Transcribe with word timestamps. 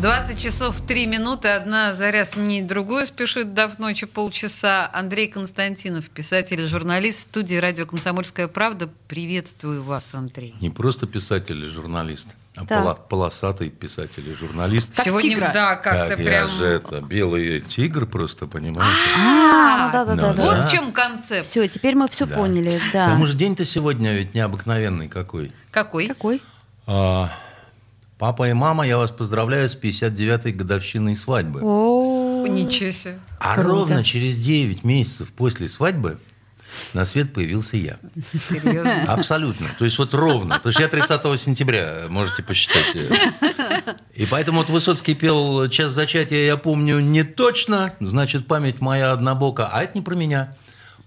20 0.00 0.40
часов 0.40 0.80
3 0.80 1.06
минуты. 1.06 1.48
Одна 1.48 1.92
заря 1.92 2.24
сменить 2.24 2.68
другую 2.68 3.04
спешит, 3.04 3.52
дав 3.54 3.80
ночи 3.80 4.06
полчаса. 4.06 4.88
Андрей 4.92 5.26
Константинов, 5.26 6.08
писатель 6.08 6.60
и 6.60 6.66
журналист 6.66 7.18
в 7.18 7.22
студии 7.22 7.56
«Радио 7.56 7.84
Комсомольская 7.84 8.46
правда». 8.46 8.88
Приветствую 9.08 9.82
вас, 9.82 10.14
Андрей. 10.14 10.54
Не 10.60 10.70
просто 10.70 11.08
писатель 11.08 11.64
и 11.64 11.68
журналист, 11.68 12.28
а 12.54 12.64
Так. 12.64 12.84
пола- 12.84 12.94
полосатый 12.94 13.70
писатель 13.70 14.28
и 14.28 14.34
журналист. 14.34 14.94
Как 14.94 15.04
Сегодня, 15.04 15.30
тигра. 15.30 15.50
да, 15.52 15.74
как-то 15.74 16.08
Так, 16.10 16.16
прям... 16.18 16.28
Я 16.32 16.46
же 16.46 16.64
это, 16.66 17.00
белый 17.00 17.60
тигр 17.60 18.06
просто, 18.06 18.46
понимаете? 18.46 18.92
А, 19.18 19.86
ну 19.86 19.92
да, 19.92 20.04
да, 20.04 20.14
да, 20.14 20.32
Ну 20.36 20.42
Вот 20.44 20.56
да. 20.58 20.68
в 20.68 20.70
чем 20.70 20.92
концепт. 20.92 21.44
Все, 21.44 21.66
теперь 21.66 21.96
мы 21.96 22.06
все 22.06 22.24
Да. 22.26 22.36
поняли, 22.36 22.78
да. 22.92 23.06
тому 23.08 23.26
же 23.26 23.36
день-то 23.36 23.64
сегодня 23.64 24.14
ведь 24.14 24.32
необыкновенный 24.32 25.08
какой. 25.08 25.50
Какой? 25.72 26.06
Какой? 26.06 26.40
Папа 28.18 28.48
и 28.50 28.52
мама, 28.52 28.84
я 28.86 28.98
вас 28.98 29.12
поздравляю 29.12 29.68
с 29.68 29.76
59-й 29.76 30.52
годовщиной 30.52 31.14
свадьбы. 31.14 31.60
О, 31.62 32.44
Ничего 32.48 32.90
себе. 32.90 33.20
А 33.38 33.54
круто. 33.54 33.68
ровно 33.68 34.04
через 34.04 34.36
9 34.38 34.82
месяцев 34.82 35.32
после 35.32 35.68
свадьбы 35.68 36.18
на 36.94 37.04
свет 37.04 37.32
появился 37.32 37.76
я. 37.76 37.98
Серьезно. 38.32 39.04
Абсолютно. 39.06 39.68
То 39.78 39.84
есть 39.84 39.98
вот 39.98 40.14
ровно. 40.14 40.56
Потому 40.56 40.72
что 40.72 40.82
я 40.82 40.88
30 40.88 41.40
сентября, 41.40 42.06
можете 42.08 42.42
посчитать. 42.42 42.86
И 44.14 44.26
поэтому 44.26 44.58
вот 44.58 44.70
Высоцкий 44.70 45.14
пел 45.14 45.68
«Час 45.68 45.92
зачатия», 45.92 46.44
я 46.44 46.56
помню 46.56 46.98
не 46.98 47.22
точно, 47.22 47.92
значит, 48.00 48.46
память 48.48 48.80
моя 48.80 49.12
однобока, 49.12 49.68
а 49.72 49.82
это 49.84 49.96
не 49.96 50.02
про 50.02 50.16
меня. 50.16 50.56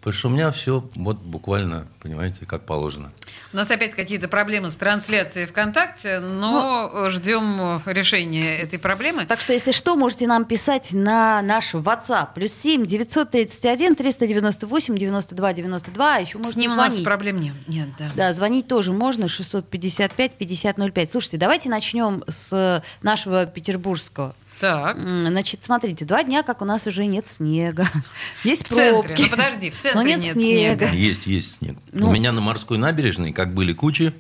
Потому 0.02 0.14
что 0.18 0.28
у 0.30 0.32
меня 0.32 0.52
все 0.52 0.84
вот 0.96 1.18
буквально, 1.18 1.88
понимаете, 2.02 2.48
как 2.48 2.66
положено. 2.66 3.12
У 3.54 3.56
нас 3.58 3.70
опять 3.70 3.94
какие-то 3.94 4.28
проблемы 4.28 4.72
с 4.72 4.76
трансляцией 4.76 5.46
ВКонтакте, 5.46 6.20
но 6.20 7.08
ждем 7.10 7.80
решения 7.86 8.52
этой 8.58 8.80
проблемы. 8.80 9.26
Так 9.28 9.40
что, 9.42 9.54
если 9.54 9.72
что, 9.72 9.96
можете 9.96 10.26
нам 10.26 10.46
писать 10.46 10.92
на 10.92 11.44
наш 11.44 11.76
WhatsApp. 11.76 12.30
Плюс 12.34 12.52
7 12.52 12.84
931 12.88 13.96
398 13.96 14.98
92 14.98 15.54
92. 15.54 16.16
А 16.16 16.20
еще 16.20 16.32
С 16.32 16.42
можете 16.42 16.60
ним 16.60 16.72
у 16.72 16.76
нас 16.76 16.94
звонить. 16.94 17.06
проблем 17.06 17.40
нет. 17.40 17.54
Нет, 17.68 17.90
да. 18.00 18.12
Да, 18.16 18.34
звонить 18.34 18.68
тоже 18.68 18.94
можно. 18.94 19.28
655 19.28 20.32
5005. 20.34 21.12
Слушайте, 21.12 21.38
давайте 21.38 21.70
начнем 21.70 22.24
с 22.28 22.84
нашего 23.04 23.46
петербургского. 23.46 24.36
Так. 24.62 25.00
Значит, 25.02 25.64
смотрите, 25.64 26.06
два 26.06 26.24
дня, 26.24 26.44
как 26.44 26.62
у 26.62 26.66
нас 26.66 26.86
уже 26.86 27.08
нет 27.08 27.28
снега. 27.28 27.88
Есть 28.44 28.68
В 28.68 28.76
центре. 28.76 28.92
пробки. 29.16 29.22
Ну 29.24 29.30
подожди, 29.30 29.72
в 29.72 29.82
центре 29.82 29.94
Но 29.96 30.04
нет 30.04 30.20
нет 30.20 30.34
снега. 30.34 30.88
снега. 30.88 30.96
Есть, 30.96 31.26
есть 31.26 31.56
снег. 31.56 31.78
Ну. 31.92 32.10
У 32.10 32.12
меня 32.12 32.32
на 32.32 32.42
морской 32.42 32.78
набережной, 32.78 33.34
как 33.34 33.56
были 33.56 33.74
кучи, 33.74 34.14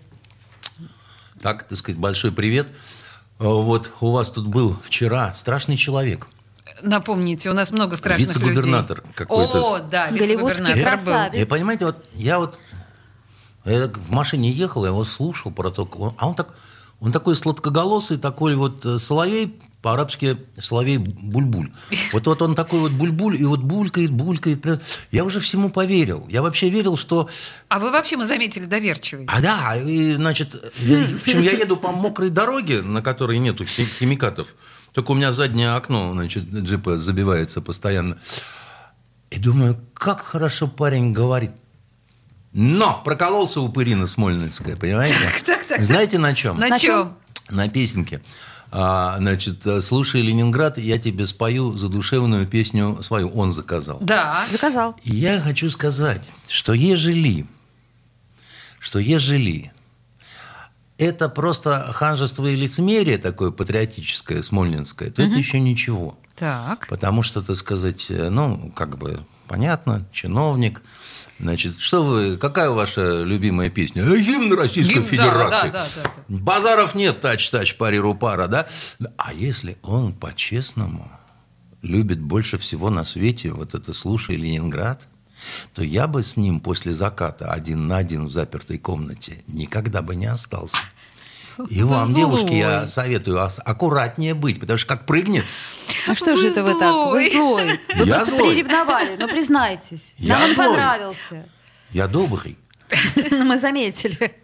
так, 1.42 1.64
так 1.68 1.78
сказать, 1.78 2.00
большой 2.00 2.32
привет. 2.32 2.68
Э, 3.40 3.44
Вот 3.44 3.92
у 4.02 4.12
вас 4.12 4.32
тут 4.32 4.48
был 4.48 4.76
вчера 4.84 5.32
страшный 5.36 5.78
человек. 5.78 6.28
Напомните, 6.82 7.52
у 7.52 7.54
нас 7.54 7.72
много 7.72 7.96
страшных 7.96 8.28
людей. 8.36 8.40
Вице-губернатор 8.50 9.04
какой-то. 9.14 9.76
О, 9.76 9.80
да, 9.80 10.10
вице-губернатор. 10.10 11.36
И 11.36 11.46
понимаете, 11.46 11.86
вот 11.86 12.04
я 12.14 12.40
вот 12.40 12.58
я 13.66 13.90
в 13.90 14.10
машине 14.10 14.50
ехал, 14.50 14.86
я 14.86 14.90
его 14.90 15.04
слушал 15.04 15.52
про 15.52 15.70
то, 15.70 15.88
а 16.18 16.28
он 16.28 16.34
так, 16.34 16.56
он 17.00 17.12
такой 17.12 17.36
сладкоголосый, 17.36 18.18
такой 18.18 18.56
вот 18.56 18.84
э, 18.88 18.98
соловей, 18.98 19.60
по-арабски 19.82 20.38
соловей 20.60 20.98
бульбуль. 20.98 21.72
Вот, 22.14 22.28
вот 22.28 22.42
он 22.42 22.54
такой 22.56 22.80
вот 22.82 22.92
бульбуль, 22.92 23.36
и 23.40 23.44
вот 23.44 23.62
булькает, 23.62 24.12
булькает. 24.12 24.62
прям. 24.62 24.80
Я 25.12 25.24
уже 25.24 25.40
всему 25.40 25.70
поверил. 25.70 26.28
Я 26.30 26.42
вообще 26.44 26.70
верил, 26.70 26.98
что... 26.98 27.30
А 27.68 27.80
вы 27.80 27.90
вообще, 27.92 28.16
мы 28.18 28.26
заметили, 28.28 28.66
доверчивый. 28.66 29.26
А 29.28 29.42
да, 29.42 29.76
и, 29.76 30.14
значит, 30.14 30.54
я, 30.80 31.06
в 31.06 31.16
общем, 31.22 31.42
я 31.42 31.52
еду 31.52 31.78
по 31.78 31.92
мокрой 31.92 32.30
дороге, 32.30 32.82
на 32.84 33.02
которой 33.02 33.40
нету 33.40 33.66
хи- 33.66 33.88
химикатов. 34.00 34.50
Только 34.94 35.12
у 35.12 35.16
меня 35.16 35.32
заднее 35.32 35.72
окно, 35.72 36.12
значит, 36.14 36.44
джипа 36.44 36.98
забивается 36.98 37.62
постоянно. 37.62 38.18
И 39.32 39.40
думаю, 39.40 39.80
как 39.94 40.22
хорошо 40.22 40.68
парень 40.68 41.14
говорит. 41.14 41.52
Но 42.54 43.02
прокололся 43.04 43.62
упырина 43.62 44.06
Смольницкая, 44.06 44.76
понимаете? 44.76 45.16
так, 45.46 45.64
так. 45.66 45.82
Знаете 45.82 46.18
на 46.20 46.36
чем? 46.36 46.58
На, 46.58 46.68
На 46.68 46.78
чем? 46.80 47.18
На 47.50 47.70
песенке. 47.70 48.22
А, 48.72 49.18
значит, 49.18 49.66
слушай, 49.82 50.22
Ленинград, 50.22 50.78
я 50.78 50.98
тебе 50.98 51.28
спою 51.28 51.74
задушевную 51.74 52.48
песню 52.48 53.04
свою. 53.04 53.30
Он 53.30 53.52
заказал. 53.52 54.00
Да. 54.02 54.46
Заказал. 54.50 54.96
Я 55.04 55.42
хочу 55.42 55.70
сказать, 55.70 56.24
что 56.48 56.74
ежели, 56.74 57.46
что 58.80 59.00
ежели 59.00 59.72
это 60.98 61.30
просто 61.30 61.92
ханжество 61.94 62.46
и 62.46 62.56
лицемерие 62.56 63.18
такое 63.18 63.50
патриотическое, 63.50 64.44
смольнинское, 64.44 65.10
то 65.10 65.24
это 65.24 65.36
еще 65.36 65.60
ничего. 65.60 66.18
Так. 66.36 66.88
Потому 66.88 67.24
что, 67.24 67.42
так 67.42 67.56
сказать, 67.56 68.06
э, 68.10 68.30
ну, 68.30 68.72
как 68.76 68.98
бы 68.98 69.26
понятно, 69.52 70.08
чиновник. 70.14 70.82
Значит, 71.38 71.78
что 71.82 72.06
вы, 72.06 72.38
какая 72.38 72.70
ваша 72.70 73.24
любимая 73.24 73.70
песня? 73.70 74.02
«Э, 74.02 74.18
Гимн 74.18 74.54
Российской 74.54 74.94
Гимн, 74.94 75.04
да, 75.04 75.10
Федерации. 75.10 75.72
да, 75.72 75.86
да, 75.94 76.04
да, 76.06 76.12
Базаров 76.30 76.96
нет, 76.96 77.20
тач-тач, 77.20 77.76
пари-рупара, 77.76 78.48
да? 78.48 78.66
А 79.18 79.34
если 79.34 79.78
он 79.82 80.14
по-честному 80.14 81.12
любит 81.82 82.22
больше 82.22 82.58
всего 82.58 82.90
на 82.90 83.04
свете 83.04 83.52
вот 83.52 83.76
это 83.76 83.92
«Слушай, 83.92 84.38
Ленинград», 84.38 85.10
то 85.74 85.84
я 85.84 86.08
бы 86.08 86.24
с 86.24 86.38
ним 86.38 86.62
после 86.62 86.94
заката 86.94 87.52
один 87.52 87.88
на 87.88 87.98
один 87.98 88.28
в 88.28 88.32
запертой 88.32 88.78
комнате 88.78 89.44
никогда 89.48 90.02
бы 90.02 90.16
не 90.16 90.28
остался. 90.28 90.78
И 91.70 91.84
вам, 91.84 92.06
Злой. 92.06 92.16
девушки, 92.22 92.54
я 92.54 92.88
советую 92.88 93.42
аккуратнее 93.66 94.34
быть, 94.34 94.60
потому 94.60 94.78
что 94.78 94.88
как 94.88 95.06
прыгнет, 95.06 95.46
А 96.08 96.16
что 96.16 96.36
же 96.36 96.44
Вы 96.44 96.50
это 96.50 96.64
вы 96.64 96.80
так? 96.80 96.94
Вы 97.12 97.30
злой. 97.32 97.80
Вы 97.96 98.06
Я 98.06 98.16
просто 98.18 98.36
злой. 98.36 98.54
приревновали, 98.54 99.18
ну 99.20 99.28
признайтесь. 99.28 100.14
Я 100.18 100.36
Нам 100.40 100.50
он 100.50 100.56
злой. 100.56 100.68
понравился. 100.68 101.46
я 101.92 102.08
добрый. 102.08 102.58
Мы 103.32 103.58
заметили. 103.58 104.36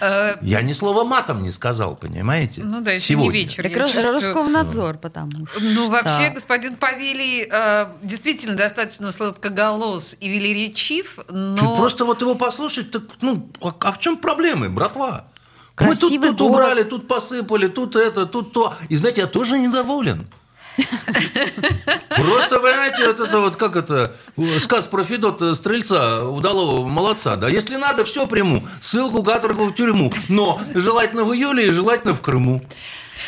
Э, 0.00 0.36
Я 0.42 0.60
ни 0.60 0.74
слова 0.74 1.04
матом 1.04 1.42
не 1.42 1.50
сказал, 1.52 1.96
понимаете? 1.96 2.62
Ну 2.62 2.82
да, 2.82 2.92
еще 2.92 3.06
Сегодня. 3.06 3.38
не 3.38 3.44
вечер. 3.44 3.62
Так 3.62 3.72
чувствую. 3.78 4.12
Роскомнадзор, 4.12 4.98
потому 4.98 5.30
что. 5.46 5.60
Ну, 5.60 5.88
вообще, 5.88 6.28
господин 6.30 6.76
Павелий 6.76 7.48
э, 7.50 7.86
действительно 8.02 8.56
достаточно 8.56 9.10
сладкоголос 9.10 10.16
и 10.20 10.28
велеречив, 10.28 11.18
Ты 11.26 11.32
но... 11.34 11.76
просто 11.76 12.04
вот 12.04 12.20
его 12.20 12.34
послушать, 12.34 12.90
так, 12.90 13.02
ну, 13.22 13.50
а, 13.62 13.74
а 13.80 13.92
в 13.92 13.98
чем 13.98 14.18
проблемы, 14.18 14.68
братва? 14.68 15.26
Мы 15.82 15.94
тут, 15.94 16.00
Красивый 16.00 16.28
тут 16.30 16.38
город. 16.38 16.54
убрали, 16.54 16.82
тут 16.82 17.08
посыпали, 17.08 17.66
тут 17.68 17.96
это, 17.96 18.26
тут 18.26 18.52
то. 18.52 18.74
И 18.88 18.96
знаете, 18.96 19.22
я 19.22 19.26
тоже 19.26 19.58
недоволен. 19.58 20.26
Просто, 22.16 22.58
понимаете, 22.60 23.06
вот 23.06 23.20
это 23.20 23.40
вот, 23.40 23.56
как 23.56 23.76
это, 23.76 24.14
сказ 24.60 24.86
про 24.86 25.04
Федота 25.04 25.54
Стрельца, 25.54 26.26
удалого 26.26 26.86
молодца, 26.86 27.36
да, 27.36 27.48
если 27.48 27.76
надо, 27.76 28.04
все 28.04 28.26
приму, 28.26 28.66
ссылку, 28.80 29.22
каторгу 29.22 29.66
в 29.66 29.74
тюрьму, 29.74 30.12
но 30.28 30.60
желательно 30.74 31.24
в 31.24 31.34
июле 31.34 31.68
и 31.68 31.70
желательно 31.70 32.14
в 32.14 32.22
Крыму. 32.22 32.62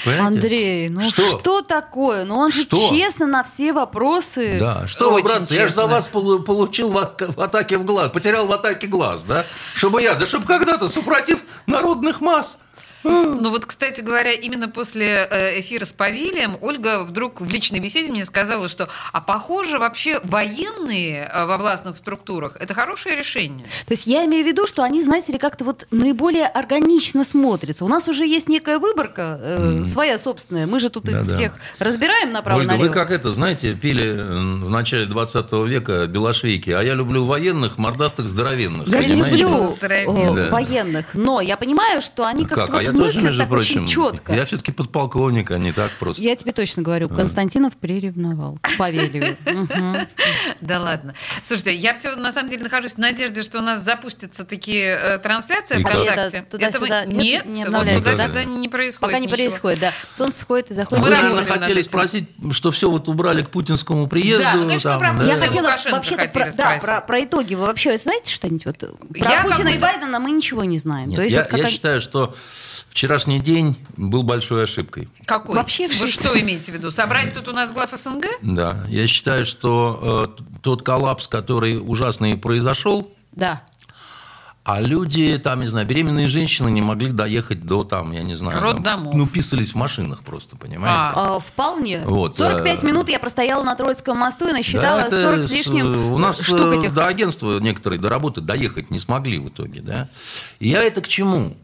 Понимаете? 0.05 0.27
Андрей, 0.27 0.89
ну 0.91 1.01
Что? 1.01 1.39
что, 1.39 1.63
такое? 1.63 2.25
Ну 2.25 2.37
он 2.37 2.53
же 2.53 2.63
Что? 2.63 2.91
честно 2.91 3.27
на 3.27 3.43
все 3.45 3.73
вопросы. 3.73 4.59
Да, 4.61 4.87
что 4.87 5.11
вы, 5.11 5.17
Очень 5.17 5.25
братцы, 5.27 5.55
я 5.55 5.67
же 5.69 5.73
за 5.75 5.83
честно. 5.83 5.87
вас 5.95 6.09
полу- 6.09 6.41
получил 6.43 6.91
в 6.91 6.99
атаке 7.43 7.79
в 7.79 7.85
глаз, 7.85 8.11
потерял 8.11 8.47
в 8.47 8.53
атаке 8.53 8.87
глаз, 8.87 9.25
да? 9.25 9.45
Чтобы 9.75 10.03
я, 10.03 10.15
да 10.15 10.27
чтобы 10.27 10.47
когда-то, 10.47 10.89
супротив 10.89 11.39
народных 11.67 12.21
масс. 12.21 12.59
Ну 13.45 13.51
вот, 13.51 13.67
кстати 13.67 14.01
говоря, 14.01 14.33
именно 14.33 14.69
после 14.69 15.29
э, 15.31 15.61
эфира 15.61 15.85
с 15.85 15.93
Павелием 15.93 16.57
Ольга 16.63 17.05
вдруг 17.05 17.41
в 17.43 17.49
личной 17.51 17.79
беседе 17.81 18.11
мне 18.11 18.25
сказала, 18.25 18.69
что 18.69 18.89
а 19.13 19.21
похоже 19.21 19.79
вообще 19.79 20.19
военные 20.25 21.31
э, 21.33 21.45
во 21.47 21.59
властных 21.59 21.97
структурах 21.97 22.57
это 22.59 22.73
хорошее 22.75 23.17
решение. 23.17 23.67
То 23.87 23.93
есть 23.93 24.07
я 24.07 24.25
имею 24.25 24.45
в 24.45 24.47
виду, 24.47 24.67
что 24.67 24.83
они, 24.83 25.03
знаете 25.03 25.33
ли, 25.33 25.39
как-то 25.39 25.65
вот 25.65 25.87
наиболее 25.91 26.47
органично 26.47 27.25
смотрятся. 27.25 27.85
У 27.85 27.89
нас 27.89 28.09
уже 28.09 28.25
есть 28.27 28.49
некая 28.49 28.79
выборка 28.79 29.39
э, 29.43 29.85
своя 29.85 30.19
собственная. 30.19 30.67
Мы 30.67 30.81
же 30.81 30.89
тут 30.89 31.07
их 31.09 31.13
Да-да. 31.15 31.35
всех 31.35 31.53
разбираем 31.79 32.29
Ольга, 32.29 32.35
направо-налево. 32.35 32.87
вы 32.87 32.93
как 32.93 33.11
это, 33.11 33.33
знаете, 33.33 33.75
пели 33.75 34.07
э, 34.07 34.23
в 34.65 34.71
начале 34.71 35.07
20 35.07 35.53
века 35.67 36.07
белошвейки, 36.07 36.71
а 36.71 36.83
я 36.83 36.95
люблю 36.95 37.27
военных, 37.27 37.77
мордастых, 37.79 38.29
здоровенных. 38.29 38.89
Я 38.89 39.01
не 39.01 39.09
понимаете? 39.09 39.37
люблю 39.37 39.77
Здоровенных. 39.77 40.35
Да. 40.37 40.51
военных, 40.51 41.07
но 41.15 41.41
я 41.41 41.57
понимаю, 41.57 42.01
что 42.01 42.25
они 42.25 42.45
как-то 42.47 42.67
Как? 42.67 42.71
вот 42.75 42.81
А 42.81 42.83
тоже, 42.99 43.21
между 43.21 43.47
прочим, 43.47 43.87
четко. 43.87 44.33
я 44.33 44.45
все-таки 44.45 44.73
подполковник, 44.73 45.51
а 45.51 45.59
не 45.59 45.73
так 45.73 45.91
просто. 45.99 46.23
Я 46.23 46.37
тебе 46.37 46.53
точно 46.53 46.83
говорю, 46.83 47.09
Константинов 47.09 47.77
приревновал 47.77 48.59
к 48.61 48.77
Павелию. 48.77 49.37
Да 50.61 50.81
ладно. 50.81 51.15
Слушайте, 51.43 51.75
я 51.75 51.95
все 51.95 52.15
на 52.17 52.33
самом 52.33 52.49
деле 52.51 52.63
нахожусь 52.63 52.95
в 52.95 52.99
надежде, 52.99 53.43
что 53.43 53.59
у 53.59 53.63
нас 53.63 53.83
запустятся 53.83 54.45
такие 54.45 54.97
э, 54.97 55.19
трансляции? 55.19 55.75
ВКонтакте. 55.81 56.39
Это 56.39 56.51
туда-сюда 56.51 57.03
Это 57.03 57.11
мы- 57.11 57.23
нет, 57.23 57.45
вот 57.47 57.81
туда-сюда 57.81 58.29
да? 58.29 58.45
не 58.45 58.69
происходит 58.69 59.01
Пока 59.01 59.19
не 59.19 59.29
происходит, 59.29 59.81
да. 59.81 59.93
Солнце 60.15 60.41
сходит 60.41 60.71
и 60.71 60.75
заходит. 60.75 61.05
Мы 61.05 61.11
наверное, 61.11 61.45
хотели 61.45 61.83
спросить, 61.83 62.29
что 62.53 62.71
все 62.71 62.91
вот 62.91 63.09
убрали 63.09 63.43
к 63.43 63.51
путинскому 63.51 64.07
приезду. 64.07 64.45
Да, 64.45 64.55
ну, 64.55 64.63
конечно, 64.67 64.99
там, 64.99 65.19
да? 65.19 65.25
Я 65.25 65.37
хотела 65.37 65.69
вообще-то 65.69 66.03
хотели 66.17 66.29
про, 66.33 66.45
да, 66.45 66.53
спросить. 66.53 66.83
про, 66.83 67.01
про 67.01 67.25
итоги. 67.25 67.55
Вы 67.55 67.67
вообще 67.67 67.97
знаете 67.97 68.33
что-нибудь? 68.33 68.67
Вот, 68.67 68.79
про 68.79 69.31
Я 69.31 69.43
Путина 69.43 69.69
и 69.69 69.79
Байдена 69.79 70.21
мы 70.21 70.31
ничего 70.31 70.65
не 70.65 70.79
знаем. 70.79 71.11
Нет, 71.11 71.17
То 71.17 71.23
есть 71.23 71.35
я, 71.35 71.47
вот 71.51 71.69
считаю, 71.69 72.01
что 72.01 72.35
вчерашний 72.95 73.41
день 73.41 73.77
был 73.97 74.23
большой 74.23 74.65
ошибкой. 74.65 75.09
Какой? 75.27 75.57
Вообще 75.57 75.89
Вы 75.89 76.07
что 76.07 76.41
имеете 76.41 76.71
в 76.71 76.75
виду? 76.77 76.91
Собрать 76.93 77.35
тут 77.35 77.49
у 77.49 77.53
нас 77.53 77.73
глав 77.73 77.91
СНГ? 77.93 78.25
Да, 78.41 78.85
я 78.89 79.07
считаю, 79.09 79.45
что 79.45 80.33
э, 80.39 80.43
тот 80.63 80.83
коллапс, 80.85 81.27
который 81.27 81.77
ужасный 81.79 82.37
произошел, 82.39 83.11
Да. 83.33 83.63
а 84.63 84.81
люди, 84.81 85.37
там, 85.39 85.61
не 85.63 85.67
знаю, 85.67 85.89
беременные 85.89 86.29
женщины 86.29 86.71
не 86.71 86.83
могли 86.83 87.11
доехать 87.11 87.67
до, 87.67 87.83
там, 87.83 88.13
я 88.13 88.23
не 88.23 88.37
знаю, 88.37 88.61
там, 88.61 88.65
Роддомов. 88.77 89.13
ну, 89.15 89.27
писались 89.27 89.73
в 89.73 89.75
машинах 89.75 90.23
просто, 90.23 90.55
понимаете? 90.57 90.97
А. 91.17 91.37
А, 91.37 91.41
вполне. 91.41 92.01
Вот, 92.05 92.37
45 92.37 92.83
э, 92.83 92.87
минут 92.87 93.09
я 93.09 93.19
простояла 93.19 93.65
на 93.65 93.75
Троицком 93.75 94.19
мосту 94.19 94.47
и 94.47 94.53
насчитала 94.53 95.01
Да, 95.01 95.07
это 95.09 95.21
40 95.21 95.43
с 95.43 95.47
с- 95.47 95.51
лишним 95.51 96.13
У 96.13 96.19
нас 96.19 96.41
штук 96.41 96.61
э, 96.73 96.79
этих. 96.79 96.95
до 96.95 97.09
агентства 97.09 97.59
некоторые 97.59 97.99
до 97.99 98.09
работы 98.09 98.41
доехать 98.41 98.91
не 98.91 99.01
смогли 99.01 99.41
в 99.41 99.49
итоге, 99.49 99.81
да. 99.83 100.09
И 100.61 100.69
я 100.69 100.81
это 100.85 101.01
к 101.01 101.09
чему? 101.09 101.57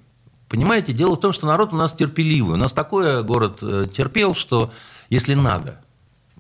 Понимаете, 0.51 0.93
дело 0.93 1.15
в 1.15 1.21
том, 1.21 1.33
что 1.33 1.47
народ 1.47 1.73
у 1.73 1.77
нас 1.77 1.95
терпеливый. 1.95 2.55
У 2.55 2.57
нас 2.57 2.73
такое 2.73 3.23
город 3.23 3.61
э, 3.63 3.87
терпел, 3.97 4.35
что 4.35 4.73
если 5.09 5.35
надо. 5.35 5.81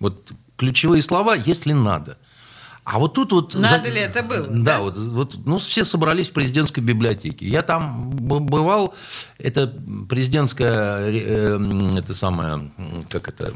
Вот 0.00 0.32
ключевые 0.56 1.00
слова 1.00 1.36
«если 1.36 1.72
надо». 1.72 2.18
А 2.82 2.98
вот 2.98 3.14
тут 3.14 3.30
вот... 3.30 3.54
Надо 3.54 3.88
ли 3.88 4.00
это 4.00 4.24
было, 4.24 4.48
Да, 4.48 4.78
да? 4.78 4.80
вот, 4.80 4.96
вот 4.96 5.36
ну, 5.46 5.58
все 5.60 5.84
собрались 5.84 6.28
в 6.28 6.32
президентской 6.32 6.80
библиотеке. 6.80 7.46
Я 7.46 7.62
там 7.62 8.10
бывал, 8.10 8.94
это 9.38 9.68
президентская, 10.08 11.08
э, 11.08 11.96
это 11.96 12.12
самая, 12.12 12.54
м, 12.54 13.06
как 13.08 13.28
это, 13.28 13.54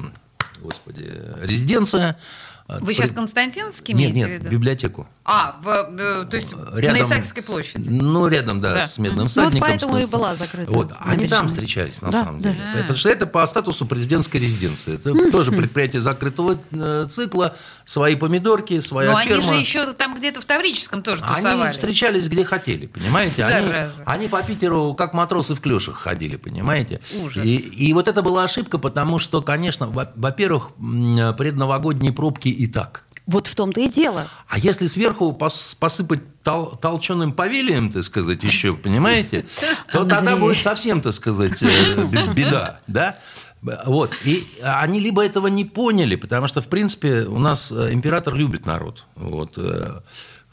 господи, 0.62 1.12
резиденция. 1.42 2.16
Вы 2.66 2.94
сейчас 2.94 3.10
Константиновский 3.10 3.92
Нет, 3.92 4.12
имеете 4.12 4.18
нет, 4.30 4.40
в 4.40 4.44
виду? 4.44 4.50
библиотеку. 4.56 5.06
А, 5.26 5.56
в, 5.62 5.68
э, 5.68 6.24
то 6.24 6.34
есть 6.36 6.52
Рядом- 6.74 6.98
на 6.98 7.04
Исаакиевской 7.04 7.42
площади. 7.42 7.88
Ну, 7.90 8.26
рядом, 8.26 8.60
да, 8.62 8.74
Да. 8.74 8.86
с 8.86 8.96
медным 8.98 9.24
Ну, 9.24 9.28
всадником. 9.28 9.60
вот 9.60 9.68
поэтому 9.68 9.98
и 9.98 10.06
была 10.06 10.34
закрыта 10.34 10.70
Вот, 10.70 10.92
они 11.00 11.28
там 11.28 11.48
встречались, 11.48 12.00
на 12.00 12.10
Да, 12.10 12.24
самом 12.24 12.40
да. 12.42 12.50
деле. 12.52 12.62
Потому 12.80 12.96
что 12.98 13.08
это 13.10 13.26
по 13.26 13.46
статусу 13.46 13.84
президентской 13.86 14.38
резиденции. 14.38 14.94
Это 14.94 15.30
тоже 15.30 15.52
предприятие 15.52 16.00
закрытого 16.00 16.58
э, 16.72 17.06
цикла, 17.10 17.54
свои 17.84 18.16
помидорки, 18.16 18.80
своя 18.80 19.12
Но 19.12 19.16
они 19.18 19.28
ферма. 19.30 19.42
же 19.54 19.60
еще 19.60 19.92
там 19.92 20.14
где-то 20.14 20.40
в 20.40 20.44
Таврическом 20.46 21.02
тоже 21.02 21.22
Они 21.24 21.36
тусовали. 21.36 21.72
встречались 21.72 22.28
где 22.28 22.44
хотели, 22.44 22.86
понимаете? 22.86 23.44
Они, 23.44 23.72
они 24.06 24.28
по 24.28 24.42
Питеру 24.42 24.94
как 24.94 25.12
матросы 25.14 25.54
в 25.54 25.60
клешах 25.60 25.96
ходили, 25.98 26.36
понимаете? 26.36 27.00
Ужас. 27.22 27.46
И, 27.46 27.56
и 27.56 27.92
вот 27.92 28.08
это 28.08 28.22
была 28.22 28.44
ошибка, 28.44 28.78
потому 28.78 29.18
что, 29.18 29.42
конечно, 29.42 29.86
во- 29.86 30.10
во-первых, 30.16 30.70
предновогодние 31.36 32.12
пробки 32.12 32.53
и 32.54 32.66
так. 32.66 33.04
Вот 33.26 33.46
в 33.46 33.54
том-то 33.54 33.80
и 33.80 33.88
дело. 33.88 34.26
А 34.48 34.58
если 34.58 34.86
сверху 34.86 35.34
пос- 35.38 35.76
посыпать 35.78 36.20
тол- 36.44 36.76
толченым 36.78 37.32
павелием, 37.32 37.90
так 37.90 38.04
сказать, 38.04 38.42
еще, 38.44 38.74
понимаете, 38.74 39.46
то 39.92 40.04
тогда 40.04 40.36
будет 40.36 40.58
совсем, 40.58 41.00
так 41.00 41.14
сказать, 41.14 41.62
э, 41.62 42.32
беда, 42.34 42.80
да? 42.86 43.18
Вот. 43.86 44.12
И 44.24 44.46
они 44.62 45.00
либо 45.00 45.24
этого 45.24 45.46
не 45.46 45.64
поняли, 45.64 46.16
потому 46.16 46.48
что, 46.48 46.60
в 46.60 46.68
принципе, 46.68 47.22
у 47.22 47.38
нас 47.38 47.72
э, 47.72 47.94
император 47.94 48.34
любит 48.34 48.66
народ. 48.66 49.04
Вот. 49.16 49.56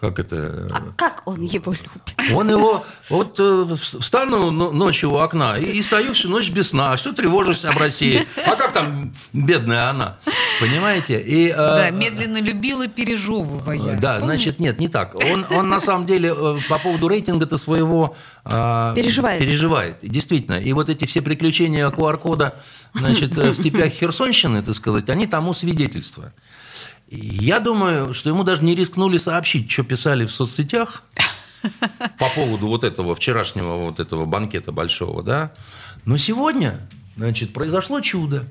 Э, 0.02 0.08
Как 0.08 0.20
это? 0.20 0.68
А 0.72 0.82
как 0.96 1.22
он 1.26 1.42
его 1.42 1.74
любит? 1.74 2.36
Он 2.36 2.50
его, 2.50 2.86
вот 3.10 3.36
э, 3.40 3.76
встану 4.00 4.52
но- 4.52 4.72
ночью 4.72 5.12
у 5.12 5.18
окна 5.18 5.58
и, 5.58 5.66
и 5.66 5.84
стою 5.84 6.14
всю 6.14 6.30
ночь 6.30 6.50
без 6.50 6.70
сна, 6.70 6.96
все 6.96 7.14
тревожусь 7.14 7.64
об 7.66 7.78
России. 7.78 8.26
А 8.46 8.56
как 8.56 8.74
там 8.74 9.14
бедная 9.34 9.90
она? 9.90 10.18
Понимаете? 10.60 11.22
И, 11.22 11.50
э, 11.50 11.56
Да, 11.56 11.90
медленно 11.92 12.42
любила, 12.42 12.88
пережевывая. 12.88 13.98
да, 14.00 14.20
значит, 14.20 14.60
нет, 14.60 14.80
не 14.80 14.88
так. 14.88 15.16
Он, 15.16 15.46
он 15.52 15.70
на 15.70 15.80
самом 15.82 16.06
деле 16.06 16.34
э, 16.36 16.58
по 16.70 16.80
поводу 16.80 17.08
рейтинга-то 17.08 17.58
своего 17.58 18.16
э, 18.46 18.94
Переживает. 18.96 19.40
переживает. 19.40 19.98
Действительно. 20.02 20.56
И 20.60 20.74
вот 20.74 20.90
эти 20.90 21.06
все 21.06 21.22
приключения 21.22 21.90
QR-кода 21.90 22.56
значит, 22.94 23.38
э, 23.38 23.52
в 23.52 23.56
степях 23.56 23.90
Херсонщины, 23.90 24.62
так 24.62 24.76
сказать, 24.76 25.10
они 25.10 25.28
тому 25.28 25.54
свидетельство. 25.54 26.32
Я 27.10 27.60
думаю, 27.60 28.14
что 28.14 28.30
ему 28.30 28.44
даже 28.44 28.64
не 28.64 28.76
рискнули 28.76 29.18
сообщить, 29.18 29.70
что 29.70 29.84
писали 29.84 30.26
в 30.26 30.32
соцсетях 30.32 31.04
по 32.18 32.30
поводу 32.36 32.68
вот 32.68 32.84
этого 32.84 33.16
вчерашнего 33.16 33.78
вот 33.78 34.00
этого 34.00 34.26
банкета 34.26 34.72
большого, 34.72 35.22
да. 35.22 35.52
Но 36.06 36.18
сегодня, 36.18 36.88
значит, 37.18 37.54
произошло 37.54 38.00
чудо. 38.00 38.46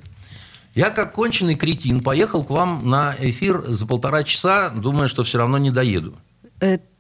Я, 0.75 0.91
как 0.91 1.15
конченый 1.15 1.57
кретин, 1.57 2.01
поехал 2.01 2.45
к 2.45 2.51
вам 2.51 2.89
на 2.89 3.17
эфир 3.19 3.65
за 3.67 3.87
полтора 3.87 4.23
часа, 4.23 4.71
думая, 4.71 5.09
что 5.09 5.25
все 5.25 5.39
равно 5.39 5.59
не 5.59 5.71
доеду. 5.71 6.17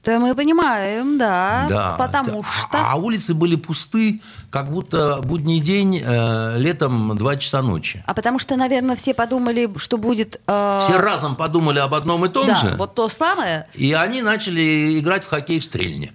Это 0.02 0.19
мы 0.19 0.35
понимаем, 0.35 1.19
да. 1.19 1.67
Да. 1.69 1.94
Потому 1.99 2.41
А- 2.41 2.44
что... 2.44 2.79
А 2.91 2.94
улицы 2.97 3.35
были 3.35 3.56
пусты, 3.56 4.23
как 4.50 4.70
будто 4.70 5.20
будний 5.23 5.61
день, 5.61 6.02
э, 6.02 6.56
летом 6.58 7.17
2 7.19 7.37
часа 7.37 7.61
ночи. 7.61 8.02
А 8.06 8.14
потому 8.14 8.38
что, 8.38 8.56
наверное, 8.56 8.97
все 8.97 9.12
подумали, 9.12 9.70
что 9.76 9.99
будет... 9.99 10.41
э, 10.47 10.81
Все 10.82 10.99
разом 10.99 11.37
подумали 11.37 11.79
об 11.81 11.94
одном 11.94 12.25
и 12.25 12.31
том 12.31 12.47
да, 12.47 12.56
же. 12.56 12.76
вот 12.79 12.94
то 12.94 13.08
самое. 13.11 13.67
И 13.75 13.93
они 13.93 14.23
начали 14.23 14.99
играть 14.99 15.23
в 15.25 15.29
хоккей 15.29 15.61
в 15.61 15.64
стрельне. 15.64 16.14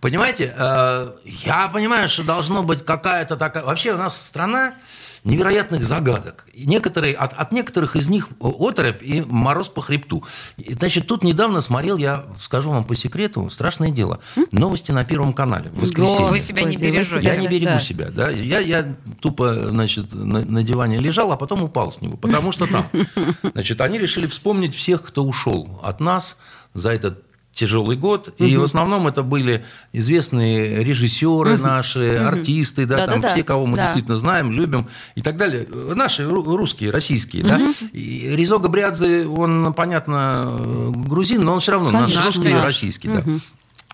Понимаете, 0.00 0.52
э, 0.56 1.12
я 1.24 1.68
понимаю, 1.68 2.08
что 2.08 2.24
должно 2.24 2.62
быть 2.64 2.84
какая-то 2.84 3.36
такая... 3.36 3.64
Вообще 3.64 3.92
у 3.94 3.96
нас 3.96 4.20
страна 4.26 4.74
невероятных 5.24 5.84
загадок. 5.84 6.46
И 6.52 6.66
некоторые, 6.66 7.14
от, 7.14 7.32
от 7.32 7.50
некоторых 7.52 7.96
из 7.96 8.08
них 8.08 8.28
оторопь 8.40 9.02
и 9.02 9.22
мороз 9.22 9.68
по 9.68 9.80
хребту. 9.80 10.22
И, 10.58 10.74
значит, 10.74 11.06
тут 11.06 11.22
недавно 11.22 11.62
смотрел, 11.62 11.96
я 11.96 12.24
скажу 12.38 12.70
вам 12.70 12.84
по 12.84 12.94
секрету, 12.94 13.48
страшное 13.50 13.90
дело, 13.90 14.20
новости 14.52 14.92
на 14.92 15.04
Первом 15.04 15.32
канале 15.32 15.70
в 15.70 15.80
воскресенье. 15.80 16.28
Вы 16.28 16.38
себя 16.38 16.64
не 16.64 16.76
бережете. 16.76 17.26
Я 17.26 17.36
не 17.36 17.48
берегу 17.48 17.64
да. 17.64 17.80
себя, 17.80 18.10
да. 18.10 18.30
Я, 18.30 18.60
я 18.60 18.94
тупо, 19.20 19.68
значит, 19.68 20.12
на, 20.12 20.44
на 20.44 20.62
диване 20.62 20.98
лежал, 20.98 21.32
а 21.32 21.36
потом 21.36 21.62
упал 21.62 21.90
с 21.90 22.00
него, 22.02 22.16
потому 22.16 22.52
что 22.52 22.66
там, 22.66 22.84
значит, 23.54 23.80
они 23.80 23.98
решили 23.98 24.26
вспомнить 24.26 24.74
всех, 24.74 25.02
кто 25.02 25.24
ушел 25.24 25.80
от 25.82 26.00
нас 26.00 26.36
за 26.74 26.92
этот 26.92 27.23
тяжелый 27.54 27.96
год. 27.96 28.34
И 28.38 28.56
в 28.56 28.64
основном 28.64 29.06
это 29.06 29.22
были 29.22 29.64
известные 29.92 30.82
режиссеры 30.84 31.56
наши, 31.56 32.16
артисты, 32.16 32.84
да, 32.86 32.98
там 32.98 33.06
Да-да-да. 33.20 33.34
все, 33.34 33.44
кого 33.44 33.64
мы 33.66 33.76
Да. 33.76 33.84
действительно 33.84 34.16
знаем, 34.18 34.52
любим 34.52 34.88
и 35.14 35.22
так 35.22 35.36
далее. 35.36 35.66
Наши 35.94 36.22
ру- 36.24 36.56
русские, 36.56 36.90
российские, 36.90 37.44
да. 37.44 37.60
И 37.92 38.30
Ризо 38.34 38.58
Габриадзе, 38.58 39.26
он, 39.26 39.72
понятно, 39.72 40.58
грузин, 41.06 41.44
но 41.44 41.54
он 41.54 41.60
все 41.60 41.72
равно 41.72 41.90
наш 41.90 42.10
Конечно, 42.12 42.26
русский 42.26 42.50
и 42.50 42.54
наш. 42.54 42.64
российский, 42.64 43.08
да. 43.08 43.22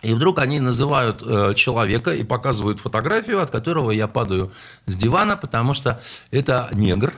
И 0.03 0.15
вдруг 0.15 0.39
они 0.39 0.61
называют 0.61 1.23
э, 1.23 1.53
человека 1.55 2.15
и 2.15 2.23
показывают 2.25 2.81
фотографию, 2.81 3.43
от 3.43 3.51
которого 3.51 3.91
я 3.91 4.09
падаю 4.09 4.51
с 4.87 4.97
дивана, 4.97 5.37
потому 5.37 5.75
что 5.75 6.01
это 6.31 6.71
негр. 6.73 7.13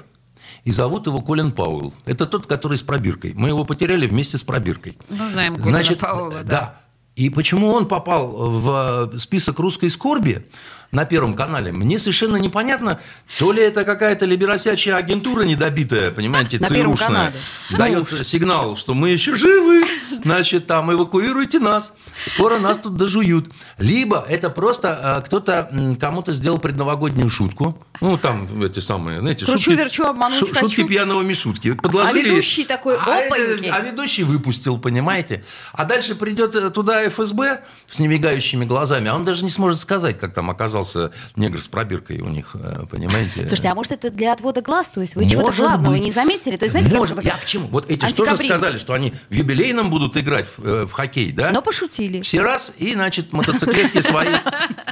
И 0.65 0.71
зовут 0.71 1.07
его 1.07 1.21
Колин 1.21 1.51
Пауэлл. 1.51 1.93
Это 2.05 2.27
тот, 2.27 2.47
который 2.47 2.79
с 2.79 2.83
пробиркой. 2.83 3.33
Мы 3.35 3.49
его 3.49 3.65
потеряли 3.65 4.07
вместе 4.07 4.39
с 4.39 4.43
пробиркой. 4.43 4.97
Мы 5.09 5.29
знаем 5.29 5.57
Колина 5.57 5.97
Пауэлла, 5.99 6.31
да. 6.31 6.43
да. 6.45 6.81
И 7.17 7.29
почему 7.29 7.69
он 7.73 7.89
попал 7.89 8.29
в 8.29 9.19
список 9.19 9.59
русской 9.59 9.91
скорби 9.91 10.47
на 10.93 11.07
Первом 11.07 11.33
канале, 11.35 11.73
мне 11.73 11.99
совершенно 11.99 12.37
непонятно. 12.37 13.01
То 13.39 13.51
ли 13.51 13.63
это 13.63 13.85
какая-то 13.85 14.27
либеросячая 14.27 14.97
агентура 14.97 15.41
недобитая, 15.43 16.11
понимаете, 16.11 16.59
На 16.59 16.69
ЦРУшная, 16.69 17.07
канале. 17.09 17.35
Ну 17.71 17.79
дает 17.79 18.27
сигнал, 18.27 18.77
что 18.77 18.93
мы 18.93 19.09
еще 19.09 19.35
живы, 19.35 19.85
значит, 20.23 20.67
там 20.67 20.93
эвакуируйте 20.93 21.61
нас, 21.61 21.95
скоро 22.27 22.59
нас 22.59 22.79
тут 22.79 22.97
дожуют. 22.99 23.51
Либо 23.79 24.23
это 24.29 24.51
просто 24.51 25.19
э, 25.23 25.27
кто-то 25.27 25.73
кому-то 25.99 26.33
сделал 26.33 26.59
предновогоднюю 26.59 27.31
шутку, 27.31 27.83
ну, 28.03 28.19
там 28.19 28.63
эти 28.63 28.81
самые, 28.81 29.21
знаете, 29.21 29.47
Кручу-верчу, 29.47 30.05
обмануть 30.05 30.39
шу- 30.39 30.47
хочу. 30.47 30.61
шутки 30.69 30.85
пьяного 30.87 31.23
Мишутки. 31.23 31.73
Подложили, 31.73 32.29
А 32.29 32.33
ведущий 32.33 32.65
такой, 32.65 32.97
а, 32.97 33.27
опаньки. 33.27 33.71
а 33.73 33.81
ведущий 33.81 34.25
выпустил, 34.25 34.77
понимаете? 34.77 35.43
А 35.73 35.85
дальше 35.87 36.15
придет 36.17 36.55
э, 36.55 36.69
туда 36.71 37.09
ФСБ 37.09 37.63
с 37.89 37.99
немигающими 37.99 38.65
глазами, 38.67 39.09
а 39.09 39.15
он 39.15 39.25
даже 39.25 39.43
не 39.45 39.51
сможет 39.51 39.79
сказать, 39.79 40.19
как 40.19 40.35
там 40.35 40.51
оказался 40.51 40.82
оказался 40.83 41.13
негр 41.37 41.61
с 41.61 41.69
пробиркой 41.69 42.21
у 42.21 42.29
них, 42.29 42.55
э, 42.55 42.85
понимаете? 42.91 43.47
Слушайте, 43.47 43.69
а 43.69 43.75
может 43.75 43.93
это 43.93 44.11
для 44.11 44.33
отвода 44.33 44.61
глаз? 44.61 44.89
То 44.89 45.01
есть 45.01 45.17
вы 45.17 45.27
чего-то 45.27 45.57
главного 45.57 45.95
быть. 45.95 46.03
не 46.03 46.13
заметили? 46.13 46.57
То 46.57 46.65
есть, 46.65 46.73
знаете, 46.73 46.91
как 46.91 46.99
Может, 46.99 47.17
вот 47.17 47.25
я 47.25 47.37
к 47.37 47.45
чему? 47.45 47.69
Вот 47.69 47.91
эти 47.91 47.99
что 47.99 48.25
же 48.25 48.31
антикапризм. 48.31 48.55
сказали, 48.55 48.79
что 48.79 48.93
они 48.93 49.13
в 49.31 49.35
юбилейном 49.35 49.91
будут 49.91 50.17
играть 50.17 50.47
в, 50.57 50.67
э, 50.67 50.87
в 50.87 50.93
хоккей, 50.93 51.33
да? 51.33 51.51
Но 51.51 51.63
пошутили. 51.63 52.21
Все 52.21 52.43
раз, 52.43 52.73
и, 52.79 52.93
значит, 52.93 53.33
мотоциклетки 53.33 54.03
свои. 54.03 54.29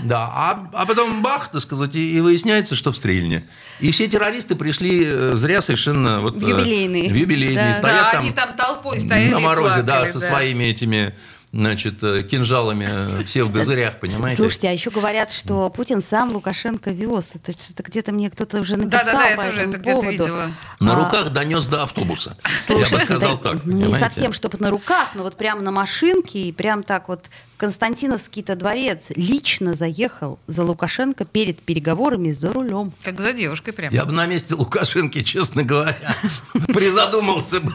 Да, 0.03 0.31
а, 0.33 0.71
а 0.73 0.87
потом 0.87 1.23
бах, 1.23 1.51
так 1.51 1.61
сказать, 1.61 1.95
и, 1.95 2.21
выясняется, 2.21 2.77
что 2.77 2.93
в 2.93 2.97
стрельне. 2.97 3.45
И 3.81 3.91
все 3.91 4.09
террористы 4.09 4.55
пришли 4.57 5.05
э, 5.05 5.33
зря 5.35 5.63
совершенно... 5.63 6.21
Вот, 6.21 6.37
В 6.37 6.47
юбилейные. 6.47 7.11
В 7.11 7.15
юбилейные. 7.15 7.75
Да. 7.75 7.75
Стоят 7.75 8.03
Да, 8.03 8.13
там 8.13 8.23
они 8.23 8.33
там 8.33 8.57
толпой 8.57 9.01
стояли 9.01 9.33
на 9.33 9.41
морозе, 9.41 9.83
да, 9.83 10.07
со 10.07 10.21
да. 10.21 10.29
своими 10.29 10.65
этими, 10.65 11.15
значит, 11.53 12.03
э, 12.03 12.23
кинжалами, 12.23 13.21
э, 13.21 13.25
все 13.25 13.45
в 13.45 13.53
газырях, 13.53 13.99
понимаете? 13.99 14.37
Слушайте, 14.37 14.69
а 14.69 14.73
еще 14.73 14.91
говорят, 14.91 15.31
что 15.31 15.69
Путин 15.71 16.01
сам 16.01 16.33
Лукашенко 16.33 16.91
вез. 16.91 17.27
Это 17.35 17.53
что-то 17.53 17.83
где-то 17.83 18.13
мне 18.13 18.31
кто-то 18.31 18.61
уже 18.61 18.77
написал 18.77 19.05
Да-да-да, 19.07 19.27
я 19.29 19.37
тоже 19.37 19.61
это 19.63 19.79
где-то 19.79 20.07
видела. 20.07 20.51
На 20.79 20.93
А, 20.97 21.05
руках 21.05 21.31
донес 21.31 21.67
до 21.67 21.83
автобуса. 21.83 22.37
Я 22.69 22.77
бы 22.77 22.85
слушайте, 22.87 23.05
сказал 23.05 23.39
так, 23.39 23.65
Не 23.65 23.83
понимаете? 23.85 24.05
совсем, 24.07 24.33
чтобы 24.33 24.59
на 24.59 24.71
руках, 24.71 25.09
но 25.15 25.23
вот 25.25 25.37
прямо 25.37 25.61
на 25.63 25.71
машинке, 25.73 26.39
и 26.41 26.53
прям 26.53 26.83
так 26.85 27.09
вот 27.09 27.27
Константиновский-то 27.61 28.57
дворец 28.57 29.09
лично 29.17 29.75
заехал 29.75 30.39
за 30.47 30.65
Лукашенко 30.65 31.27
перед 31.27 31.61
переговорами 31.61 32.33
за 32.33 32.51
рулем. 32.55 32.91
Как 33.03 33.21
за 33.21 33.35
девушкой 33.35 33.73
прям. 33.73 33.93
Я 33.93 34.07
бы 34.07 34.13
на 34.13 34.25
месте 34.25 34.55
Лукашенки, 34.55 35.23
честно 35.23 35.63
говоря, 35.63 36.17
призадумался 36.69 37.61
бы 37.61 37.75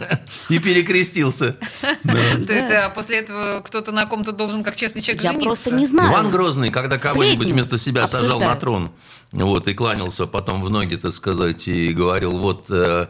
и 0.50 0.58
перекрестился. 0.58 1.58
То 2.02 2.52
есть 2.52 2.72
а 2.72 2.90
после 2.90 3.20
этого 3.20 3.62
кто-то 3.62 3.92
на 3.92 4.08
ком-то 4.08 4.32
должен, 4.32 4.64
как 4.64 4.76
честный 4.76 5.04
человек, 5.04 5.24
Я 5.24 5.34
жениться. 5.34 5.50
просто 5.50 5.76
не 5.76 5.86
знаю. 5.86 6.12
Иван 6.12 6.32
Грозный, 6.32 6.72
когда 6.72 6.98
кого-нибудь 6.98 7.50
вместо 7.50 7.78
себя 7.78 8.08
сажал 8.08 8.40
на 8.40 8.56
трон, 8.56 8.90
вот, 9.44 9.68
и 9.68 9.74
кланялся 9.74 10.28
потом 10.28 10.62
в 10.62 10.70
ноги, 10.70 10.96
так 10.96 11.12
сказать, 11.14 11.68
и 11.68 11.92
говорил, 11.92 12.38
вот 12.38 12.66
э, 12.70 13.08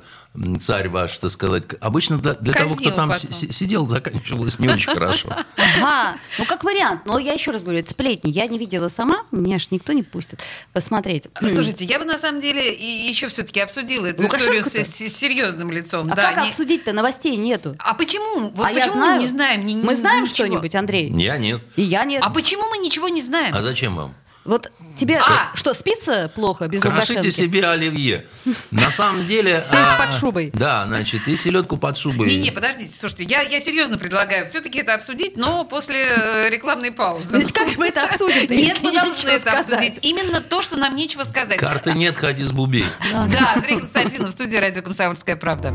царь 0.60 0.90
ваш, 0.90 1.18
так 1.18 1.30
сказать. 1.30 1.66
Обычно 1.82 2.18
для, 2.18 2.34
для 2.34 2.54
того, 2.54 2.76
кто 2.76 2.90
Казнил 2.90 2.96
там 2.96 3.10
потом. 3.10 3.32
си- 3.32 3.52
сидел, 3.52 3.88
заканчивалось 3.88 4.58
не 4.60 4.68
очень 4.70 4.92
хорошо. 4.92 5.30
Ага, 5.78 6.18
ну 6.40 6.46
как 6.46 6.64
вариант. 6.64 7.02
Но 7.06 7.20
я 7.20 7.34
еще 7.34 7.52
раз 7.52 7.64
говорю, 7.64 7.80
это 7.80 7.92
сплетни. 7.92 8.30
Я 8.30 8.48
не 8.48 8.58
видела 8.58 8.88
сама, 8.88 9.24
меня 9.32 9.60
ж 9.60 9.68
никто 9.72 9.94
не 9.94 10.04
пустит 10.04 10.42
посмотреть. 10.74 11.26
Слушайте, 11.38 11.86
я 11.86 12.00
бы 12.00 12.06
на 12.06 12.18
самом 12.18 12.42
деле 12.42 12.74
еще 12.74 13.28
все-таки 13.28 13.60
обсудила 13.60 14.06
эту 14.06 14.24
Лукашенко-то? 14.24 14.82
историю 14.82 14.86
с, 14.86 15.16
серьезным 15.16 15.72
лицом. 15.72 16.12
А 16.12 16.16
как 16.16 16.38
обсудить-то? 16.38 16.94
Новостей 16.94 17.36
нету. 17.36 17.76
А 17.80 17.94
почему? 17.94 18.50
Вот 18.50 18.66
а 18.66 18.72
я 18.72 18.80
почему 18.80 18.94
знаю. 18.94 19.16
мы 19.16 19.22
не 19.22 19.28
знаем? 19.28 19.86
Мы 19.86 19.96
знаем 19.96 20.26
что-нибудь, 20.26 20.74
Андрей? 20.76 21.12
Я 21.12 21.38
нет. 21.38 21.62
И 21.76 21.82
я 21.82 22.04
нет. 22.04 22.24
А 22.26 22.30
почему 22.30 22.68
мы 22.70 22.78
ничего 22.78 23.10
не 23.10 23.22
знаем? 23.22 23.54
А 23.56 23.62
зачем 23.62 23.96
вам? 23.96 24.16
Вот 24.46 24.72
тебе 24.96 25.18
А! 25.18 25.52
что, 25.56 25.74
спится 25.74 26.32
плохо 26.34 26.68
без 26.68 26.80
Крошите 26.80 27.14
Лукашенко? 27.14 27.32
себе 27.32 27.68
оливье. 27.68 28.28
На 28.70 28.92
самом 28.92 29.26
деле... 29.26 29.64
Сельдь 29.66 29.88
а, 29.88 29.98
под 29.98 30.14
шубой. 30.14 30.52
Да, 30.54 30.86
значит, 30.88 31.28
и 31.28 31.36
селедку 31.36 31.78
под 31.78 31.98
шубой. 31.98 32.28
Не-не, 32.28 32.52
подождите, 32.52 32.94
слушайте, 32.96 33.24
я, 33.24 33.42
я 33.42 33.60
серьезно 33.60 33.98
предлагаю 33.98 34.48
все-таки 34.48 34.80
это 34.80 34.94
обсудить, 34.94 35.36
но 35.36 35.66
после 35.66 36.06
э, 36.06 36.50
рекламной 36.52 36.92
паузы. 36.92 37.40
Ведь 37.40 37.52
как 37.54 37.70
же 37.70 37.80
мы 37.80 37.88
это 37.88 38.04
обсудим-то, 38.04 38.54
Нет, 38.54 38.76
если 38.76 38.86
мы 38.86 38.94
должны 38.94 39.30
это 39.30 39.60
обсудить. 39.60 40.00
Именно 40.04 40.42
то, 40.42 40.62
что 40.62 40.78
нам 40.78 40.96
нечего 40.96 41.24
сказать. 41.24 41.58
Карты 41.58 41.94
нет, 41.94 42.16
ходи 42.16 42.44
с 42.44 42.52
бубей. 42.52 42.86
Да, 43.12 43.54
Андрей 43.56 43.80
Константинов, 43.80 44.32
студия 44.32 44.62
«Радио 44.62 44.84
Комсомольская 44.84 45.36
правда». 45.36 45.74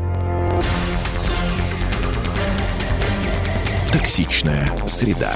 Токсичная 3.91 4.71
среда. 4.87 5.35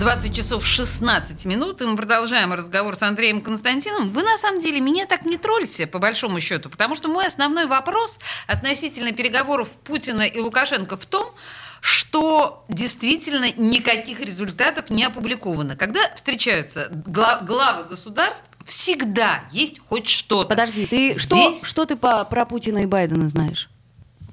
20 0.00 0.34
часов 0.34 0.64
16 0.66 1.44
минут, 1.44 1.82
и 1.82 1.84
мы 1.84 1.94
продолжаем 1.94 2.54
разговор 2.54 2.96
с 2.96 3.02
Андреем 3.02 3.42
Константиновым. 3.42 4.10
Вы, 4.12 4.22
на 4.22 4.38
самом 4.38 4.62
деле, 4.62 4.80
меня 4.80 5.04
так 5.06 5.26
не 5.26 5.36
троллите, 5.36 5.86
по 5.86 5.98
большому 5.98 6.40
счету, 6.40 6.70
потому 6.70 6.94
что 6.96 7.08
мой 7.08 7.26
основной 7.26 7.66
вопрос 7.66 8.18
относительно 8.46 9.12
переговоров 9.12 9.70
Путина 9.84 10.22
и 10.22 10.38
Лукашенко 10.40 10.96
в 10.96 11.04
том, 11.04 11.26
что 11.82 12.64
действительно 12.68 13.46
никаких 13.56 14.20
результатов 14.20 14.90
не 14.90 15.04
опубликовано. 15.04 15.76
Когда 15.76 16.00
встречаются 16.14 16.88
гла- 16.90 17.40
главы 17.42 17.84
государств, 17.84 18.44
всегда 18.64 19.44
есть 19.52 19.80
хоть 19.88 20.08
что-то. 20.08 20.48
Подожди, 20.48 20.86
ты 20.86 21.18
что, 21.18 21.36
Здесь- 21.36 21.64
что 21.64 21.86
ты 21.86 21.96
по, 21.96 22.24
про 22.24 22.44
Путина 22.46 22.78
и 22.78 22.86
Байдена 22.86 23.28
знаешь? 23.30 23.69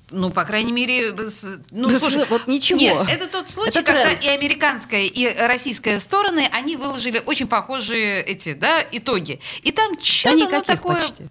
Ну, 0.09 0.29
по 0.31 0.45
крайней 0.45 0.71
мере, 0.71 1.13
ну, 1.71 1.89
Да 1.89 1.99
слушай, 1.99 2.25
вот 2.29 2.47
ничего. 2.47 2.79
Нет, 2.79 3.07
это 3.09 3.27
тот 3.27 3.49
случай, 3.49 3.71
Это 3.71 3.83
когда 3.83 4.05
тренд. 4.05 4.23
и 4.23 4.29
американская, 4.29 5.01
и 5.01 5.27
российская 5.45 5.99
стороны, 5.99 6.47
они 6.53 6.77
выложили 6.77 7.21
очень 7.25 7.47
похожие 7.47 8.23
эти, 8.23 8.53
да, 8.53 8.81
итоги. 8.91 9.41
И 9.63 9.71
там 9.73 9.99
что-то 10.01 10.37
ну, 10.37 10.45
никаких 10.45 10.65
такое... 10.65 11.01
почти. 11.01 11.27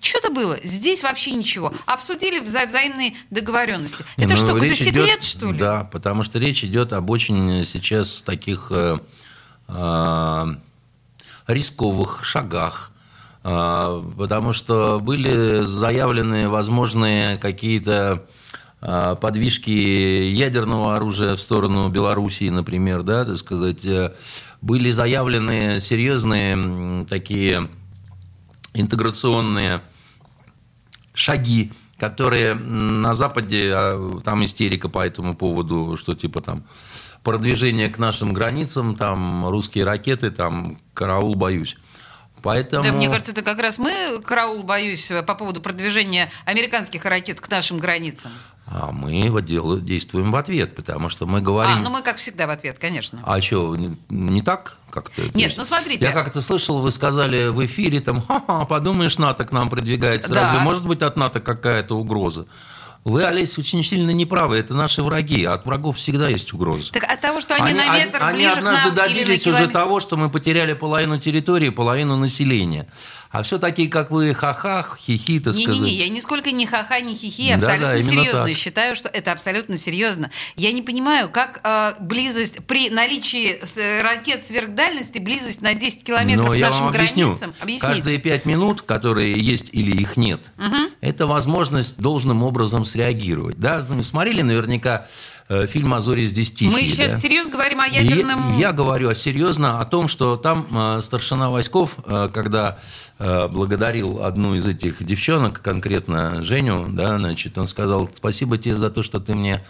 Что-то 0.00 0.30
было. 0.30 0.58
Здесь 0.62 1.02
вообще 1.02 1.30
ничего. 1.32 1.72
Обсудили 1.86 2.40
вза- 2.40 2.66
взаимные 2.66 3.14
договоренности. 3.30 4.04
Не, 4.16 4.24
это 4.24 4.34
ну, 4.34 4.38
что, 4.38 4.52
какой-то 4.52 4.74
секрет, 4.74 5.18
идет- 5.18 5.22
что 5.22 5.50
ли? 5.52 5.58
Да, 5.58 5.84
потому 5.84 6.24
что 6.24 6.38
речь 6.38 6.62
идет 6.64 6.92
об 6.92 7.08
очень 7.10 7.64
сейчас 7.64 8.22
таких 8.24 8.68
э, 8.70 8.98
э, 9.68 10.44
рисковых 11.46 12.24
шагах, 12.24 12.90
э, 12.90 12.93
потому 13.44 14.54
что 14.54 14.98
были 15.00 15.64
заявлены 15.64 16.48
возможные 16.48 17.36
какие-то 17.36 18.24
э, 18.80 19.16
подвижки 19.20 19.68
ядерного 19.70 20.96
оружия 20.96 21.36
в 21.36 21.40
сторону 21.40 21.90
Белоруссии, 21.90 22.48
например, 22.48 23.02
да, 23.02 23.26
так 23.26 23.36
сказать, 23.36 23.84
э, 23.84 24.14
были 24.62 24.90
заявлены 24.90 25.78
серьезные 25.78 27.04
такие 27.04 27.68
интеграционные 28.72 29.82
шаги, 31.12 31.70
которые 31.98 32.54
на 32.54 33.14
Западе, 33.14 33.72
а, 33.74 34.20
там 34.24 34.42
истерика 34.44 34.88
по 34.88 35.06
этому 35.06 35.34
поводу, 35.34 35.98
что 35.98 36.14
типа 36.14 36.40
там 36.40 36.64
продвижение 37.22 37.88
к 37.88 37.98
нашим 37.98 38.32
границам, 38.32 38.96
там 38.96 39.46
русские 39.48 39.84
ракеты, 39.84 40.30
там 40.30 40.78
караул, 40.94 41.34
боюсь. 41.34 41.76
Поэтому... 42.44 42.84
Да, 42.84 42.92
мне 42.92 43.08
кажется, 43.08 43.32
это 43.32 43.40
как 43.40 43.58
раз 43.58 43.78
мы, 43.78 44.20
караул, 44.20 44.62
боюсь, 44.62 45.10
по 45.26 45.34
поводу 45.34 45.62
продвижения 45.62 46.30
американских 46.44 47.06
ракет 47.06 47.40
к 47.40 47.48
нашим 47.48 47.78
границам. 47.78 48.30
А 48.66 48.92
мы 48.92 49.30
вот 49.30 49.46
действуем 49.46 50.30
в 50.30 50.36
ответ, 50.36 50.76
потому 50.76 51.08
что 51.08 51.26
мы 51.26 51.40
говорим... 51.40 51.76
А, 51.76 51.80
ну 51.80 51.88
мы, 51.88 52.02
как 52.02 52.18
всегда, 52.18 52.46
в 52.46 52.50
ответ, 52.50 52.78
конечно. 52.78 53.20
А 53.24 53.40
что, 53.40 53.74
не, 53.76 53.96
не 54.10 54.42
так 54.42 54.76
как-то? 54.90 55.22
То 55.22 55.38
Нет, 55.38 55.48
есть 55.48 55.56
ну 55.56 55.64
смотрите. 55.64 56.04
Я 56.04 56.12
как-то 56.12 56.42
слышал, 56.42 56.80
вы 56.80 56.90
сказали 56.90 57.48
в 57.48 57.64
эфире, 57.64 58.00
там, 58.00 58.20
ха-ха, 58.20 58.66
подумаешь, 58.66 59.16
НАТО 59.16 59.46
к 59.46 59.52
нам 59.52 59.70
продвигается. 59.70 60.32
Да. 60.32 60.42
Разве 60.42 60.58
может 60.60 60.86
быть 60.86 61.00
от 61.00 61.16
НАТО 61.16 61.40
какая-то 61.40 61.96
угроза? 61.98 62.46
Вы, 63.04 63.22
Олесь, 63.24 63.58
очень 63.58 63.84
сильно 63.84 64.10
неправы. 64.12 64.56
Это 64.56 64.72
наши 64.72 65.02
враги. 65.02 65.44
От 65.44 65.66
врагов 65.66 65.98
всегда 65.98 66.28
есть 66.28 66.54
угроза. 66.54 66.90
Так 66.90 67.04
от 67.04 67.20
того, 67.20 67.40
что 67.42 67.54
они, 67.54 67.74
на 67.74 67.98
метр 67.98 68.18
они 68.22 68.38
ближе 68.38 68.54
к 68.54 68.58
однажды 68.58 68.82
нам 68.82 68.92
или 68.92 68.96
на 68.96 69.08
добились 69.08 69.46
уже 69.46 69.56
километр... 69.58 69.72
того, 69.72 70.00
что 70.00 70.16
мы 70.16 70.30
потеряли 70.30 70.72
половину 70.72 71.20
территории, 71.20 71.68
половину 71.68 72.16
населения. 72.16 72.86
А 73.34 73.42
все 73.42 73.58
такие, 73.58 73.88
как 73.88 74.12
вы, 74.12 74.32
ха-ха, 74.32 74.86
хихи, 74.96 75.40
так 75.40 75.54
сказать. 75.54 75.80
Не-не-не, 75.80 75.92
я 75.92 76.08
нисколько 76.08 76.52
не 76.52 76.66
ха-ха, 76.66 77.00
не 77.00 77.16
хихи, 77.16 77.50
абсолютно 77.50 77.96
именно 77.96 78.22
серьезно. 78.22 78.44
так. 78.46 78.54
Считаю, 78.54 78.94
что 78.94 79.08
это 79.08 79.32
абсолютно 79.32 79.76
серьезно. 79.76 80.30
Я 80.54 80.70
не 80.70 80.82
понимаю, 80.82 81.28
как 81.28 81.60
э, 81.64 81.94
близость, 82.00 82.64
при 82.68 82.90
наличии 82.90 83.58
э, 83.76 84.02
ракет 84.02 84.46
сверхдальности, 84.46 85.18
близость 85.18 85.62
на 85.62 85.74
10 85.74 86.04
километров 86.04 86.46
Но 86.46 86.52
к 86.52 86.58
нашим 86.60 86.86
объясню. 86.86 87.24
границам. 87.26 87.54
Объясните. 87.58 87.86
Каждые 87.88 88.18
пять 88.18 88.46
минут, 88.46 88.82
которые 88.82 89.32
есть 89.32 89.66
или 89.72 90.00
их 90.00 90.16
нет, 90.16 90.40
это 91.00 91.26
возможность 91.26 91.98
должным 91.98 92.44
образом 92.44 92.84
среагировать. 92.84 93.58
Да? 93.58 93.84
Ну, 93.88 94.04
Смотрели 94.04 94.42
наверняка 94.42 95.08
фильм 95.66 95.94
«А 95.94 96.00
зори 96.00 96.26
здесь 96.26 96.50
тихие». 96.50 96.70
Мы 96.70 96.86
сейчас 96.86 97.12
да? 97.12 97.18
серьезно 97.18 97.52
говорим 97.52 97.80
о 97.80 97.86
И 97.86 97.94
ядерном... 97.94 98.58
Я, 98.58 98.72
говорю 98.72 99.14
серьезно 99.14 99.80
о 99.80 99.84
том, 99.84 100.08
что 100.08 100.36
там 100.36 100.66
э, 100.70 101.00
старшина 101.02 101.50
войсков, 101.50 101.96
э, 102.04 102.28
когда 102.32 102.78
э, 103.18 103.48
благодарил 103.48 104.22
одну 104.22 104.54
из 104.54 104.66
этих 104.66 105.04
девчонок, 105.04 105.60
конкретно 105.62 106.42
Женю, 106.42 106.86
да, 106.88 107.18
значит, 107.18 107.56
он 107.58 107.68
сказал, 107.68 108.08
спасибо 108.14 108.58
тебе 108.58 108.76
за 108.76 108.90
то, 108.90 109.02
что 109.02 109.20
ты 109.20 109.34
мне 109.34 109.62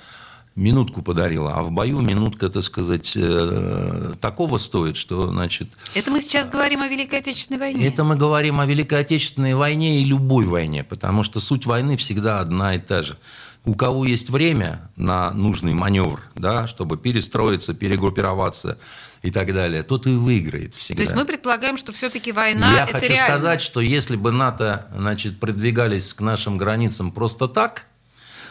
минутку 0.56 1.02
подарила, 1.02 1.54
а 1.54 1.62
в 1.62 1.72
бою 1.72 2.00
минутка, 2.00 2.48
так 2.48 2.62
сказать, 2.62 3.12
э, 3.16 4.14
такого 4.20 4.58
стоит, 4.58 4.96
что, 4.96 5.28
значит, 5.28 5.68
Это 5.94 6.10
мы 6.10 6.20
сейчас 6.20 6.48
говорим 6.48 6.80
о 6.80 6.88
Великой 6.88 7.18
Отечественной 7.18 7.58
войне. 7.58 7.86
это 7.88 8.04
мы 8.04 8.14
говорим 8.16 8.60
о 8.60 8.66
Великой 8.66 9.00
Отечественной 9.00 9.54
войне 9.54 10.00
и 10.00 10.04
любой 10.04 10.46
войне, 10.46 10.84
потому 10.84 11.24
что 11.24 11.40
суть 11.40 11.66
войны 11.66 11.96
всегда 11.96 12.40
одна 12.40 12.76
и 12.76 12.78
та 12.78 13.02
же. 13.02 13.16
У 13.64 13.74
кого 13.74 14.04
есть 14.04 14.28
время 14.28 14.90
на 14.96 15.30
нужный 15.30 15.72
маневр, 15.72 16.20
да, 16.34 16.66
чтобы 16.66 16.98
перестроиться, 16.98 17.72
перегруппироваться 17.72 18.78
и 19.22 19.30
так 19.30 19.54
далее, 19.54 19.82
тот 19.82 20.06
и 20.06 20.10
выиграет 20.10 20.74
всегда. 20.74 21.02
То 21.02 21.02
есть 21.02 21.16
мы 21.16 21.24
предполагаем, 21.24 21.78
что 21.78 21.92
все-таки 21.92 22.30
война 22.30 22.74
Я 22.74 22.84
это 22.84 22.92
хочу 22.92 23.12
реально. 23.12 23.34
сказать, 23.34 23.60
что 23.62 23.80
если 23.80 24.16
бы 24.16 24.32
НАТО 24.32 24.86
значит, 24.94 25.40
продвигались 25.40 26.12
к 26.12 26.20
нашим 26.20 26.58
границам 26.58 27.10
просто 27.10 27.48
так, 27.48 27.86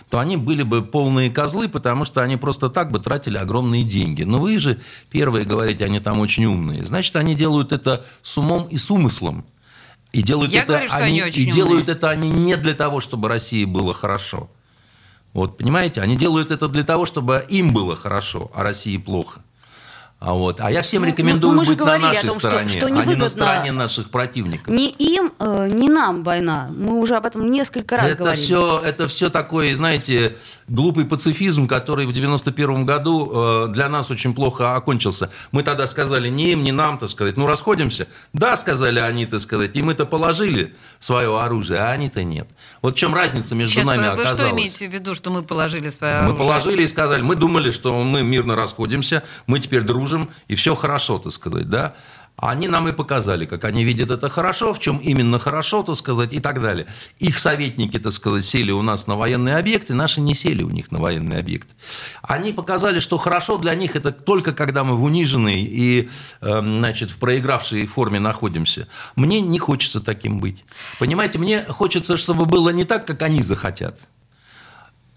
то 0.10 0.20
они 0.20 0.36
были 0.36 0.64
бы 0.64 0.84
полные 0.84 1.30
козлы, 1.30 1.70
потому 1.70 2.06
что 2.06 2.22
они 2.22 2.38
просто 2.38 2.70
так 2.70 2.92
бы 2.92 3.00
тратили 3.00 3.38
огромные 3.38 3.84
деньги. 3.84 4.24
Но 4.24 4.40
вы 4.40 4.60
же 4.60 4.82
первые 5.12 5.46
говорите, 5.46 5.86
они 5.86 6.00
там 6.00 6.20
очень 6.20 6.46
умные. 6.46 6.84
Значит, 6.84 7.16
они 7.16 7.36
делают 7.36 7.72
это 7.72 8.04
с 8.24 8.38
умом 8.38 8.68
и 8.70 8.78
с 8.78 8.90
умыслом. 8.90 9.46
И 10.12 10.22
делают, 10.22 10.52
Я 10.52 10.64
это, 10.64 10.74
говорю, 10.74 10.90
они 10.92 11.24
очень 11.24 11.50
и 11.50 11.52
делают 11.52 11.90
это 11.90 12.10
они 12.10 12.30
не 12.30 12.58
для 12.58 12.74
того, 12.74 13.00
чтобы 13.00 13.28
России 13.28 13.66
было 13.66 13.94
хорошо. 13.94 14.50
Вот, 15.34 15.58
понимаете, 15.58 16.02
они 16.02 16.16
делают 16.16 16.52
это 16.52 16.68
для 16.70 16.84
того, 16.84 17.06
чтобы 17.06 17.44
им 17.50 17.74
было 17.74 17.96
хорошо, 17.96 18.52
а 18.54 18.64
России 18.64 18.98
плохо. 18.98 19.42
А, 20.26 20.34
вот. 20.34 20.62
а 20.62 20.72
я 20.72 20.82
всем 20.84 21.02
Ну, 21.02 21.10
рекомендую 21.10 21.52
ну, 21.54 21.60
мы 21.60 21.66
же 21.66 21.72
быть 21.76 21.86
на 21.86 21.98
нашей 22.00 22.30
том, 22.30 22.40
что- 22.40 22.50
стороне, 22.50 22.70
что 22.70 22.86
а 22.86 22.90
не 22.90 23.02
на 23.02 23.04
невыгодно- 23.04 23.30
стороне 23.30 23.72
наших 23.74 24.10
противников. 24.10 24.74
Не 24.74 24.90
им, 24.90 25.34
э, 25.38 25.68
не 25.70 25.90
нам 25.90 26.22
война. 26.24 26.70
Мы 26.74 26.98
уже 26.98 27.16
об 27.18 27.26
этом 27.26 27.52
несколько 27.52 27.98
раз 27.98 28.08
Это 28.08 28.16
говорили. 28.20 28.42
все, 28.46 28.82
это 28.86 29.10
все 29.10 29.30
такой, 29.30 29.74
знаете, 29.74 30.38
глупый 30.70 31.04
пацифизм, 31.04 31.68
который 31.68 32.06
в 32.06 32.14
91 32.14 32.86
году 32.86 33.32
э, 33.34 33.68
для 33.74 33.90
нас 33.90 34.12
очень 34.12 34.34
плохо 34.34 34.78
окончился. 34.78 35.30
Мы 35.52 35.62
тогда 35.62 35.88
сказали 35.88 36.30
не 36.30 36.54
им, 36.54 36.64
не 36.64 36.72
нам, 36.72 36.98
так 37.00 37.10
сказать, 37.10 37.36
ну 37.36 37.46
расходимся. 37.46 38.08
Да, 38.32 38.56
сказали 38.56 39.00
они, 39.00 39.26
так 39.26 39.42
сказать, 39.42 39.72
и 39.74 39.82
мы-то 39.82 40.06
положили 40.06 40.74
свое 41.02 41.38
оружие, 41.38 41.80
а 41.82 41.92
они-то 41.92 42.24
нет. 42.24 42.48
Вот 42.82 42.96
в 42.96 42.98
чем 42.98 43.14
разница 43.14 43.56
между 43.56 43.74
Сейчас 43.74 43.88
нами 43.88 44.00
вы 44.00 44.08
оказалась. 44.08 44.40
что 44.40 44.52
имеете 44.52 44.88
в 44.88 44.94
виду, 44.94 45.16
что 45.16 45.32
мы 45.32 45.44
положили 45.44 45.90
свое 45.90 46.14
Мы 46.14 46.20
оружие? 46.20 46.38
положили 46.40 46.84
и 46.84 46.88
сказали, 46.88 47.22
мы 47.22 47.36
думали, 47.36 47.72
что 47.72 48.00
мы 48.02 48.24
мирно 48.24 48.56
расходимся, 48.56 49.24
мы 49.48 49.60
теперь 49.60 49.82
дружим, 49.82 50.13
и 50.48 50.56
все 50.56 50.76
хорошо, 50.76 51.20
так 51.20 51.34
сказать, 51.34 51.70
да. 51.70 51.96
Они 52.36 52.68
нам 52.68 52.88
и 52.88 52.92
показали, 52.92 53.46
как 53.46 53.64
они 53.64 53.84
видят 53.84 54.10
это 54.10 54.28
хорошо, 54.28 54.74
в 54.74 54.80
чем 54.80 54.98
именно 54.98 55.38
хорошо, 55.38 55.84
так 55.84 55.96
сказать, 55.96 56.34
и 56.34 56.40
так 56.40 56.62
далее. 56.62 56.88
Их 57.20 57.38
советники, 57.38 58.00
так 58.00 58.12
сказать, 58.12 58.44
сели 58.44 58.72
у 58.72 58.82
нас 58.82 59.06
на 59.06 59.16
военные 59.16 59.56
объекты, 59.56 59.94
наши 59.94 60.20
не 60.20 60.34
сели 60.34 60.64
у 60.64 60.70
них 60.70 60.92
на 60.92 61.00
военные 61.00 61.40
объекты. 61.40 61.74
Они 62.24 62.52
показали, 62.52 63.00
что 63.00 63.18
хорошо 63.18 63.58
для 63.60 63.76
них 63.76 63.96
это 63.96 64.12
только 64.12 64.52
когда 64.52 64.84
мы 64.84 64.96
в 64.96 65.04
униженной 65.04 65.62
и, 65.62 66.10
э, 66.42 66.60
значит, 66.62 67.12
в 67.12 67.18
проигравшей 67.18 67.86
форме 67.86 68.20
находимся. 68.20 68.88
Мне 69.16 69.40
не 69.40 69.60
хочется 69.60 70.02
таким 70.02 70.40
быть. 70.40 70.66
Понимаете, 71.00 71.38
мне 71.38 71.64
хочется, 71.64 72.18
чтобы 72.18 72.48
было 72.48 72.72
не 72.72 72.84
так, 72.84 73.06
как 73.06 73.22
они 73.22 73.44
захотят. 73.44 74.00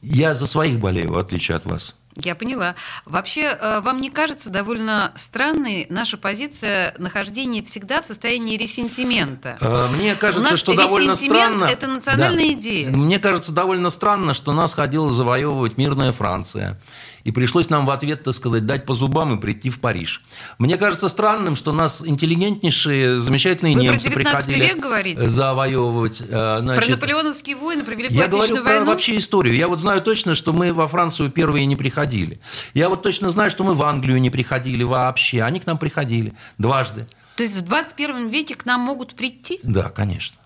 Я 0.02 0.34
за 0.34 0.46
своих 0.46 0.78
болею, 0.78 1.12
в 1.12 1.18
отличие 1.18 1.56
от 1.56 1.64
вас. 1.64 1.96
Я 2.16 2.34
поняла. 2.34 2.74
Вообще, 3.04 3.42
э, 3.42 3.80
вам 3.80 4.00
не 4.00 4.10
кажется 4.10 4.48
довольно 4.50 5.12
странной 5.16 5.86
наша 5.90 6.16
позиция 6.16 6.94
нахождения 6.98 7.62
всегда 7.62 8.00
в 8.00 8.06
состоянии 8.06 8.56
ресентимента? 8.56 9.58
Э, 9.60 9.88
Мне 9.94 10.14
кажется, 10.14 10.46
У 10.46 10.50
нас 10.50 10.58
что 10.58 10.74
довольно 10.74 11.14
странно...– 11.14 11.64
это 11.70 11.86
национальная 11.86 12.46
Да. 12.48 12.52
идея. 12.54 12.88
Мне 12.90 13.18
кажется, 13.18 13.52
довольно 13.52 13.90
странно, 13.90 14.32
что 14.34 14.52
нас 14.52 14.74
ходила 14.74 15.12
завоевывать 15.12 15.76
мирная 15.76 16.12
Франция. 16.12 16.80
И 17.26 17.32
пришлось 17.32 17.68
нам 17.70 17.86
в 17.86 17.90
ответ, 17.90 18.22
так 18.22 18.34
сказать, 18.34 18.66
дать 18.66 18.86
по 18.86 18.94
зубам 18.94 19.36
и 19.36 19.40
прийти 19.40 19.68
в 19.68 19.80
Париж. 19.80 20.22
Мне 20.58 20.76
кажется 20.76 21.08
странным, 21.08 21.56
что 21.56 21.72
нас 21.72 22.00
интеллигентнейшие, 22.06 23.20
замечательные 23.20 23.74
Вы 23.74 23.80
про 23.80 23.90
немцы 23.94 24.08
19 24.10 24.46
приходили 24.46 24.66
век 24.68 24.78
говорите? 24.80 25.20
завоевывать. 25.28 26.20
э, 26.20 26.26
Про 26.28 26.60
значит, 26.60 26.88
наполеоновские 26.90 27.56
войны, 27.56 27.82
про 27.82 27.96
Великую 27.96 28.16
Я 28.16 28.26
говорю 28.28 28.36
Отечественную 28.36 28.64
про 28.64 28.72
войну? 28.74 28.86
вообще 28.86 29.18
историю. 29.18 29.56
Я 29.56 29.66
вот 29.66 29.80
знаю 29.80 30.02
точно, 30.02 30.36
что 30.36 30.52
мы 30.52 30.72
во 30.72 30.86
Францию 30.86 31.30
первые 31.32 31.66
не 31.66 31.74
приходили. 31.74 32.38
Я 32.74 32.88
вот 32.88 33.02
точно 33.02 33.30
знаю, 33.30 33.50
что 33.50 33.64
мы 33.64 33.74
в 33.74 33.82
Англию 33.82 34.20
не 34.20 34.30
приходили 34.30 34.84
вообще. 34.84 35.42
Они 35.42 35.58
к 35.58 35.66
нам 35.66 35.78
приходили 35.78 36.32
дважды. 36.58 37.08
То 37.34 37.42
есть 37.42 37.56
в 37.56 37.62
21 37.62 38.28
веке 38.28 38.54
к 38.54 38.64
нам 38.66 38.82
могут 38.82 39.16
прийти? 39.16 39.58
Да, 39.64 39.90
конечно. 39.90 40.36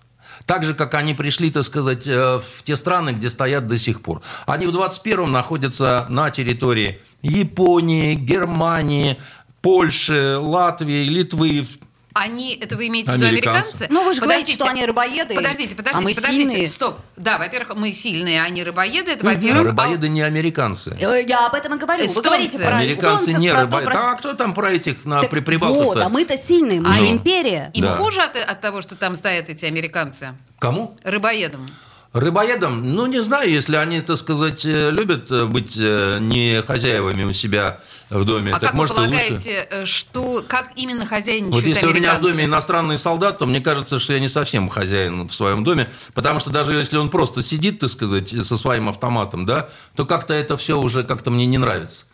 Так 0.45 0.63
же, 0.63 0.73
как 0.73 0.93
они 0.95 1.13
пришли, 1.13 1.51
так 1.51 1.63
сказать, 1.63 2.07
э, 2.07 2.39
в 2.39 2.63
те 2.63 2.75
страны, 2.75 3.11
где 3.11 3.29
стоят 3.29 3.67
до 3.67 3.77
сих 3.77 4.01
пор. 4.01 4.21
Они 4.45 4.67
в 4.67 4.71
21-м 4.71 5.31
находятся 5.31 6.05
на 6.09 6.29
территории 6.29 6.99
Японии, 7.21 8.15
Германии, 8.15 9.17
Польши, 9.61 10.37
Латвии, 10.37 11.03
Литвы. 11.03 11.67
Они, 12.13 12.55
это 12.55 12.75
вы 12.75 12.87
имеете 12.87 13.11
в 13.11 13.15
виду 13.15 13.25
Американцы. 13.27 13.87
Ну, 13.89 14.03
вы 14.03 14.13
же 14.13 14.21
говорите, 14.21 14.45
Подождите. 14.53 14.63
что 14.63 14.69
они 14.71 14.85
рыбоеды, 14.85 15.33
Подождите, 15.35 15.75
подождите, 15.75 15.97
а 15.97 16.01
мы 16.01 16.09
подождите. 16.13 16.33
сильные. 16.51 16.67
Стоп. 16.67 16.99
Да, 17.15 17.37
во-первых, 17.37 17.77
мы 17.77 17.91
сильные, 17.93 18.41
а 18.41 18.45
они 18.45 18.63
рыбоеды. 18.63 19.11
Это 19.11 19.25
во-первых. 19.25 19.67
Рыбоеды 19.67 20.09
не 20.09 20.21
американцы. 20.21 20.95
Э, 20.99 21.23
Я 21.25 21.47
об 21.47 21.53
этом 21.53 21.75
и 21.75 21.77
говорю. 21.77 22.01
Вы 22.03 22.05
Эстонцы. 22.07 22.27
говорите 22.29 22.57
про 22.57 22.77
Американцы 22.77 23.33
не 23.33 23.51
рыбоеды. 23.53 23.85
про- 23.91 24.11
А 24.11 24.15
кто 24.15 24.33
там 24.33 24.53
про 24.53 24.71
этих 24.71 25.05
на, 25.05 25.21
Так 25.21 25.29
при 25.29 25.39
Прибалтах-то? 25.39 25.83
Вот, 25.85 25.97
а 25.97 26.09
мы-то 26.09 26.37
сильные, 26.37 26.81
мы 26.81 26.89
А 26.89 26.93
же 26.93 27.07
империя. 27.09 27.71
Им 27.73 27.83
Да. 27.85 27.91
хуже 27.93 28.21
от, 28.21 28.35
от 28.35 28.59
того, 28.61 28.81
что 28.81 28.95
там 28.95 29.15
стоят 29.15 29.49
эти 29.49 29.63
американцы? 29.65 30.33
Кому? 30.59 30.97
Рыбоедам. 31.03 31.69
Рыбоедам, 32.13 32.93
ну, 32.93 33.05
не 33.05 33.23
знаю, 33.23 33.49
если 33.49 33.77
они, 33.77 34.01
так 34.01 34.17
сказать, 34.17 34.65
э, 34.65 34.91
любят 34.91 35.31
э, 35.31 35.45
быть 35.45 35.77
не 35.77 36.61
хозяевами 36.61 37.23
у 37.23 37.31
себя 37.31 37.79
в 38.11 38.25
доме, 38.25 38.51
А 38.51 38.59
так 38.59 38.61
как 38.61 38.71
вы 38.73 38.77
может 38.77 38.97
лучше. 38.97 39.09
полагаете, 39.09 39.67
э, 39.71 39.85
что, 39.85 40.43
как 40.47 40.71
именно 40.75 41.05
хозяйничают 41.05 41.55
Вот 41.55 41.63
если 41.63 41.85
у 41.85 41.93
меня 41.93 42.15
в 42.19 42.21
доме 42.21 42.43
иностранный 42.45 42.97
солдат, 42.97 43.37
то 43.39 43.45
мне 43.45 43.61
кажется, 43.61 43.99
что 43.99 44.13
я 44.13 44.19
не 44.19 44.27
совсем 44.27 44.69
хозяин 44.69 45.27
в 45.27 45.33
своем 45.33 45.63
доме, 45.63 45.89
потому 46.13 46.39
что 46.39 46.49
даже 46.49 46.73
если 46.73 46.97
он 46.97 47.09
просто 47.09 47.41
сидит, 47.41 47.79
так 47.79 47.89
сказать, 47.89 48.29
со 48.45 48.57
своим 48.57 48.89
автоматом, 48.89 49.45
да, 49.45 49.69
то 49.95 50.05
как-то 50.05 50.33
это 50.33 50.57
все 50.57 50.79
уже 50.79 51.03
как-то 51.03 51.31
мне 51.31 51.45
не 51.45 51.57
нравится. 51.57 52.05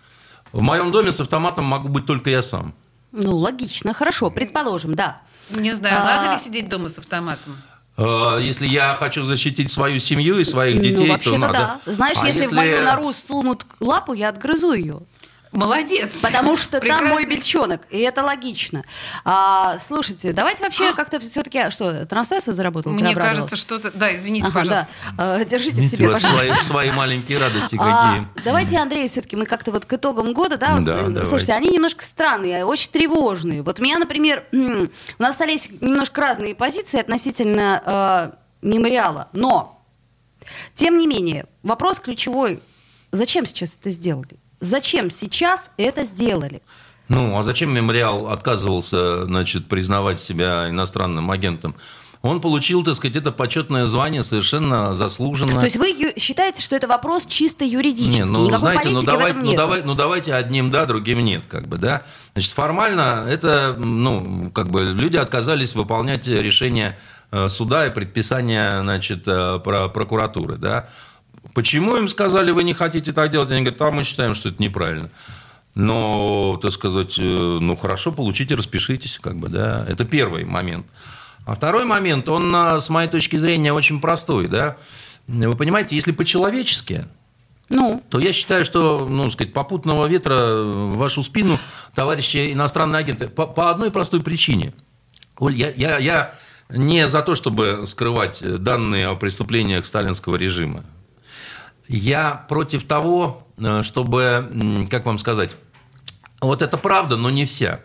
В 0.54 0.62
моем 0.62 0.92
доме 0.92 1.12
с 1.12 1.20
автоматом 1.20 1.66
могу 1.66 1.90
быть 1.90 2.06
только 2.06 2.30
я 2.30 2.42
сам. 2.42 2.74
Ну, 3.12 3.36
логично, 3.36 3.94
хорошо, 3.94 4.30
предположим, 4.30 4.96
да. 4.96 5.22
Не 5.50 5.74
знаю, 5.74 5.96
А- 6.00 6.06
надо 6.06 6.32
ли 6.34 6.38
сидеть 6.38 6.70
дома 6.70 6.90
с 6.90 7.00
автоматом? 7.00 7.56
Э, 7.98 8.38
Если 8.40 8.68
я 8.68 8.94
хочу 8.94 9.24
защитить 9.26 9.72
свою 9.72 10.00
семью 10.00 10.38
и 10.40 10.44
своих 10.44 10.80
детей, 10.82 11.08
ну, 11.08 11.18
то 11.18 11.38
надо. 11.38 11.80
да. 11.86 11.92
Знаешь, 11.92 12.18
А 12.22 12.28
если, 12.28 12.46
в 12.46 12.52
мою 12.52 12.84
нору 12.84 13.12
сунут 13.12 13.66
лапу, 13.80 14.14
я 14.14 14.30
отгрызу 14.30 14.74
ее. 14.74 15.00
Молодец. 15.52 16.20
Потому 16.22 16.58
что 16.58 16.80
там 16.80 16.90
мой 16.90 16.98
Прекрасный. 17.00 17.26
бельчонок, 17.26 17.82
и 17.90 18.00
это 18.00 18.24
логично. 18.24 18.84
А, 19.24 19.78
слушайте, 19.80 20.34
давайте 20.34 20.64
вообще 20.64 20.94
как-то 20.94 21.20
все-таки... 21.20 21.70
Что, 21.70 22.06
трансляция 22.06 22.54
заработала? 22.54 22.94
Мне 22.94 23.16
кажется, 23.16 23.56
что-то... 23.56 23.92
Да, 23.92 24.14
извините, 24.16 24.48
Ага, 24.48 24.60
пожалуйста. 24.60 24.88
да. 25.18 25.36
А, 25.40 25.46
Держите 25.46 25.76
в 25.76 25.80
Видите, 25.80 25.98
себе, 25.98 26.10
пожалуйста. 26.10 26.46
свои, 26.48 26.66
свои 26.68 26.92
маленькие 26.92 27.38
радости 27.40 27.78
А, 27.80 28.16
какие. 28.16 28.44
давайте, 28.46 28.78
Андрей, 28.78 29.08
все-таки 29.08 29.36
мы 29.36 29.46
как-то 29.46 29.72
вот 29.72 29.86
к 29.86 29.94
итогам 29.94 30.34
года, 30.34 30.58
да, 30.58 30.76
вот, 30.76 30.84
Да, 30.84 30.98
э, 31.00 31.02
давайте. 31.08 31.26
слушайте, 31.26 31.54
они 31.54 31.70
немножко 31.70 32.04
странные, 32.04 32.66
очень 32.66 32.92
тревожные. 32.92 33.64
Вот 33.64 33.80
у 33.80 33.84
меня, 33.84 33.98
например, 34.00 34.44
у 34.52 34.88
нас 35.22 35.32
остались 35.32 35.70
немножко 35.82 36.22
разные 36.22 36.56
позиции 36.56 37.00
относительно 37.00 37.82
э, 37.86 38.68
мемориала, 38.68 39.30
но, 39.34 39.82
тем 40.76 40.98
не 40.98 41.08
менее, 41.08 41.46
вопрос 41.64 42.00
ключевой, 42.00 42.62
зачем 43.12 43.46
сейчас 43.46 43.78
это 43.80 43.90
сделали? 43.90 44.38
Зачем 44.60 45.10
сейчас 45.10 45.70
это 45.78 46.04
сделали? 46.04 46.62
Ну, 47.10 47.38
а 47.38 47.44
зачем 47.44 47.74
мемориал 47.74 48.28
отказывался, 48.28 49.26
значит, 49.26 49.68
признавать 49.68 50.20
себя 50.20 50.70
иностранным 50.70 51.32
агентом? 51.32 51.76
Он 52.22 52.42
получил, 52.42 52.84
так 52.84 52.96
сказать, 52.96 53.16
это 53.16 53.32
почетное 53.32 53.86
звание 53.86 54.24
совершенно 54.24 54.94
заслуженно. 54.94 55.60
То 55.60 55.64
есть 55.64 55.78
вы 55.78 56.14
считаете, 56.18 56.62
что 56.62 56.76
это 56.76 56.88
вопрос 56.88 57.26
чисто 57.26 57.64
юридический, 57.64 58.24
Не, 58.24 58.26
ну, 58.26 58.48
никакой 58.48 58.60
знаете, 58.60 58.90
ну, 58.90 59.04
давай, 59.04 59.34
ну, 59.34 59.44
нет? 59.44 59.56
давай, 59.56 59.84
ну 59.84 59.94
давайте 59.94 60.34
одним 60.34 60.72
да, 60.72 60.86
другим 60.86 61.24
нет, 61.24 61.44
как 61.48 61.68
бы, 61.68 61.78
да. 61.78 62.04
Значит, 62.34 62.52
формально 62.52 63.26
это, 63.30 63.76
ну, 63.78 64.52
как 64.54 64.70
бы 64.70 64.84
люди 64.84 65.16
отказались 65.16 65.76
выполнять 65.76 66.28
решение 66.28 66.98
э, 67.32 67.50
суда 67.50 67.86
и 67.86 67.92
предписания, 67.92 68.82
значит, 68.82 69.24
э, 69.28 69.60
про 69.60 69.88
прокуратуры, 69.88 70.58
да. 70.58 70.90
Почему 71.58 71.96
им 71.98 72.08
сказали, 72.08 72.52
вы 72.52 72.64
не 72.64 72.76
хотите 72.76 73.12
так 73.14 73.32
делать? 73.32 73.50
Они 73.50 73.62
говорят, 73.62 73.82
а 73.82 73.90
мы 73.90 74.04
считаем, 74.04 74.36
что 74.36 74.50
это 74.50 74.62
неправильно. 74.62 75.10
Но, 75.74 76.60
так 76.62 76.72
сказать, 76.72 77.18
э, 77.18 77.24
ну 77.24 77.76
хорошо, 77.76 78.12
получите, 78.12 78.54
распишитесь, 78.54 79.18
как 79.20 79.38
бы, 79.38 79.50
да. 79.50 79.84
Это 79.90 80.06
первый 80.06 80.44
момент. 80.46 80.86
А 81.46 81.56
второй 81.56 81.86
момент, 81.86 82.30
он, 82.30 82.56
э, 82.56 82.80
с 82.80 82.90
моей 82.90 83.10
точки 83.10 83.38
зрения, 83.38 83.74
очень 83.74 84.00
простой, 84.00 84.46
да. 84.48 84.78
Вы 85.28 85.56
понимаете, 85.56 85.96
если 85.96 86.12
по-человечески, 86.12 87.08
Ну, 87.70 88.04
то 88.10 88.20
я 88.20 88.34
считаю, 88.34 88.64
что, 88.64 89.08
ну, 89.10 89.32
сказать, 89.32 89.52
попутного 89.52 90.06
ветра 90.06 90.62
в 90.62 90.98
вашу 90.98 91.24
спину, 91.24 91.58
товарищи 91.96 92.54
иностранные 92.54 93.00
агенты, 93.00 93.30
по, 93.30 93.48
по 93.48 93.72
одной 93.72 93.90
простой 93.90 94.22
причине. 94.22 94.74
Оль, 95.40 95.56
я, 95.56 95.72
я, 95.72 95.98
я 95.98 96.36
не 96.70 97.08
за 97.08 97.24
то, 97.24 97.34
чтобы 97.34 97.86
скрывать 97.88 98.44
данные 98.62 99.08
о 99.08 99.16
преступлениях 99.16 99.88
сталинского 99.88 100.36
режима. 100.36 100.84
Я 101.88 102.46
против 102.50 102.86
того, 102.86 103.48
э, 103.58 103.84
чтобы, 103.84 104.88
как 104.90 105.06
вам 105.06 105.18
сказать, 105.18 105.52
вот 106.42 106.62
это 106.62 106.78
правда, 106.78 107.18
но 107.18 107.30
не 107.30 107.46
вся. 107.46 107.82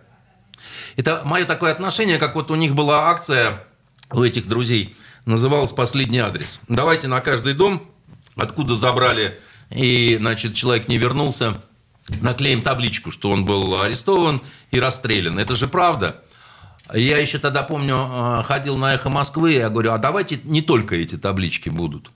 Это 0.97 1.23
мое 1.25 1.45
такое 1.45 1.73
отношение, 1.73 2.19
как 2.19 2.35
вот 2.35 2.51
у 2.51 2.55
них 2.55 2.75
была 2.75 3.11
акция 3.11 3.65
у 4.11 4.23
этих 4.23 4.47
друзей, 4.47 4.95
называлась 5.25 5.73
«Последний 5.73 6.19
адрес». 6.19 6.61
Давайте 6.69 7.09
на 7.09 7.21
каждый 7.21 7.55
дом 7.55 7.89
откуда 8.37 8.77
забрали, 8.77 9.41
и, 9.71 10.17
значит, 10.19 10.55
человек 10.55 10.89
не 10.89 10.99
вернулся, 10.99 11.63
наклеим 12.21 12.63
табличку, 12.63 13.11
что 13.11 13.31
он 13.31 13.45
был 13.45 13.81
арестован 13.81 14.43
и 14.71 14.81
расстрелян. 14.81 15.39
Это 15.39 15.55
же 15.57 15.69
правда. 15.69 16.23
Я 16.93 17.19
еще 17.19 17.39
тогда 17.39 17.63
помню, 17.63 18.11
э, 18.11 18.43
ходил 18.43 18.77
на 18.77 18.95
эхо 18.95 19.09
Москвы, 19.09 19.53
я 19.53 19.71
говорю, 19.71 19.93
а 19.93 19.99
давайте 19.99 20.41
не 20.45 20.61
только 20.61 20.97
эти 20.97 21.17
таблички 21.17 21.69
будут. 21.69 22.11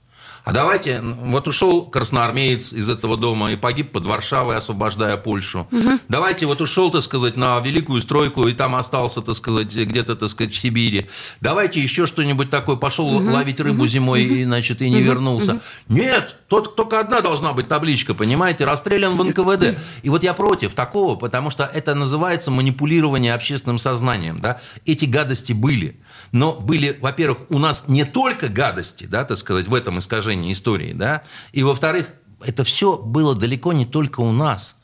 А 0.46 0.52
давайте, 0.52 1.00
вот 1.00 1.48
ушел 1.48 1.86
красноармеец 1.86 2.72
из 2.72 2.88
этого 2.88 3.16
дома 3.16 3.50
и 3.50 3.56
погиб 3.56 3.90
под 3.90 4.04
Варшавой, 4.04 4.56
освобождая 4.56 5.16
Польшу. 5.16 5.66
Угу. 5.72 5.98
Давайте, 6.08 6.46
вот 6.46 6.60
ушел, 6.60 6.92
так 6.92 7.02
сказать, 7.02 7.36
на 7.36 7.58
великую 7.58 8.00
стройку 8.00 8.46
и 8.46 8.52
там 8.52 8.76
остался, 8.76 9.22
так 9.22 9.34
сказать, 9.34 9.74
где-то, 9.74 10.14
так 10.14 10.28
сказать, 10.28 10.52
в 10.52 10.56
Сибири. 10.56 11.08
Давайте 11.40 11.80
еще 11.80 12.06
что-нибудь 12.06 12.48
такое, 12.48 12.76
пошел 12.76 13.08
угу. 13.08 13.28
ловить 13.28 13.58
рыбу 13.58 13.80
угу. 13.80 13.86
зимой 13.88 14.22
и, 14.22 14.44
значит, 14.44 14.82
и 14.82 14.88
не 14.88 14.98
угу. 14.98 15.04
вернулся. 15.06 15.54
Угу. 15.54 15.60
Нет, 15.88 16.36
тот, 16.46 16.76
только 16.76 17.00
одна 17.00 17.22
должна 17.22 17.52
быть 17.52 17.66
табличка, 17.66 18.14
понимаете, 18.14 18.66
расстрелян 18.66 19.16
в 19.16 19.24
НКВД. 19.24 19.76
И 20.04 20.10
вот 20.10 20.22
я 20.22 20.32
против 20.32 20.74
такого, 20.74 21.16
потому 21.16 21.50
что 21.50 21.64
это 21.64 21.96
называется 21.96 22.52
манипулирование 22.52 23.34
общественным 23.34 23.78
сознанием. 23.78 24.40
Да? 24.40 24.60
Эти 24.84 25.06
гадости 25.06 25.52
были. 25.52 25.96
Но 26.32 26.52
были, 26.52 26.98
во-первых, 27.00 27.38
у 27.50 27.58
нас 27.58 27.88
не 27.88 28.04
только 28.04 28.48
гадости, 28.48 29.04
да, 29.04 29.24
так 29.24 29.38
сказать, 29.38 29.68
в 29.68 29.74
этом 29.74 29.98
искажении 29.98 30.52
истории, 30.52 30.92
да, 30.92 31.22
и, 31.52 31.62
во-вторых, 31.62 32.12
это 32.44 32.64
все 32.64 32.96
было 32.96 33.34
далеко 33.34 33.72
не 33.72 33.86
только 33.86 34.20
у 34.20 34.32
нас. 34.32 34.76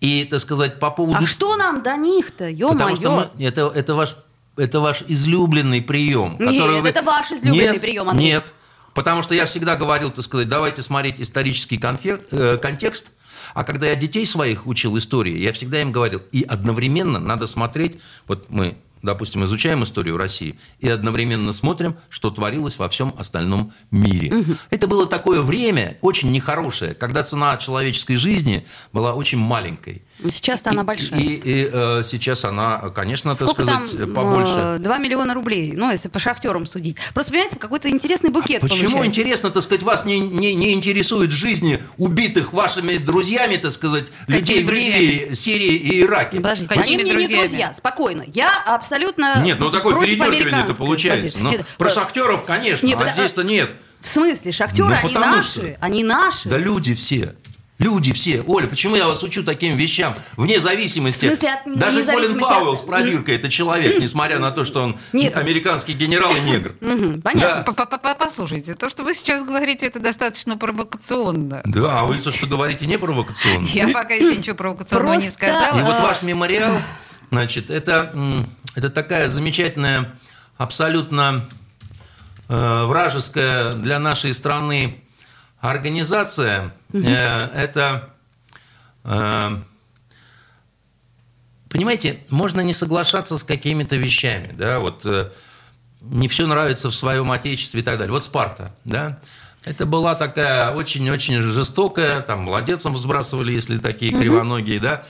И, 0.00 0.24
так 0.24 0.40
сказать, 0.40 0.78
по 0.78 0.90
поводу... 0.90 1.18
А 1.22 1.26
что 1.26 1.56
нам 1.56 1.82
до 1.82 1.96
них-то, 1.96 2.48
ё-моё? 2.48 3.30
Мы, 3.36 3.44
это, 3.44 3.72
это, 3.74 3.94
ваш, 3.94 4.16
это 4.56 4.80
ваш 4.80 5.02
излюбленный 5.08 5.82
прием. 5.82 6.36
Нет, 6.38 6.82
вы... 6.82 6.88
это 6.88 7.02
ваш 7.02 7.32
излюбленный 7.32 7.72
нет, 7.72 7.80
прием, 7.80 8.08
Андрей. 8.08 8.32
Нет, 8.32 8.52
потому 8.94 9.22
что 9.22 9.34
я 9.34 9.46
всегда 9.46 9.76
говорил, 9.76 10.10
так 10.10 10.24
сказать, 10.24 10.48
давайте 10.48 10.82
смотреть 10.82 11.20
исторический 11.20 11.78
конфе... 11.78 12.20
э, 12.30 12.58
контекст, 12.60 13.12
а 13.54 13.64
когда 13.64 13.86
я 13.86 13.96
детей 13.96 14.26
своих 14.26 14.66
учил 14.66 14.96
истории, 14.98 15.38
я 15.38 15.52
всегда 15.52 15.80
им 15.80 15.90
говорил, 15.90 16.22
и 16.32 16.42
одновременно 16.42 17.18
надо 17.18 17.46
смотреть, 17.46 17.98
вот 18.26 18.50
мы 18.50 18.76
допустим, 19.02 19.44
изучаем 19.44 19.84
историю 19.84 20.16
России 20.16 20.58
и 20.80 20.88
одновременно 20.88 21.52
смотрим, 21.52 21.96
что 22.08 22.30
творилось 22.30 22.78
во 22.78 22.88
всем 22.88 23.14
остальном 23.18 23.72
мире. 23.90 24.34
Угу. 24.34 24.52
Это 24.70 24.86
было 24.86 25.06
такое 25.06 25.40
время 25.42 25.98
очень 26.00 26.30
нехорошее, 26.30 26.94
когда 26.94 27.22
цена 27.22 27.56
человеческой 27.56 28.16
жизни 28.16 28.66
была 28.92 29.14
очень 29.14 29.38
маленькой. 29.38 30.02
Сейчас 30.24 30.66
она 30.66 30.82
большая. 30.82 31.20
И, 31.20 31.24
и, 31.26 31.40
и 31.44 31.70
э, 31.72 32.02
сейчас 32.04 32.44
она, 32.44 32.90
конечно, 32.94 33.36
Сколько 33.36 33.64
так 33.64 33.86
сказать, 33.86 33.98
там, 33.98 34.14
побольше. 34.14 34.78
2 34.80 34.98
миллиона 34.98 35.32
рублей, 35.32 35.72
ну, 35.76 35.90
если 35.92 36.08
по 36.08 36.18
шахтерам 36.18 36.66
судить. 36.66 36.96
Просто, 37.14 37.32
понимаете, 37.32 37.56
какой-то 37.56 37.88
интересный 37.88 38.30
букет 38.30 38.62
а 38.62 38.66
Почему 38.66 38.90
получается. 38.90 39.06
интересно, 39.06 39.50
так 39.50 39.62
сказать, 39.62 39.82
вас 39.84 40.04
не, 40.04 40.18
не, 40.18 40.56
не 40.56 40.72
интересует 40.72 41.30
жизни 41.30 41.82
убитых 41.98 42.52
вашими 42.52 42.96
друзьями, 42.96 43.56
так 43.56 43.70
сказать, 43.70 44.06
Какими 44.26 44.38
людей 44.38 44.64
друзьями? 44.64 44.90
в 44.90 44.98
Ливии, 44.98 45.34
Сирии 45.34 45.74
и 45.76 46.02
Ираке? 46.02 46.38
Подождите, 46.38 46.74
Они 46.74 46.96
мне 46.96 47.12
друзьями? 47.12 47.32
не 47.32 47.36
друзья, 47.36 47.74
спокойно. 47.74 48.24
Я 48.26 48.60
абсолютно 48.66 49.40
Нет, 49.44 49.60
ну 49.60 49.70
такой 49.70 49.94
передергивание-то 50.04 50.74
получается. 50.74 51.38
Но 51.38 51.44
ну, 51.44 51.50
нет, 51.52 51.66
про 51.76 51.90
шахтеров, 51.90 52.44
конечно, 52.44 52.84
нет, 52.84 52.98
а 53.00 53.06
здесь-то 53.06 53.42
нет. 53.42 53.70
В 54.00 54.08
смысле, 54.08 54.52
шахтеры, 54.52 54.88
ну, 54.88 55.08
они 55.08 55.14
наши, 55.14 55.50
что... 55.50 55.76
они 55.80 56.04
наши. 56.04 56.48
Да 56.48 56.56
люди 56.56 56.94
все. 56.94 57.34
Люди 57.78 58.12
все. 58.12 58.42
Оля, 58.46 58.66
почему 58.66 58.96
я 58.96 59.06
вас 59.06 59.22
учу 59.22 59.44
таким 59.44 59.76
вещам? 59.76 60.12
Вне 60.36 60.58
зависимости. 60.58 61.26
В 61.26 61.28
смысле, 61.28 61.52
от 61.52 61.78
Даже 61.78 62.04
Колин 62.04 62.38
Пауэлл 62.38 62.76
с 62.76 62.80
пробиркой 62.80 63.36
это 63.36 63.48
человек, 63.48 64.00
несмотря 64.00 64.40
на 64.40 64.50
то, 64.50 64.64
что 64.64 64.82
он 64.82 64.98
Нет. 65.12 65.36
американский 65.36 65.92
генерал 65.92 66.34
и 66.34 66.40
негр. 66.40 66.74
Понятно. 67.22 67.64
Послушайте, 68.18 68.74
то, 68.74 68.90
что 68.90 69.04
вы 69.04 69.14
сейчас 69.14 69.44
говорите, 69.44 69.86
это 69.86 70.00
достаточно 70.00 70.56
провокационно. 70.56 71.62
Да, 71.64 72.00
а 72.00 72.04
вы 72.04 72.18
то, 72.18 72.32
что 72.32 72.46
говорите, 72.46 72.84
не 72.86 72.98
провокационно. 72.98 73.66
Я 73.68 73.88
пока 73.88 74.14
еще 74.14 74.36
ничего 74.36 74.56
провокационного 74.56 75.14
не 75.14 75.30
сказала. 75.30 75.78
И 75.78 75.82
вот 75.82 76.00
ваш 76.00 76.22
мемориал, 76.22 76.72
значит, 77.30 77.70
это, 77.70 78.12
это 78.74 78.90
такая 78.90 79.28
замечательная, 79.28 80.14
абсолютно 80.56 81.44
э, 82.48 82.84
вражеская 82.86 83.72
для 83.74 84.00
нашей 84.00 84.34
страны 84.34 85.00
Организация 85.60 86.72
угу. 86.92 87.02
э, 87.04 87.48
это, 87.54 88.10
э, 89.04 89.58
понимаете, 91.68 92.20
можно 92.28 92.60
не 92.60 92.72
соглашаться 92.72 93.36
с 93.36 93.42
какими-то 93.42 93.96
вещами, 93.96 94.54
да, 94.56 94.78
вот 94.78 95.04
э, 95.04 95.30
не 96.00 96.28
все 96.28 96.46
нравится 96.46 96.90
в 96.90 96.94
своем 96.94 97.32
отечестве 97.32 97.80
и 97.80 97.82
так 97.82 97.98
далее. 97.98 98.12
Вот 98.12 98.24
Спарта, 98.24 98.72
да, 98.84 99.18
это 99.64 99.84
была 99.84 100.14
такая 100.14 100.70
очень-очень 100.70 101.42
жестокая, 101.42 102.20
там 102.20 102.42
молодецам 102.42 102.96
сбрасывали, 102.96 103.52
если 103.52 103.78
такие 103.78 104.12
угу. 104.12 104.20
кривоногие, 104.20 104.78
да, 104.78 105.04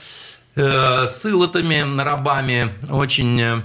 э, 0.55 1.05
с 1.05 1.23
илотами, 1.25 2.01
рабами 2.01 2.69
очень 2.89 3.63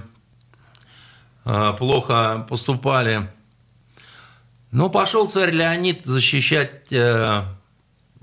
э, 1.45 1.75
плохо 1.79 2.47
поступали. 2.47 3.27
Но 4.75 4.91
пошел 4.91 5.29
царь 5.29 5.53
Леонид 5.53 6.05
защищать 6.05 6.93
э, 6.93 7.45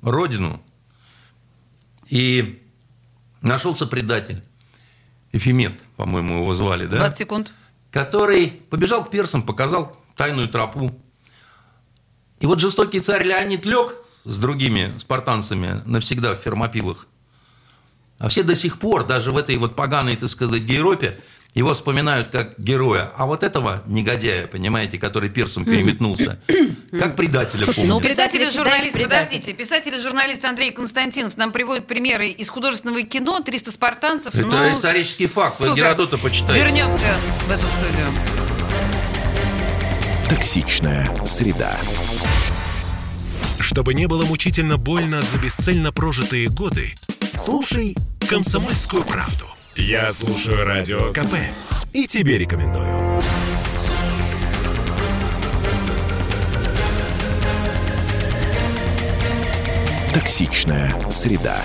родину, 0.01 0.61
и 2.09 2.61
нашелся 3.41 3.87
предатель. 3.87 4.43
Эфемет, 5.31 5.79
по-моему, 5.95 6.39
его 6.39 6.53
звали, 6.53 6.87
да? 6.87 6.97
20 6.97 7.17
секунд. 7.17 7.53
Который 7.89 8.49
побежал 8.69 9.05
к 9.05 9.09
персам, 9.09 9.43
показал 9.43 9.95
тайную 10.17 10.49
тропу. 10.49 10.91
И 12.41 12.45
вот 12.45 12.59
жестокий 12.59 12.99
царь 12.99 13.23
Леонид 13.23 13.65
лег 13.65 13.95
с 14.25 14.37
другими 14.37 14.93
спартанцами 14.97 15.81
навсегда 15.85 16.35
в 16.35 16.39
Фермопилах. 16.39 17.07
А 18.19 18.27
все 18.27 18.43
до 18.43 18.55
сих 18.55 18.77
пор, 18.77 19.07
даже 19.07 19.31
в 19.31 19.37
этой 19.37 19.55
вот 19.55 19.77
поганой, 19.77 20.17
так 20.17 20.27
сказать, 20.27 20.63
Европе, 20.63 21.21
его 21.53 21.73
вспоминают 21.73 22.29
как 22.29 22.57
героя, 22.57 23.11
а 23.17 23.25
вот 23.25 23.43
этого 23.43 23.83
негодяя, 23.85 24.47
понимаете, 24.47 24.97
который 24.97 25.29
персом 25.29 25.65
переметнулся, 25.65 26.39
как 26.97 27.17
предателя 27.17 27.65
Слушайте, 27.65 27.89
ну, 27.89 27.99
писатель 27.99 28.41
и 28.41 28.49
журналист, 28.49 28.97
подождите, 28.97 29.53
писатель 29.53 29.93
и 29.93 29.99
журналист 29.99 30.45
Андрей 30.45 30.71
Константинов 30.71 31.35
нам 31.37 31.51
приводит 31.51 31.87
примеры 31.87 32.27
из 32.27 32.49
художественного 32.49 33.03
кино, 33.03 33.41
300 33.41 33.71
спартанцев. 33.71 34.33
Это 34.33 34.45
ну, 34.45 34.71
исторический 34.71 35.27
факт, 35.27 35.57
супер. 35.57 35.71
вы 35.71 35.77
Геродота 35.77 36.17
почитайте. 36.17 36.63
Вернемся 36.63 37.17
в 37.45 37.51
эту 37.51 37.67
студию. 37.67 38.07
Токсичная 40.29 41.11
среда. 41.25 41.75
Чтобы 43.59 43.93
не 43.93 44.07
было 44.07 44.23
мучительно 44.25 44.77
больно 44.77 45.21
за 45.21 45.37
бесцельно 45.37 45.91
прожитые 45.91 46.47
годы, 46.47 46.93
слушай 47.37 47.95
«Комсомольскую 48.29 49.03
правду». 49.03 49.45
Я 49.75 50.11
слушаю 50.11 50.65
Радио 50.65 51.13
КП 51.13 51.33
и 51.93 52.05
тебе 52.05 52.37
рекомендую. 52.37 53.21
Токсичная 60.13 60.93
среда. 61.09 61.57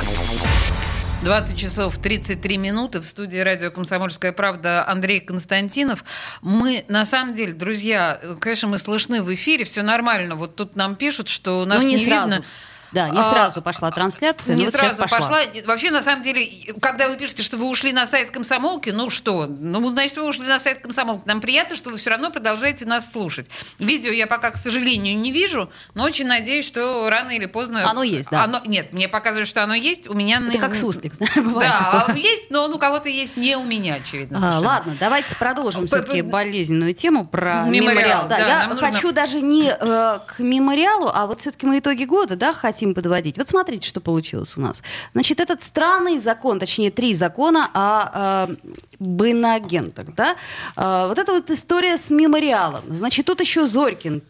20 1.22 1.58
часов 1.58 1.98
33 1.98 2.58
минуты 2.58 3.00
в 3.00 3.04
студии 3.04 3.38
радио 3.38 3.72
«Комсомольская 3.72 4.32
правда» 4.32 4.86
Андрей 4.88 5.18
Константинов. 5.18 6.04
Мы, 6.42 6.84
на 6.86 7.04
самом 7.04 7.34
деле, 7.34 7.54
друзья, 7.54 8.20
конечно, 8.38 8.68
мы 8.68 8.78
слышны 8.78 9.20
в 9.24 9.34
эфире, 9.34 9.64
все 9.64 9.82
нормально. 9.82 10.36
Вот 10.36 10.54
тут 10.54 10.76
нам 10.76 10.94
пишут, 10.94 11.26
что 11.26 11.64
нас 11.64 11.82
ну, 11.82 11.88
не, 11.88 11.96
не 11.96 12.04
сразу. 12.04 12.34
видно. 12.34 12.46
Да, 12.92 13.10
не 13.10 13.18
а, 13.18 13.22
сразу 13.22 13.62
пошла 13.62 13.90
трансляция. 13.90 14.56
Не 14.56 14.66
сразу 14.68 14.96
пошла. 14.96 15.18
пошла. 15.18 15.40
Вообще, 15.66 15.90
на 15.90 16.02
самом 16.02 16.22
деле, 16.22 16.48
когда 16.80 17.08
вы 17.08 17.16
пишете, 17.16 17.42
что 17.42 17.56
вы 17.56 17.66
ушли 17.66 17.92
на 17.92 18.06
сайт 18.06 18.30
комсомолки, 18.30 18.90
ну 18.90 19.10
что? 19.10 19.46
Ну, 19.46 19.90
значит, 19.90 20.16
вы 20.16 20.28
ушли 20.28 20.46
на 20.46 20.58
сайт 20.58 20.80
комсомолки. 20.80 21.22
Нам 21.26 21.40
приятно, 21.40 21.76
что 21.76 21.90
вы 21.90 21.96
все 21.96 22.10
равно 22.10 22.30
продолжаете 22.30 22.86
нас 22.86 23.10
слушать. 23.10 23.46
Видео 23.78 24.12
я 24.12 24.26
пока, 24.26 24.50
к 24.50 24.56
сожалению, 24.56 25.18
не 25.18 25.32
вижу, 25.32 25.70
но 25.94 26.04
очень 26.04 26.26
надеюсь, 26.26 26.66
что 26.66 27.08
рано 27.10 27.30
или 27.30 27.46
поздно... 27.46 27.88
Оно 27.88 28.02
есть, 28.02 28.30
да. 28.30 28.44
Оно... 28.44 28.60
Нет, 28.64 28.92
мне 28.92 29.08
показывают, 29.08 29.48
что 29.48 29.62
оно 29.62 29.74
есть. 29.74 30.08
У 30.08 30.14
меня... 30.14 30.40
Это 30.48 30.58
как 30.58 30.74
суслик, 30.74 31.12
бывает 31.36 31.70
Да, 31.70 32.00
такое. 32.00 32.16
есть, 32.16 32.50
но 32.50 32.68
у 32.68 32.78
кого-то 32.78 33.08
есть 33.08 33.36
не 33.36 33.56
у 33.56 33.64
меня, 33.64 33.94
очевидно. 33.94 34.38
А, 34.42 34.60
ладно, 34.60 34.94
давайте 34.98 35.34
продолжим 35.36 35.86
все-таки 35.86 36.22
болезненную 36.22 36.94
тему 36.94 37.26
про 37.26 37.64
мемориал. 37.64 37.94
мемориал. 37.94 38.28
Да, 38.28 38.38
да, 38.38 38.46
я 38.46 38.68
хочу 38.68 39.08
нужно... 39.08 39.12
даже 39.12 39.40
не 39.40 39.70
э, 39.70 40.18
к 40.26 40.38
мемориалу, 40.38 41.10
а 41.12 41.26
вот 41.26 41.40
все-таки 41.40 41.66
мы 41.66 41.78
итоги 41.78 42.04
года, 42.04 42.36
да, 42.36 42.52
хотим 42.52 42.75
подводить. 42.84 43.38
Вот 43.38 43.48
смотрите, 43.48 43.88
что 43.88 44.00
получилось 44.00 44.56
у 44.56 44.60
нас. 44.60 44.82
Значит, 45.12 45.40
этот 45.40 45.62
странный 45.62 46.18
закон, 46.18 46.58
точнее, 46.58 46.90
три 46.90 47.14
закона 47.14 47.70
о 47.74 48.48
э, 48.48 48.56
быноагентах, 48.98 50.14
да? 50.14 50.36
Э, 50.76 51.06
вот 51.08 51.18
эта 51.18 51.32
вот 51.32 51.50
история 51.50 51.96
с 51.96 52.10
мемориалом. 52.10 52.82
Значит, 52.88 53.26
тут 53.26 53.40
еще 53.40 53.66
Зорькин 53.66 54.22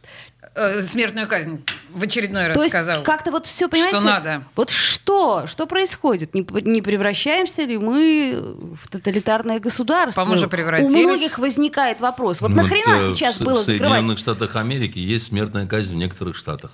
э, 0.54 0.82
смертную 0.82 1.28
казнь 1.28 1.62
в 1.90 2.02
очередной 2.02 2.48
раз 2.48 2.56
То 2.56 2.68
сказал. 2.68 2.96
есть 2.96 3.04
как-то 3.04 3.30
вот 3.30 3.46
все, 3.46 3.68
понимаете? 3.68 3.98
Что 3.98 4.06
надо. 4.06 4.44
Вот 4.54 4.70
что? 4.70 5.46
Что 5.46 5.66
происходит? 5.66 6.35
Не, 6.35 6.46
не 6.62 6.82
превращаемся 6.82 7.62
ли 7.62 7.78
мы 7.78 8.42
в 8.80 8.88
тоталитарное 8.88 9.61
государство? 9.61 10.22
По-моему, 10.22 10.42
же 10.42 10.48
превратились. 10.48 10.94
У 10.94 10.98
многих 10.98 11.38
возникает 11.38 12.00
вопрос. 12.00 12.40
Вот 12.40 12.50
ну, 12.50 12.62
нахрена 12.62 13.14
сейчас 13.14 13.37
в, 13.37 13.44
было 13.44 13.61
закрывать? 13.61 13.80
В 13.80 13.94
Соединенных 13.94 14.18
Штатах 14.18 14.56
Америки 14.56 14.98
есть 14.98 15.26
смертная 15.26 15.66
казнь 15.66 15.94
в 15.94 15.96
некоторых 15.96 16.37
штатах. 16.37 16.72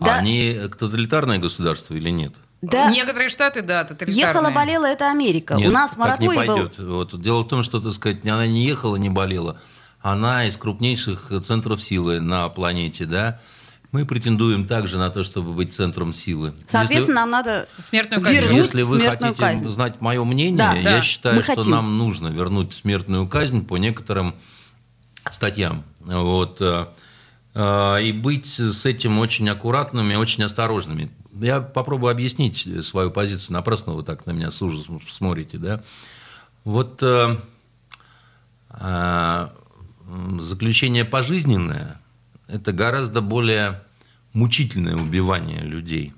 Да. 0.00 0.14
А 0.16 0.18
они 0.18 0.54
тоталитарное 0.78 1.38
государство 1.38 1.94
или 1.94 2.10
нет? 2.10 2.34
Да. 2.62 2.90
Некоторые 2.90 3.28
штаты, 3.28 3.62
да, 3.62 3.84
тоталитарные. 3.84 4.20
Ехала, 4.26 4.50
болела, 4.50 4.86
это 4.86 5.10
Америка. 5.10 5.54
Нет, 5.54 5.68
У 5.68 5.72
нас 5.72 5.90
так 5.92 5.98
не 5.98 6.02
мораторий 6.28 6.46
был... 6.46 6.56
пойдет. 6.56 6.78
Вот, 6.78 7.20
дело 7.22 7.42
в 7.42 7.48
том, 7.48 7.62
что, 7.62 7.80
так 7.80 7.92
сказать, 7.92 8.24
она 8.24 8.46
не 8.46 8.64
ехала, 8.66 8.96
не 8.96 9.08
болела. 9.10 9.60
Она 10.00 10.46
из 10.46 10.56
крупнейших 10.56 11.30
центров 11.42 11.82
силы 11.82 12.20
на 12.20 12.48
планете, 12.48 13.04
да. 13.06 13.40
Мы 13.90 14.04
претендуем 14.04 14.66
также 14.66 14.98
на 14.98 15.08
то, 15.10 15.24
чтобы 15.24 15.52
быть 15.54 15.72
центром 15.72 16.12
силы. 16.12 16.52
Соответственно, 16.68 17.22
нам 17.22 17.30
надо 17.30 17.68
Смертную 17.82 18.20
казнь. 18.20 18.34
Если, 18.34 18.46
вернуть 18.48 18.64
если 18.66 18.82
вы 18.82 18.98
смертную 18.98 19.34
хотите 19.34 19.52
казнь. 19.52 19.68
знать 19.70 20.00
мое 20.00 20.22
мнение, 20.24 20.58
Да, 20.58 20.74
я 20.74 20.82
да, 20.82 21.02
считаю, 21.02 21.36
мы 21.36 21.42
что 21.42 21.56
хотим. 21.56 21.70
нам 21.72 21.96
нужно 21.96 22.28
вернуть 22.28 22.74
смертную 22.74 23.26
казнь 23.26 23.64
по 23.64 23.78
некоторым 23.78 24.34
статьям. 25.30 25.84
Вот. 26.00 26.60
Э, 27.54 28.02
И 28.02 28.12
быть 28.12 28.46
с 28.46 28.86
этим 28.86 29.18
очень 29.18 29.48
аккуратными, 29.48 30.14
очень 30.14 30.44
осторожными. 30.44 31.10
Я 31.40 31.60
попробую 31.60 32.10
объяснить 32.10 32.66
свою 32.86 33.10
позицию. 33.10 33.54
Напрасно 33.54 33.92
вы 33.92 34.02
так 34.02 34.26
на 34.26 34.32
меня 34.32 34.50
с 34.50 34.60
ужасом 34.62 35.00
смотрите. 35.10 35.58
Да? 35.58 35.82
Вот 36.64 37.02
э, 37.02 37.36
э, 38.70 39.48
заключение 40.40 41.04
пожизненное– 41.04 42.00
это 42.48 42.72
гораздо 42.72 43.20
более 43.20 43.82
мучительное 44.32 44.96
убивание 44.96 45.60
людей. 45.60 46.14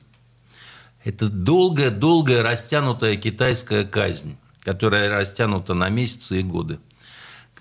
Это 1.05 1.29
долгая-долгая 1.29 2.43
растянутая 2.43 3.17
китайская 3.17 3.85
казнь, 3.85 4.37
которая 4.63 5.09
растянута 5.09 5.75
на 5.75 5.89
месяцы 5.89 6.41
и 6.41 6.43
годы. 6.43 6.79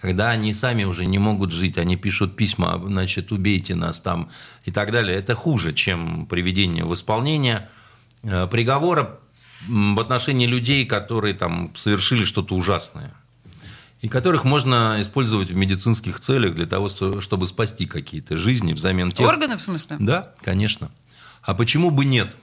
Когда 0.02 0.30
они 0.30 0.54
сами 0.54 0.86
уже 0.86 1.06
не 1.06 1.18
могут 1.20 1.52
жить, 1.52 1.78
они 1.78 1.98
пишут 1.98 2.36
письма, 2.38 2.82
значит, 2.86 3.32
убейте 3.32 3.76
нас 3.76 4.00
там 4.00 4.30
и 4.64 4.72
так 4.72 4.92
далее. 4.92 5.18
Это 5.18 5.36
хуже, 5.36 5.74
чем 5.74 6.26
приведение 6.26 6.86
в 6.86 6.94
исполнение 6.94 7.70
э, 8.24 8.48
приговора 8.48 9.20
в 9.68 10.00
отношении 10.00 10.48
людей, 10.48 10.86
которые 10.86 11.34
там 11.34 11.74
совершили 11.76 12.24
что-то 12.24 12.56
ужасное. 12.56 13.14
И 14.02 14.08
которых 14.08 14.46
можно 14.46 14.96
использовать 15.00 15.50
в 15.52 15.56
медицинских 15.56 16.22
целях 16.22 16.56
для 16.56 16.66
того, 16.66 16.88
что- 16.88 17.20
чтобы 17.20 17.46
спасти 17.48 17.86
какие-то 17.86 18.38
жизни 18.38 18.72
взамен 18.72 19.10
тех, 19.12 19.28
Органы, 19.28 19.58
в 19.58 19.62
смысле? 19.62 19.98
да, 20.00 20.32
конечно. 20.42 20.90
А 21.42 21.54
почему 21.54 21.92
бы 21.92 22.06
нет? 22.06 22.36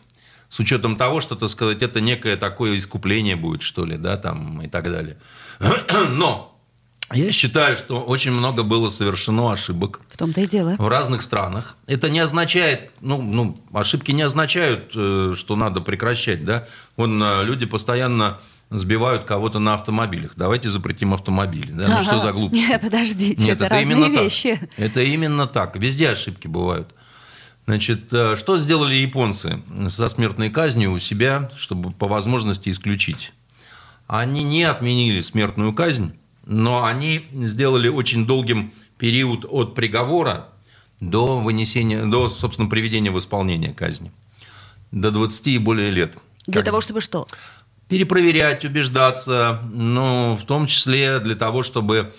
С 0.50 0.60
учетом 0.60 0.96
того, 0.96 1.22
что, 1.22 1.34
так 1.34 1.48
сказать, 1.48 1.82
это 1.82 2.02
некое 2.02 2.36
такое 2.36 2.76
искупление 2.78 3.36
будет, 3.36 3.62
что 3.62 3.86
ли, 3.86 3.96
да, 3.96 4.18
там 4.18 4.60
и 4.60 4.68
так 4.68 4.84
далее. 4.84 5.16
Но 6.10 6.55
я 7.14 7.30
считаю, 7.32 7.76
что 7.76 8.00
очень 8.00 8.32
много 8.32 8.62
было 8.62 8.90
совершено 8.90 9.52
ошибок 9.52 10.00
В 10.08 10.16
том-то 10.16 10.40
и 10.40 10.46
дело. 10.46 10.74
в 10.78 10.88
разных 10.88 11.22
странах. 11.22 11.76
Это 11.86 12.10
не 12.10 12.18
означает, 12.18 12.90
ну, 13.00 13.22
ну 13.22 13.60
ошибки 13.72 14.10
не 14.10 14.22
означают, 14.22 14.92
э, 14.94 15.34
что 15.36 15.56
надо 15.56 15.80
прекращать, 15.80 16.44
да. 16.44 16.66
Вон 16.96 17.22
э, 17.22 17.44
люди 17.44 17.66
постоянно 17.66 18.40
сбивают 18.70 19.24
кого-то 19.24 19.58
на 19.60 19.74
автомобилях. 19.74 20.32
Давайте 20.36 20.68
запретим 20.68 21.14
автомобили. 21.14 21.70
Да? 21.70 21.86
Ну, 21.98 22.02
что 22.02 22.20
за 22.20 22.32
глупость? 22.32 22.68
Не, 22.68 22.78
подождите, 22.82 23.40
Нет, 23.42 23.56
это, 23.56 23.66
это 23.66 23.74
разные 23.76 23.96
именно 23.96 24.20
вещи. 24.20 24.56
так. 24.56 24.70
Это 24.76 25.02
именно 25.02 25.46
так. 25.46 25.76
Везде 25.76 26.10
ошибки 26.10 26.48
бывают. 26.48 26.88
Значит, 27.66 28.12
э, 28.12 28.36
что 28.36 28.58
сделали 28.58 28.94
японцы 28.94 29.60
со 29.88 30.08
смертной 30.08 30.50
казнью 30.50 30.92
у 30.92 30.98
себя, 30.98 31.50
чтобы 31.56 31.90
по 31.90 32.08
возможности 32.08 32.68
исключить? 32.68 33.32
Они 34.08 34.42
не 34.44 34.62
отменили 34.64 35.20
смертную 35.20 35.72
казнь, 35.72 36.12
но 36.46 36.84
они 36.84 37.26
сделали 37.32 37.88
очень 37.88 38.26
долгим 38.26 38.72
период 38.98 39.44
от 39.48 39.74
приговора 39.74 40.48
до 41.00 41.38
вынесения, 41.40 42.04
до, 42.06 42.28
собственно, 42.30 42.68
приведения 42.68 43.10
в 43.10 43.18
исполнение 43.18 43.74
казни. 43.74 44.10
До 44.92 45.10
20 45.10 45.48
и 45.48 45.58
более 45.58 45.90
лет. 45.90 46.16
Для 46.46 46.54
Как- 46.60 46.64
того, 46.66 46.80
чтобы 46.80 47.00
что? 47.00 47.26
перепроверять, 47.88 48.64
убеждаться, 48.64 49.60
ну, 49.72 50.36
в 50.40 50.44
том 50.44 50.66
числе 50.66 51.20
для 51.20 51.36
того, 51.36 51.62
чтобы, 51.62 52.12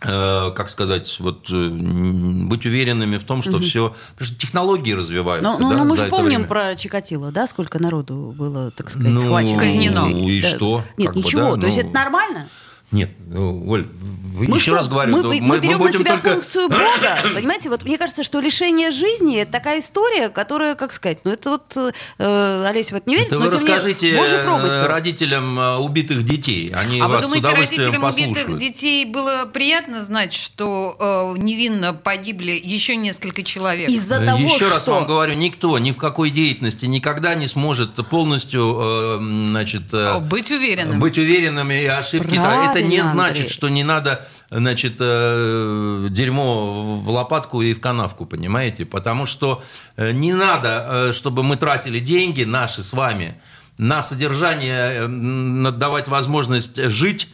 э, 0.00 0.52
как 0.56 0.70
сказать, 0.70 1.16
вот, 1.18 1.46
э, 1.50 1.68
быть 1.68 2.64
уверенными 2.64 3.18
в 3.18 3.24
том, 3.24 3.42
что 3.42 3.58
все... 3.58 3.94
Потому 4.14 4.26
что 4.26 4.36
технологии 4.38 4.92
развиваются. 4.92 5.50
Ну, 5.50 5.58
ну, 5.58 5.70
да, 5.70 5.84
ну, 5.84 5.90
мы 5.90 5.96
же 5.96 6.06
помним 6.06 6.26
время. 6.42 6.46
про 6.46 6.76
Чикатило, 6.76 7.30
да, 7.32 7.46
сколько 7.46 7.78
народу 7.78 8.34
было, 8.38 8.70
так 8.70 8.88
сказать, 8.88 9.10
Ну, 9.12 9.20
схвачено. 9.20 9.58
Казнено. 9.58 10.06
и 10.26 10.40
Да. 10.40 10.48
что? 10.48 10.84
Нет, 10.96 11.08
Как 11.08 11.16
бы, 11.16 11.22
ничего. 11.22 11.54
да, 11.56 11.60
То 11.60 11.66
есть 11.66 11.76
ну, 11.82 11.84
это 11.84 11.92
нормально? 11.94 12.48
Нет, 12.90 13.10
ну, 13.26 13.68
Оль, 13.68 13.86
вы 13.92 14.46
Мы 14.48 14.56
еще 14.56 14.70
что, 14.70 14.76
раз 14.76 14.88
говорю, 14.88 15.12
мы, 15.12 15.22
ну, 15.22 15.28
мы- 15.28 15.40
мы 15.42 15.58
берем 15.58 15.72
на 15.72 15.78
будем 15.78 15.98
себя 16.00 16.12
только... 16.12 16.30
функцию 16.30 16.68
Бога, 16.70 17.18
понимаете? 17.34 17.68
Вот 17.68 17.82
мне 17.84 17.98
кажется, 17.98 18.22
что 18.22 18.40
лишение 18.40 18.90
жизни– 18.92 19.36
это 19.40 19.52
такая 19.52 19.80
история, 19.80 20.30
которая, 20.30 20.74
как 20.74 20.92
сказать, 20.94 21.18
ну 21.24 21.32
это 21.32 21.50
вот, 21.50 21.76
э, 21.76 22.64
Олеся 22.66 22.94
вот 22.94 23.06
не 23.06 23.16
верит, 23.16 23.26
Это 23.28 23.40
но 23.40 23.46
вы 23.46 23.50
расскажите 23.52 24.12
э, 24.16 24.86
родителям 24.86 25.58
э, 25.58 25.76
убитых 25.76 26.24
детей. 26.24 26.72
Они 26.74 26.98
А 27.00 27.08
вы 27.08 27.14
вас 27.16 27.24
с 27.24 27.26
думаете, 27.26 27.46
удовольствием 27.48 27.82
родителям 27.92 28.04
убитых 28.10 28.34
послушают. 28.46 28.58
детей 28.58 29.04
было 29.04 29.44
приятно 29.52 30.00
знать, 30.00 30.32
что 30.32 30.96
э, 31.36 31.42
невинно 31.42 31.92
погибли 31.92 32.58
еще 32.62 32.96
несколько 32.96 33.42
человек? 33.42 33.90
Из-за 33.90 34.14
Э, 34.22 34.24
того, 34.26 34.38
Еще 34.38 34.66
раз 34.68 34.82
что... 34.82 34.94
вам 34.94 35.06
говорю, 35.06 35.34
никто 35.34 35.78
ни 35.78 35.92
в 35.92 35.96
какой 35.98 36.30
деятельности 36.30 36.86
никогда 36.86 37.34
не 37.34 37.48
сможет 37.48 37.94
полностью, 38.08 38.78
э, 38.80 39.18
значит, 39.20 39.82
э, 39.92 40.18
Быть 40.20 40.50
уверенным. 40.50 40.98
быть 41.00 41.18
уверенными 41.18 41.82
и 41.82 41.86
ошибки. 41.86 42.34
Правильно, 42.36 42.77
это 42.80 42.88
не 42.88 43.00
значит, 43.02 43.38
Андрей. 43.38 43.48
что 43.52 43.68
не 43.68 43.84
надо, 43.84 44.28
значит, 44.50 44.96
э, 45.00 46.08
дерьмо 46.10 46.96
в 46.98 47.08
лопатку 47.10 47.62
и 47.62 47.74
в 47.74 47.80
канавку, 47.80 48.26
понимаете? 48.26 48.84
Потому 48.86 49.26
что 49.26 49.62
э, 49.96 50.12
не 50.12 50.34
надо, 50.34 50.86
э, 51.10 51.12
чтобы 51.12 51.42
мы 51.42 51.56
тратили 51.56 52.00
деньги 52.00 52.44
наши 52.44 52.82
с 52.82 52.92
вами 52.92 53.40
на 53.78 54.02
содержание, 54.02 54.90
э, 54.92 55.04
м, 55.04 55.62
на 55.62 55.72
давать 55.72 56.08
возможность 56.08 56.76
жить 56.90 57.28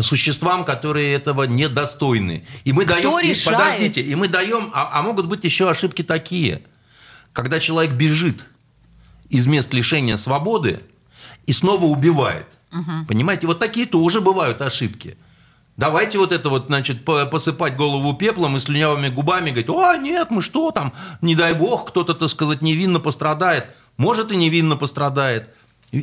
существам, 0.00 0.64
которые 0.64 1.14
этого 1.14 1.44
недостойны. 1.44 2.44
И 2.64 2.72
мы 2.72 2.84
даем, 2.84 3.18
и- 3.20 3.28
решает? 3.28 3.58
подождите, 3.58 4.00
и 4.02 4.14
мы 4.16 4.26
даем, 4.28 4.70
а, 4.74 4.98
а 4.98 5.02
могут 5.02 5.26
быть 5.26 5.44
еще 5.44 5.70
ошибки 5.70 6.02
такие, 6.02 6.62
когда 7.32 7.60
человек 7.60 7.92
бежит 7.92 8.44
из 9.28 9.46
мест 9.46 9.72
лишения 9.74 10.16
свободы 10.16 10.80
и 11.46 11.52
снова 11.52 11.84
убивает. 11.84 12.46
Понимаете, 13.08 13.46
вот 13.46 13.58
такие 13.58 13.86
тоже 13.86 14.20
бывают 14.20 14.60
ошибки. 14.62 15.16
Давайте 15.76 16.18
вот 16.18 16.32
это 16.32 16.48
вот, 16.48 16.66
значит, 16.68 17.04
по- 17.04 17.26
посыпать 17.26 17.76
голову 17.76 18.14
пеплом 18.14 18.56
и 18.56 18.60
слюнявыми 18.60 19.08
губами 19.08 19.50
говорить, 19.50 19.68
о, 19.68 19.94
нет, 19.96 20.30
мы 20.30 20.40
что 20.40 20.70
там, 20.70 20.92
не 21.20 21.34
дай 21.34 21.52
бог, 21.52 21.88
кто-то, 21.88 22.14
так 22.14 22.28
сказать, 22.30 22.62
невинно 22.62 22.98
пострадает. 22.98 23.66
Может, 23.98 24.32
и 24.32 24.36
невинно 24.36 24.76
пострадает. 24.76 25.50
Э, 25.92 26.00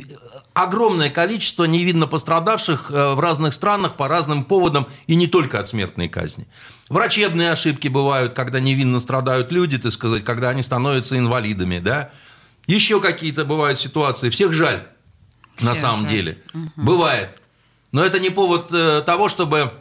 Огромное 0.52 1.10
количество 1.10 1.64
невинно 1.64 2.06
пострадавших 2.06 2.90
э, 2.90 3.14
в 3.14 3.18
разных 3.20 3.54
странах 3.54 3.94
по 3.94 4.06
разным 4.06 4.44
поводам, 4.44 4.86
и 5.08 5.16
не 5.16 5.26
только 5.26 5.58
от 5.58 5.66
смертной 5.66 6.08
казни. 6.08 6.46
Врачебные 6.88 7.50
ошибки 7.50 7.88
бывают, 7.88 8.34
когда 8.34 8.60
невинно 8.60 9.00
страдают 9.00 9.50
люди, 9.50 9.78
так 9.78 9.92
сказать, 9.92 10.24
когда 10.24 10.50
они 10.50 10.62
становятся 10.62 11.18
инвалидами, 11.18 11.80
да. 11.80 12.10
Еще 12.68 13.00
какие-то 13.00 13.44
бывают 13.44 13.80
ситуации, 13.80 14.30
всех 14.30 14.52
жаль, 14.52 14.86
на 15.60 15.74
самом 15.74 16.02
жаль. 16.02 16.10
деле. 16.10 16.38
Бывает. 16.76 17.30
Но 17.92 18.04
это 18.04 18.18
не 18.18 18.30
повод 18.30 18.72
э, 18.72 19.02
того, 19.06 19.28
чтобы 19.28 19.72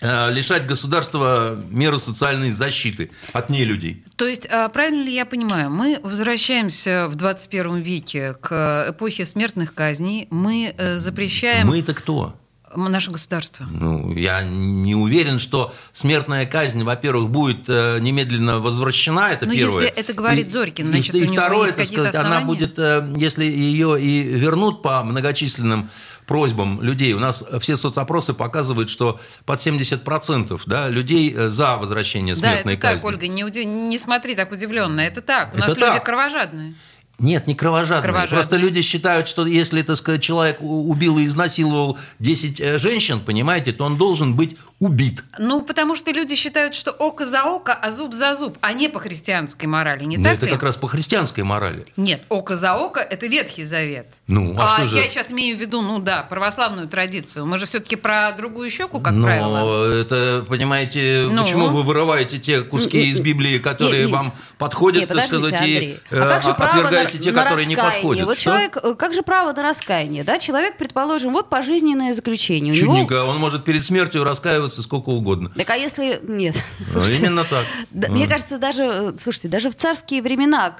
э, 0.00 0.32
лишать 0.32 0.66
государства 0.66 1.56
меры 1.70 1.98
социальной 1.98 2.50
защиты 2.50 3.10
от 3.32 3.50
нелюдей. 3.50 4.04
То 4.16 4.26
есть, 4.26 4.48
а, 4.50 4.68
правильно 4.68 5.04
ли 5.04 5.14
я 5.14 5.24
понимаю, 5.24 5.70
мы 5.70 6.00
возвращаемся 6.02 7.06
в 7.08 7.14
21 7.14 7.80
веке 7.82 8.34
к 8.34 8.86
эпохе 8.90 9.24
смертных 9.24 9.74
казней, 9.74 10.26
мы 10.30 10.74
э, 10.76 10.98
запрещаем 10.98 11.68
Мы 11.68 11.80
это 11.80 11.94
кто? 11.94 12.34
Наше 12.76 13.10
государство. 13.10 13.66
Ну, 13.70 14.12
я 14.14 14.42
не 14.42 14.94
уверен, 14.94 15.38
что 15.38 15.72
смертная 15.92 16.46
казнь, 16.46 16.82
во-первых, 16.82 17.30
будет 17.30 17.64
э, 17.68 17.98
немедленно 18.00 18.60
возвращена, 18.60 19.30
это 19.32 19.46
Ну, 19.46 19.52
первое. 19.52 19.82
если 19.84 19.98
это 20.00 20.12
говорит 20.14 20.46
И- 20.46 20.50
Зорькин, 20.50 20.88
и- 20.88 20.92
значит, 20.92 21.14
и, 21.14 21.22
у 21.22 21.24
него 21.24 21.34
второе, 21.34 21.60
есть 21.66 21.72
так 21.76 21.86
какие-то 21.86 22.04
сказать, 22.08 22.26
она 22.26 22.38
основания? 22.38 22.46
будет, 22.46 22.78
э, 22.78 23.14
если 23.16 23.44
ее 23.44 24.00
и 24.00 24.22
вернут 24.22 24.82
по 24.82 25.02
многочисленным 25.02 25.90
просьбам 26.26 26.80
людей, 26.82 27.12
у 27.14 27.18
нас 27.18 27.44
все 27.60 27.76
соцопросы 27.76 28.32
показывают, 28.32 28.88
что 28.90 29.20
под 29.44 29.60
70% 29.60 30.62
да, 30.66 30.88
людей 30.88 31.34
э, 31.36 31.48
за 31.48 31.76
возвращение 31.76 32.34
Да, 32.34 32.40
смертной 32.40 32.74
это 32.74 32.82
так, 32.82 32.92
казни. 32.94 33.06
Ольга, 33.06 33.28
не, 33.28 33.44
уди- 33.44 33.64
не 33.64 33.98
смотри 33.98 34.34
так 34.34 34.52
удивленно. 34.52 35.00
Это 35.00 35.20
так. 35.20 35.52
У 35.52 35.56
Это 35.56 35.66
нас 35.66 35.76
люди 35.76 35.80
так. 35.94 36.04
кровожадные. 36.04 36.74
Нет, 37.18 37.46
не 37.46 37.54
кровожадные. 37.54 38.02
Кровожадные. 38.02 38.36
Просто 38.38 38.56
люди 38.56 38.82
считают, 38.82 39.28
что 39.28 39.46
если, 39.46 39.82
так 39.82 39.96
сказать, 39.96 40.22
человек 40.22 40.58
убил 40.60 41.18
и 41.18 41.26
изнасиловал 41.26 41.96
10 42.18 42.60
э, 42.60 42.78
женщин, 42.78 43.20
понимаете, 43.20 43.72
то 43.72 43.84
он 43.84 43.96
должен 43.96 44.34
быть 44.34 44.56
убит. 44.80 45.22
Ну, 45.38 45.62
потому 45.62 45.94
что 45.94 46.10
люди 46.10 46.34
считают, 46.34 46.74
что 46.74 46.90
око 46.90 47.24
за 47.26 47.44
око, 47.44 47.72
а 47.72 47.90
зуб 47.92 48.12
за 48.12 48.34
зуб, 48.34 48.58
а 48.60 48.72
не 48.72 48.88
по 48.88 48.98
христианской 48.98 49.68
морали, 49.68 50.02
не 50.04 50.16
Но 50.16 50.24
так 50.24 50.34
это 50.38 50.46
ли? 50.46 50.52
как 50.52 50.64
раз 50.64 50.76
по 50.76 50.88
христианской 50.88 51.44
морали. 51.44 51.86
Нет, 51.96 52.22
око 52.28 52.56
за 52.56 52.74
око– 52.74 52.98
это 53.10 53.28
Ветхий 53.28 53.62
Завет. 53.62 54.08
Ну, 54.26 54.56
а 54.58 54.68
что 54.78 54.86
же? 54.86 54.96
я 54.96 55.08
сейчас 55.08 55.30
имею 55.30 55.56
в 55.56 55.60
виду, 55.60 55.80
ну 55.82 56.00
да, 56.00 56.24
православную 56.24 56.88
традицию. 56.88 57.46
Мы 57.46 57.60
же 57.60 57.66
все-таки 57.66 57.94
про 57.94 58.32
другую 58.32 58.68
щеку, 58.70 58.98
как 58.98 59.12
Но 59.12 59.26
правило. 59.26 59.92
это, 59.92 60.44
понимаете, 60.48 61.28
Ну? 61.30 61.42
почему 61.44 61.68
вы 61.68 61.84
вырываете 61.84 62.40
те 62.40 62.62
куски 62.62 63.10
из 63.10 63.20
Библии, 63.20 63.58
которые 63.58 64.00
Не, 64.00 64.06
не. 64.06 64.12
вам 64.12 64.32
подходят, 64.58 65.02
Не, 65.02 65.06
так 65.06 65.26
сказать, 65.28 65.52
и 65.52 65.56
Андрей. 65.56 65.98
э, 66.10 66.18
А 66.18 66.26
как 66.28 66.42
же 66.42 66.48
а- 66.50 66.54
право 66.54 66.88
на, 67.04 67.08
те, 67.08 67.32
на 67.32 67.42
которые 67.42 67.66
не 67.66 67.76
подходят. 67.76 68.26
Вот 68.26 68.38
Что? 68.38 68.44
человек, 68.44 68.78
э, 68.82 68.94
как 68.94 69.14
же 69.14 69.22
право 69.22 69.52
на 69.52 69.62
раскаяние, 69.62 70.24
да? 70.24 70.38
Человек, 70.38 70.76
предположим, 70.76 71.32
вот 71.32 71.48
пожизненное 71.48 72.14
заключение. 72.14 72.72
У 72.72 72.76
него... 72.76 72.92
Чудненько, 72.92 73.24
он 73.24 73.38
может 73.38 73.64
перед 73.64 73.84
смертью 73.84 74.24
раскаиваться 74.24 74.82
сколько 74.82 75.10
угодно. 75.10 75.50
Так 75.56 75.70
а 75.70 75.76
если... 75.76 76.20
Нет, 76.22 76.62
Ну. 76.94 77.02
Именно 77.18 77.44
так. 77.44 77.66
Да, 77.90 78.08
А. 78.08 78.10
Мне 78.12 78.26
кажется, 78.26 78.58
даже, 78.58 78.82
э, 78.82 79.12
слушайте, 79.18 79.48
даже 79.48 79.70
в 79.70 79.76
царские 79.76 80.22
времена, 80.22 80.74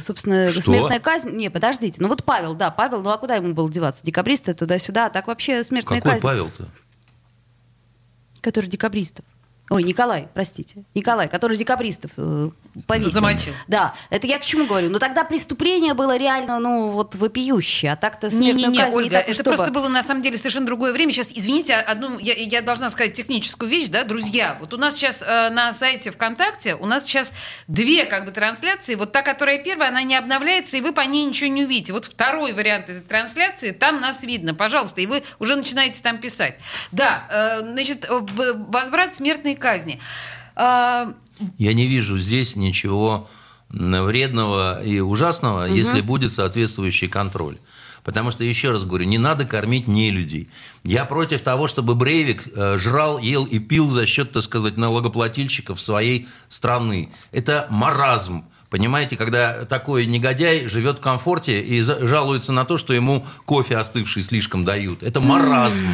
собственно, 0.00 0.50
Что? 0.50 0.62
смертная 0.62 1.00
казнь... 1.00 1.30
Не, 1.30 1.50
подождите, 1.50 1.96
ну 1.98 2.08
вот 2.08 2.24
Павел, 2.24 2.54
да, 2.54 2.70
Павел, 2.70 3.02
ну 3.02 3.10
а 3.10 3.18
куда 3.18 3.36
ему 3.36 3.54
было 3.54 3.70
деваться? 3.70 4.02
Декабристы 4.04 4.54
туда-сюда, 4.54 5.06
а 5.06 5.10
так 5.10 5.26
вообще 5.26 5.62
смертная 5.64 5.98
Какой 5.98 6.12
казнь. 6.12 6.22
Павел-то? 6.22 6.68
Который 8.40 8.66
декабристов. 8.66 9.24
Ой, 9.70 9.82
Николай, 9.82 10.28
простите. 10.32 10.84
Николай, 10.94 11.28
который 11.28 11.56
декабристов 11.56 12.12
э, 12.16 12.50
повесил. 12.86 13.10
Замочил. 13.12 13.52
Да, 13.66 13.94
это 14.08 14.26
я 14.26 14.38
к 14.38 14.42
чему 14.42 14.66
говорю? 14.66 14.88
Ну 14.88 14.98
тогда 14.98 15.24
преступление 15.24 15.92
было 15.92 16.16
реально, 16.16 16.58
ну 16.58 16.90
вот 16.90 17.14
вопиющее, 17.16 17.92
а 17.92 17.96
так-то 17.96 18.30
смертную 18.30 18.54
Не-не-не, 18.70 18.78
казнь 18.78 18.96
Ольга, 18.96 19.08
не 19.08 19.10
так 19.10 19.24
это 19.24 19.34
чтобы- 19.34 19.50
просто 19.56 19.70
было 19.72 19.88
на 19.88 20.02
самом 20.02 20.22
деле 20.22 20.38
совершенно 20.38 20.64
другое 20.64 20.92
время. 20.92 21.12
Сейчас, 21.12 21.30
извините, 21.34 21.74
одну, 21.74 22.18
я, 22.18 22.34
я 22.34 22.62
должна 22.62 22.88
сказать 22.88 23.12
техническую 23.12 23.70
вещь, 23.70 23.88
да, 23.88 24.04
друзья. 24.04 24.56
Вот 24.60 24.72
у 24.72 24.78
нас 24.78 24.94
сейчас 24.94 25.20
э, 25.20 25.50
на 25.50 25.74
сайте 25.74 26.10
ВКонтакте, 26.12 26.74
у 26.74 26.86
нас 26.86 27.04
сейчас 27.04 27.32
две 27.66 28.06
как 28.06 28.24
бы 28.24 28.30
трансляции. 28.30 28.94
Вот 28.94 29.12
та, 29.12 29.20
которая 29.20 29.58
первая, 29.62 29.90
она 29.90 30.02
не 30.02 30.16
обновляется, 30.16 30.78
и 30.78 30.80
вы 30.80 30.92
по 30.92 31.02
ней 31.02 31.26
ничего 31.26 31.50
не 31.50 31.64
увидите. 31.64 31.92
Вот 31.92 32.06
второй 32.06 32.52
вариант 32.52 32.88
этой 32.88 33.02
трансляции, 33.02 33.72
там 33.72 34.00
нас 34.00 34.22
видно, 34.22 34.54
пожалуйста, 34.54 35.02
и 35.02 35.06
вы 35.06 35.22
уже 35.38 35.56
начинаете 35.56 36.02
там 36.02 36.18
писать. 36.18 36.58
Да, 36.90 37.26
э, 37.30 37.60
значит, 37.60 38.06
э, 38.08 38.18
возврат 38.68 39.14
смертной 39.14 39.57
казни. 39.58 39.98
А, 40.56 41.12
Я 41.58 41.72
не 41.72 41.86
вижу 41.86 42.18
здесь 42.18 42.56
ничего 42.56 43.28
вредного 43.70 44.82
и 44.82 45.00
ужасного, 45.00 45.66
если 45.66 46.00
будет 46.00 46.32
соответствующий 46.32 47.08
контроль. 47.08 47.58
Потому 48.02 48.30
что, 48.30 48.42
еще 48.42 48.70
раз 48.70 48.86
говорю, 48.86 49.04
не 49.04 49.18
надо 49.18 49.44
кормить 49.44 49.86
не 49.86 50.10
людей. 50.10 50.48
Я 50.82 51.04
против 51.04 51.42
того, 51.42 51.68
чтобы 51.68 51.94
Брейвик 51.94 52.48
э, 52.56 52.78
жрал, 52.78 53.18
ел 53.18 53.44
и 53.44 53.58
пил 53.58 53.88
за 53.90 54.06
счет, 54.06 54.32
так 54.32 54.42
сказать, 54.42 54.78
налогоплательщиков 54.78 55.78
своей 55.78 56.26
страны. 56.48 57.10
Это 57.32 57.66
маразм. 57.68 58.44
Понимаете, 58.70 59.16
когда 59.16 59.64
такой 59.66 60.06
негодяй 60.06 60.68
живет 60.68 60.98
в 60.98 61.00
комфорте 61.02 61.60
и 61.60 61.82
жалуется 61.82 62.52
на 62.52 62.64
то, 62.64 62.78
что 62.78 62.94
ему 62.94 63.26
кофе 63.44 63.76
остывший 63.76 64.22
слишком 64.22 64.64
дают. 64.64 65.02
Это 65.02 65.20
маразм. 65.20 65.86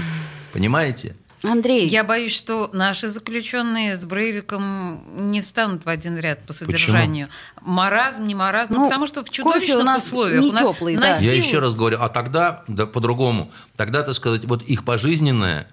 Понимаете? 0.53 1.17
Андрей, 1.45 1.87
Я 1.89 2.05
боюсь, 2.05 2.35
что 2.35 2.71
наши 2.73 3.09
заключенные 3.09 3.97
с 3.97 4.05
Брейвиком 4.05 5.31
не 5.31 5.43
станут 5.43 5.85
в 5.85 5.89
один 5.89 6.19
ряд 6.19 6.45
по 6.47 6.53
содержанию. 6.53 7.29
Маразм, 7.61 8.27
не 8.27 8.35
маразм, 8.35 8.73
ну, 8.75 8.79
Ну, 8.81 8.85
потому 8.87 9.07
что 9.07 9.21
в 9.23 9.27
кофе 9.27 9.33
чудовищных 9.43 9.79
у 9.81 9.83
нас 9.85 10.07
условиях 10.07 10.43
не 10.43 10.51
у 10.51 10.53
нас 10.53 10.63
тёплый, 10.63 10.97
да. 10.97 11.09
Я 11.09 11.15
насилуют. 11.15 11.45
еще 11.45 11.59
раз 11.61 11.75
говорю, 11.75 11.99
а 12.01 12.09
тогда, 12.09 12.65
да, 12.69 12.87
по-другому, 12.87 13.51
тогда, 13.77 14.03
так 14.03 14.15
сказать, 14.15 14.45
вот 14.45 14.63
их 14.63 14.85
пожизненное, 14.85 15.67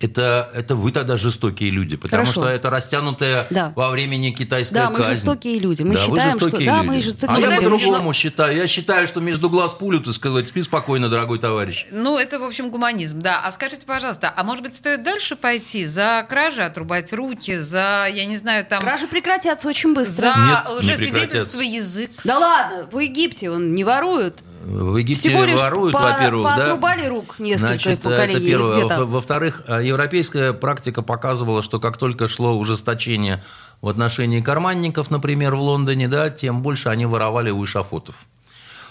это, 0.00 0.50
это 0.54 0.76
вы 0.76 0.92
тогда 0.92 1.16
жестокие 1.16 1.70
люди, 1.70 1.96
потому 1.96 2.22
Хорошо. 2.24 2.42
что 2.42 2.48
это 2.50 2.70
растянутая 2.70 3.46
Да. 3.50 3.72
во 3.74 3.90
времени 3.90 4.30
китайская 4.30 4.74
Да, 4.74 4.90
мы 4.90 4.98
казнь. 4.98 5.10
жестокие 5.14 5.58
люди. 5.58 5.82
Мы 5.82 5.94
Да, 5.94 6.00
вы 6.00 6.06
считаем, 6.06 6.30
что- 6.36 6.44
жестокие 6.46 6.66
да, 6.70 6.76
люди. 6.78 6.86
мы 6.86 7.00
жестокие 7.00 7.36
А 7.36 7.40
я 7.40 7.46
люди. 7.46 7.56
по-другому 7.64 8.12
считаю. 8.12 8.56
Я 8.56 8.68
считаю, 8.68 9.08
что 9.08 9.20
между 9.20 9.50
глаз 9.50 9.72
пулю, 9.74 10.00
так 10.00 10.14
сказать, 10.14 10.48
спи 10.48 10.62
спокойно, 10.62 11.08
дорогой 11.08 11.38
товарищ. 11.40 11.86
Ну, 11.90 12.16
это, 12.16 12.38
в 12.38 12.44
общем, 12.44 12.70
гуманизм, 12.70 13.18
да. 13.20 13.40
А 13.44 13.50
скажите, 13.50 13.86
пожалуйста, 13.86 14.32
а 14.34 14.44
может 14.44 14.62
быть, 14.62 14.76
стоит 14.76 15.02
дальше 15.02 15.34
пойти 15.34 15.84
за 15.84 16.24
кражи, 16.28 16.62
отрубать 16.62 17.12
руки, 17.12 17.56
за, 17.58 18.06
я 18.12 18.24
не 18.26 18.36
знаю, 18.36 18.64
там... 18.66 18.80
кражи 18.80 19.08
прекратятся 19.08 19.68
очень 19.68 19.94
быстро. 19.94 20.32
За 20.32 20.70
лжесвидетельство 20.70 21.58
прекратятся. 21.58 21.60
язык. 21.62 22.10
Да 22.22 22.38
ладно, 22.38 22.88
в 22.92 22.98
Египте 22.98 23.50
он 23.50 23.74
не 23.74 23.82
воруют. 23.82 24.42
В 24.68 24.96
Египте 24.98 25.30
Всего 25.30 25.44
лишь 25.44 25.58
воруют, 25.58 25.92
по- 25.94 26.00
во-первых, 26.00 26.46
да. 26.46 26.56
поотрубали 26.56 27.06
рук 27.06 27.38
несколько 27.38 27.68
Значит, 27.68 28.02
поколений 28.02 28.34
это 28.34 28.46
первое. 28.46 28.86
там. 28.88 28.98
Во- 29.00 29.06
Во-вторых, 29.06 29.62
э, 29.66 29.80
европейская 29.84 30.52
практика 30.52 31.00
показывала, 31.00 31.62
что 31.62 31.80
как 31.80 31.96
только 31.96 32.28
шло 32.28 32.56
ужесточение 32.58 33.42
в 33.80 33.88
отношении 33.88 34.42
карманников, 34.42 35.10
например, 35.10 35.54
в 35.56 35.60
Лондоне, 35.62 36.06
да, 36.08 36.28
тем 36.28 36.60
больше 36.62 36.90
они 36.90 37.06
воровали 37.06 37.50
у 37.50 37.64
эшафотов. 37.64 38.14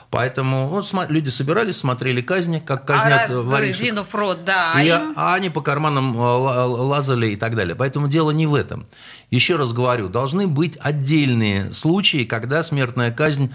Поэтому 0.10 0.80
сма- 0.90 1.08
люди 1.10 1.28
собирались, 1.30 1.76
смотрели 1.78 2.22
казни, 2.22 2.60
как 2.60 2.86
казнят 2.86 3.30
а 3.30 3.42
воришек. 3.42 3.94
Рот, 4.14 4.46
да. 4.46 4.72
а 4.74 4.82
И, 4.82 4.88
им- 4.88 5.14
а 5.18 5.36
они 5.36 5.50
по 5.50 5.62
карманам 5.62 6.16
э, 6.18 6.20
ла- 6.20 6.66
лазали 6.66 7.28
и 7.28 7.36
так 7.36 7.56
далее. 7.58 7.76
Поэтому 7.76 8.08
дело 8.08 8.32
не 8.32 8.48
в 8.48 8.56
этом. 8.56 8.88
Еще 9.32 9.58
раз 9.58 9.74
говорю, 9.74 10.08
должны 10.08 10.48
быть 10.48 10.78
отдельные 10.82 11.74
случаи, 11.74 12.24
когда 12.24 12.64
смертная 12.64 13.12
казнь 13.12 13.52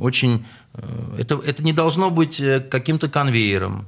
очень... 0.00 0.44
э, 0.74 1.16
это, 1.18 1.40
это 1.44 1.62
не 1.62 1.72
должно 1.72 2.10
быть 2.10 2.40
э, 2.40 2.60
каким-то 2.60 3.08
конвейером. 3.08 3.86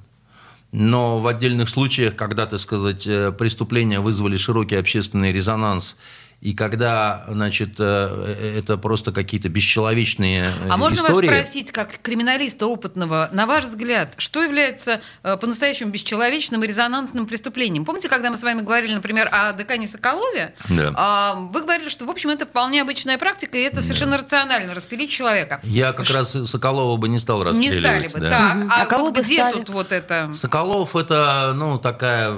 Но 0.72 1.20
в 1.20 1.26
отдельных 1.28 1.68
случаях, 1.68 2.16
когда, 2.16 2.46
так 2.46 2.61
сказать, 2.61 3.07
э, 3.07 3.33
преступления 3.33 4.00
вызвали 4.00 4.37
широкий 4.37 4.76
общественный 4.76 5.33
резонанс, 5.33 5.96
и 6.44 6.52
когда, 6.52 7.24
значит, 7.26 7.76
э, 7.78 8.59
это 8.59 8.76
просто 8.76 9.12
какие-то 9.12 9.48
бесчеловечные 9.48 10.50
э, 10.50 10.68
А 10.68 10.76
можно 10.76 10.96
истории... 10.96 11.28
вас 11.28 11.37
спросить, 11.37 11.72
как 11.72 11.96
криминалиста 12.02 12.66
опытного, 12.66 13.30
на 13.33 13.46
ваш 13.46 13.64
взгляд, 13.64 14.12
что 14.18 14.42
является 14.42 15.00
э, 15.22 15.38
по-настоящему 15.38 15.90
бесчеловечным 15.90 16.62
и 16.62 16.66
резонансным 16.66 17.24
преступлением? 17.24 17.87
Помните, 17.87 18.11
когда 18.11 18.30
мы 18.30 18.37
с 18.37 18.42
вами 18.42 18.61
говорили, 18.61 18.92
например, 18.92 19.30
о 19.33 19.54
декане 19.54 19.87
Соколове? 19.87 20.54
Да. 20.68 20.92
А, 20.96 21.35
вы 21.35 21.62
говорили, 21.62 21.88
что, 21.88 22.04
в 22.04 22.11
общем, 22.11 22.28
это 22.28 22.44
вполне 22.44 22.83
обычная 22.83 23.16
практика, 23.16 23.57
и 23.57 23.62
это 23.62 23.80
совершенно 23.80 24.18
рационально, 24.18 24.74
распилить 24.74 25.11
человека. 25.11 25.61
Я 25.62 25.94
как 25.94 26.11
раз 26.11 26.33
Соколова 26.33 26.98
бы 26.98 27.09
не 27.09 27.20
стал 27.20 27.38
Не 27.38 27.44
расстреливать. 27.70 27.80
стали 27.80 28.09
бы, 28.09 28.20
да. 28.20 28.30
так. 28.30 28.57
А, 28.68 28.83
А 28.83 28.85
кого 28.85 29.04
вот 29.07 29.14
бы 29.14 29.22
где 29.22 29.38
стали? 29.38 29.54
тут 29.54 29.70
вот 29.70 29.92
это... 29.92 30.35
Соколов 30.35 30.94
это, 30.94 31.54
ну, 31.57 31.78
такая, 31.78 32.37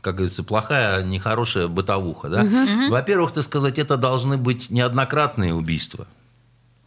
как 0.00 0.16
говорится, 0.16 0.42
плохая, 0.42 1.04
нехорошая 1.04 1.68
бытовуха, 1.68 2.28
да. 2.28 2.44
Во-первых, 2.90 3.30
так 3.30 3.43
сказать, 3.44 3.78
это 3.78 3.96
должны 3.96 4.36
быть 4.36 4.70
неоднократные 4.70 5.54
убийства. 5.54 6.06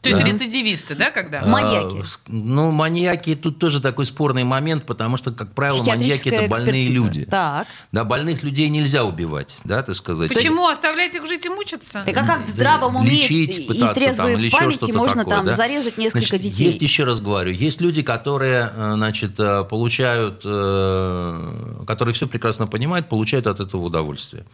То 0.01 0.09
есть 0.09 0.21
Да. 0.23 0.31
рецидивисты, 0.31 0.95
да, 0.95 1.09
когда? 1.09 1.41
Маньяки. 1.43 2.01
А, 2.01 2.03
ну, 2.27 2.71
маньяки 2.71 3.35
тут 3.35 3.57
тоже 3.57 3.81
такой 3.81 4.05
спорный 4.05 4.43
момент, 4.43 4.85
потому 4.85 5.17
что, 5.17 5.31
как 5.31 5.53
правило, 5.53 5.83
маньяки 5.83 6.29
это 6.29 6.47
больные 6.47 6.81
экспертиза. 6.81 6.91
люди. 6.91 7.25
Так. 7.25 7.67
Да, 7.91 8.03
больных 8.03 8.43
людей 8.43 8.69
нельзя 8.69 9.03
убивать, 9.03 9.49
да, 9.63 9.81
так 9.81 9.95
сказать. 9.95 10.29
Почему? 10.31 10.67
Оставлять 10.67 11.15
их 11.15 11.25
жить 11.27 11.45
и 11.45 11.49
мучиться? 11.49 12.03
Так 12.05 12.15
а 12.15 12.25
как 12.25 12.45
в 12.45 12.47
здравом 12.47 12.95
уме 12.95 13.09
лечить, 13.09 13.57
и 13.57 13.61
пытаться 13.63 13.99
трезвой 13.99 14.33
там, 14.33 14.41
или 14.41 14.49
памяти 14.49 14.91
можно 14.91 15.23
такое, 15.23 15.35
там 15.35 15.45
да? 15.47 15.55
зарезать 15.55 15.97
несколько 15.97 16.27
Значит, 16.27 16.41
детей? 16.41 16.65
Есть, 16.67 16.81
еще 16.81 17.03
раз 17.03 17.19
говорю, 17.19 17.51
есть 17.51 17.81
люди, 17.81 18.03
которые, 18.03 18.71
э, 18.75 18.93
значит, 18.95 19.39
э, 19.39 19.63
получают, 19.63 20.41
э, 20.45 21.83
которые 21.87 22.13
все 22.13 22.27
прекрасно 22.27 22.67
понимают, 22.67 23.09
получают 23.09 23.47
от 23.47 23.59
этого 23.59 23.81
удовольствие. 23.81 24.45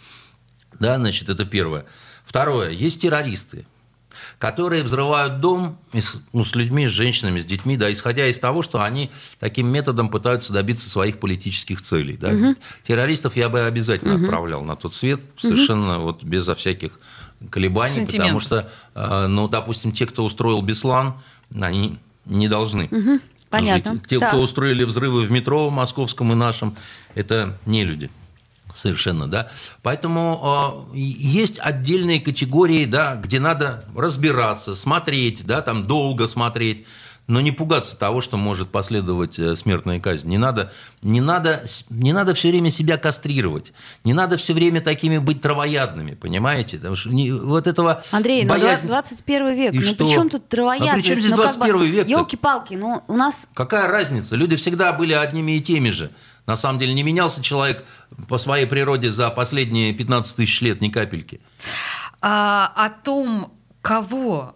Да, 0.80 0.98
значит, 0.98 1.30
это 1.30 1.46
первое. 1.46 1.86
Второе, 2.26 2.72
есть 2.72 3.02
террористы, 3.02 3.66
которые 4.40 4.84
взрывают 4.84 5.40
дом 5.40 5.78
ну, 6.32 6.44
с 6.44 6.56
людьми, 6.56 6.88
с 6.88 6.92
женщинами, 6.92 7.40
с 7.40 7.46
детьми, 7.46 7.78
да, 7.78 7.92
исходя 7.92 8.28
из 8.28 8.40
того, 8.40 8.64
что 8.64 8.82
они 8.82 9.12
таким 9.40 9.68
методом 9.68 10.10
пытаются 10.10 10.54
добиться 10.54 10.90
своих 10.90 11.20
политических 11.20 11.82
целей. 11.82 12.18
Да. 12.18 12.56
Террористов 12.84 13.36
я 13.36 13.50
бы 13.50 13.62
обязательно 13.62 14.16
отправлял 14.16 14.64
на 14.64 14.76
тот 14.76 14.96
свет, 14.96 15.22
совершенно 15.38 16.00
вот 16.00 16.24
безо 16.24 16.56
всяких 16.56 17.00
колебаний, 17.50 17.94
Сантиментов. 17.94 18.18
потому 18.18 18.40
что, 18.40 18.70
э, 18.96 19.28
ну, 19.28 19.48
допустим, 19.48 19.92
те, 19.92 20.06
кто 20.06 20.24
устроил 20.24 20.62
Беслан, 20.62 21.16
они 21.60 22.00
не 22.26 22.48
должны. 22.48 22.90
Понятно. 23.50 23.94
жить. 23.94 24.08
Те, 24.08 24.20
Так. 24.20 24.30
кто 24.30 24.42
устроили 24.42 24.84
взрывы 24.84 25.24
в 25.24 25.32
метро 25.32 25.70
московском 25.70 26.32
и 26.32 26.36
нашем, 26.36 26.76
это 27.14 27.58
не 27.66 27.84
люди. 27.84 28.10
Совершенно, 28.76 29.28
да. 29.28 29.50
Поэтому 29.84 30.86
э, 30.94 30.98
есть 30.98 31.60
отдельные 31.60 32.20
категории, 32.20 32.86
да, 32.86 33.16
где 33.16 33.40
надо 33.40 33.84
разбираться, 33.96 34.76
смотреть, 34.76 35.46
да, 35.46 35.62
там 35.62 35.84
долго 35.86 36.28
смотреть, 36.28 36.86
но 37.26 37.40
не 37.40 37.52
пугаться 37.54 37.96
того, 37.96 38.20
что 38.20 38.36
может 38.36 38.70
последовать 38.70 39.40
э, 39.40 39.56
смертная 39.56 40.00
казнь. 40.02 40.28
Не 40.28 40.38
надо, 40.38 40.74
не 41.04 41.22
надо, 41.22 41.64
не 41.90 42.12
надо 42.12 42.34
все 42.34 42.50
время 42.50 42.70
себя 42.70 42.98
кастрировать, 42.98 43.72
не 44.04 44.14
надо 44.14 44.36
все 44.38 44.54
время 44.54 44.82
такими 44.82 45.20
быть 45.20 45.40
травоядными, 45.40 46.16
понимаете? 46.16 46.78
Потому 46.78 46.96
что 46.98 47.10
не- 47.12 47.32
вот 47.32 47.66
этого 47.68 48.04
Андрей, 48.12 48.44
ну 48.44 48.50
боязнь- 48.56 48.88
21 48.88 49.56
век, 49.56 49.74
И 49.74 49.78
ну 49.78 49.82
что? 49.84 49.96
при 50.04 50.12
чем 50.12 50.30
тут 50.30 50.42
А 50.48 50.50
травоядность? 50.50 50.96
при 50.96 51.02
чем 51.14 51.20
здесь 51.20 51.32
ну, 51.32 51.38
как 51.38 51.46
21 51.56 51.78
бы, 51.80 51.88
век-то? 51.88 52.12
Елки-палки, 52.12 52.74
ну 52.74 53.04
у 53.08 53.14
нас 53.14 53.48
Какая 53.54 53.88
разница? 53.88 54.36
Люди 54.36 54.58
всегда 54.58 54.92
были 54.92 55.14
одними 55.14 55.54
и 55.54 55.62
теми 55.62 55.92
же. 55.92 56.10
На 56.46 56.56
самом 56.56 56.80
деле 56.80 56.94
не 56.94 57.04
менялся 57.04 57.42
человек 57.42 57.86
по 58.28 58.38
своей 58.38 58.66
природе 58.66 59.12
за 59.12 59.30
последние 59.30 59.94
15 59.94 60.36
тысяч 60.36 60.62
лет 60.62 60.82
ни 60.82 60.90
капельки. 60.90 61.40
А, 62.22 62.72
о 62.76 62.90
том, 62.90 63.54
кого 63.82 64.56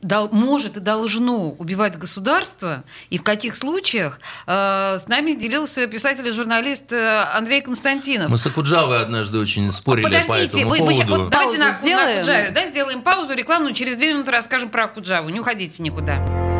дол- 0.00 0.28
может 0.30 0.76
и 0.76 0.80
должно 0.80 1.50
убивать 1.50 1.96
государство, 1.98 2.84
и 3.10 3.18
в 3.18 3.22
каких 3.22 3.56
случаях 3.56 4.20
э, 4.46 4.98
с 4.98 5.08
нами 5.08 5.32
делился 5.32 5.86
писатель 5.86 6.26
и 6.28 6.32
журналист 6.32 6.92
э, 6.92 7.22
Андрей 7.32 7.62
Константинов. 7.62 8.30
Мы 8.30 8.38
с 8.38 8.46
Акуджавой 8.46 9.00
однажды 9.00 9.38
очень 9.38 9.72
спорили 9.72 10.04
по 10.04 10.10
Подождите, 10.10 10.58
этому 10.58 10.70
вы, 10.70 10.78
поводу. 10.78 11.04
вот 11.08 11.30
давайте 11.30 11.58
Паузу 11.58 11.64
на, 11.64 11.70
сделаем. 11.70 12.06
на 12.08 12.14
Акуджаве, 12.16 12.50
да, 12.50 12.66
сделаем 12.68 13.02
паузу 13.02 13.34
рекламную, 13.34 13.74
через 13.74 13.96
две 13.96 14.12
минуты 14.12 14.30
расскажем 14.30 14.68
про 14.68 14.84
Акуджаву. 14.84 15.30
Не 15.30 15.40
уходите 15.40 15.82
никуда. 15.82 16.53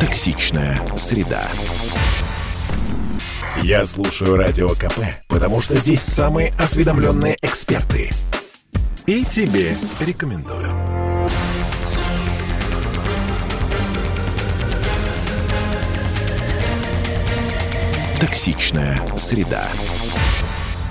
Токсичная 0.00 0.80
среда. 0.96 1.42
Я 3.62 3.84
слушаю 3.84 4.36
Радио 4.36 4.68
КП, 4.68 5.00
потому 5.26 5.60
что 5.60 5.76
здесь 5.76 6.02
самые 6.02 6.52
осведомленные 6.56 7.36
эксперты. 7.42 8.12
И 9.06 9.24
тебе 9.24 9.76
рекомендую. 9.98 10.68
Токсичная 18.20 19.02
среда. 19.16 19.66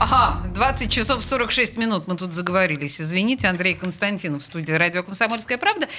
Ага, 0.10 0.48
20 0.54 0.90
часов 0.90 1.22
46 1.22 1.78
минут 1.78 2.08
мы 2.08 2.16
тут 2.16 2.32
заговорились. 2.32 3.02
Извините, 3.02 3.50
Андрей 3.50 3.74
Константинов 3.74 4.42
в 4.42 4.46
студии 4.46 4.72
«Радио 4.72 5.04
Комсомольская 5.04 5.58
правда». 5.58 5.90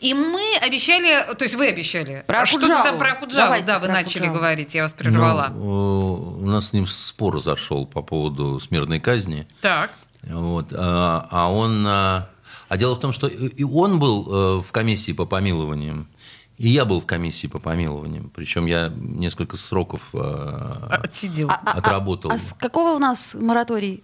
И 0.00 0.12
мы 0.12 0.42
обещали, 0.60 1.34
то 1.34 1.44
есть 1.44 1.54
вы 1.54 1.68
обещали, 1.68 2.24
Про 2.26 2.44
что-то 2.44 2.82
там 2.82 2.98
про 2.98 3.12
Акуджаву, 3.12 3.46
Давайте 3.46 3.66
да, 3.66 3.78
вы 3.78 3.88
начали 3.88 4.24
Акуджаву. 4.24 4.34
говорить, 4.34 4.74
я 4.74 4.82
вас 4.82 4.92
прервала. 4.92 5.48
Ну, 5.54 6.38
э, 6.40 6.44
у 6.44 6.46
нас 6.46 6.68
с 6.68 6.72
ним 6.74 6.86
спор 6.86 7.40
зашел 7.42 7.86
по 7.86 8.02
поводу 8.02 8.60
смертной 8.60 9.00
казни. 9.00 9.46
Так. 9.62 9.90
Вот, 10.24 10.66
а, 10.72 11.26
а 11.30 11.50
он... 11.50 11.86
А, 11.86 12.28
а 12.68 12.76
дело 12.76 12.96
в 12.96 13.00
том, 13.00 13.12
что 13.12 13.28
и 13.28 13.64
он 13.64 13.98
был 13.98 14.26
э, 14.26 14.60
в 14.60 14.72
комиссии 14.72 15.12
по 15.12 15.24
помилованиям, 15.24 16.08
и 16.56 16.68
я 16.68 16.84
был 16.84 17.00
в 17.00 17.06
комиссии 17.06 17.46
по 17.46 17.58
помилованиям. 17.58 18.30
Причем 18.34 18.66
я 18.66 18.92
несколько 18.96 19.56
сроков 19.56 20.00
э, 20.12 20.72
Отсидел. 20.90 21.50
А- 21.50 21.60
а- 21.64 21.78
отработал. 21.78 22.30
А 22.30 22.38
с 22.38 22.54
какого 22.58 22.90
у 22.94 22.98
нас 22.98 23.34
мораторий? 23.34 24.02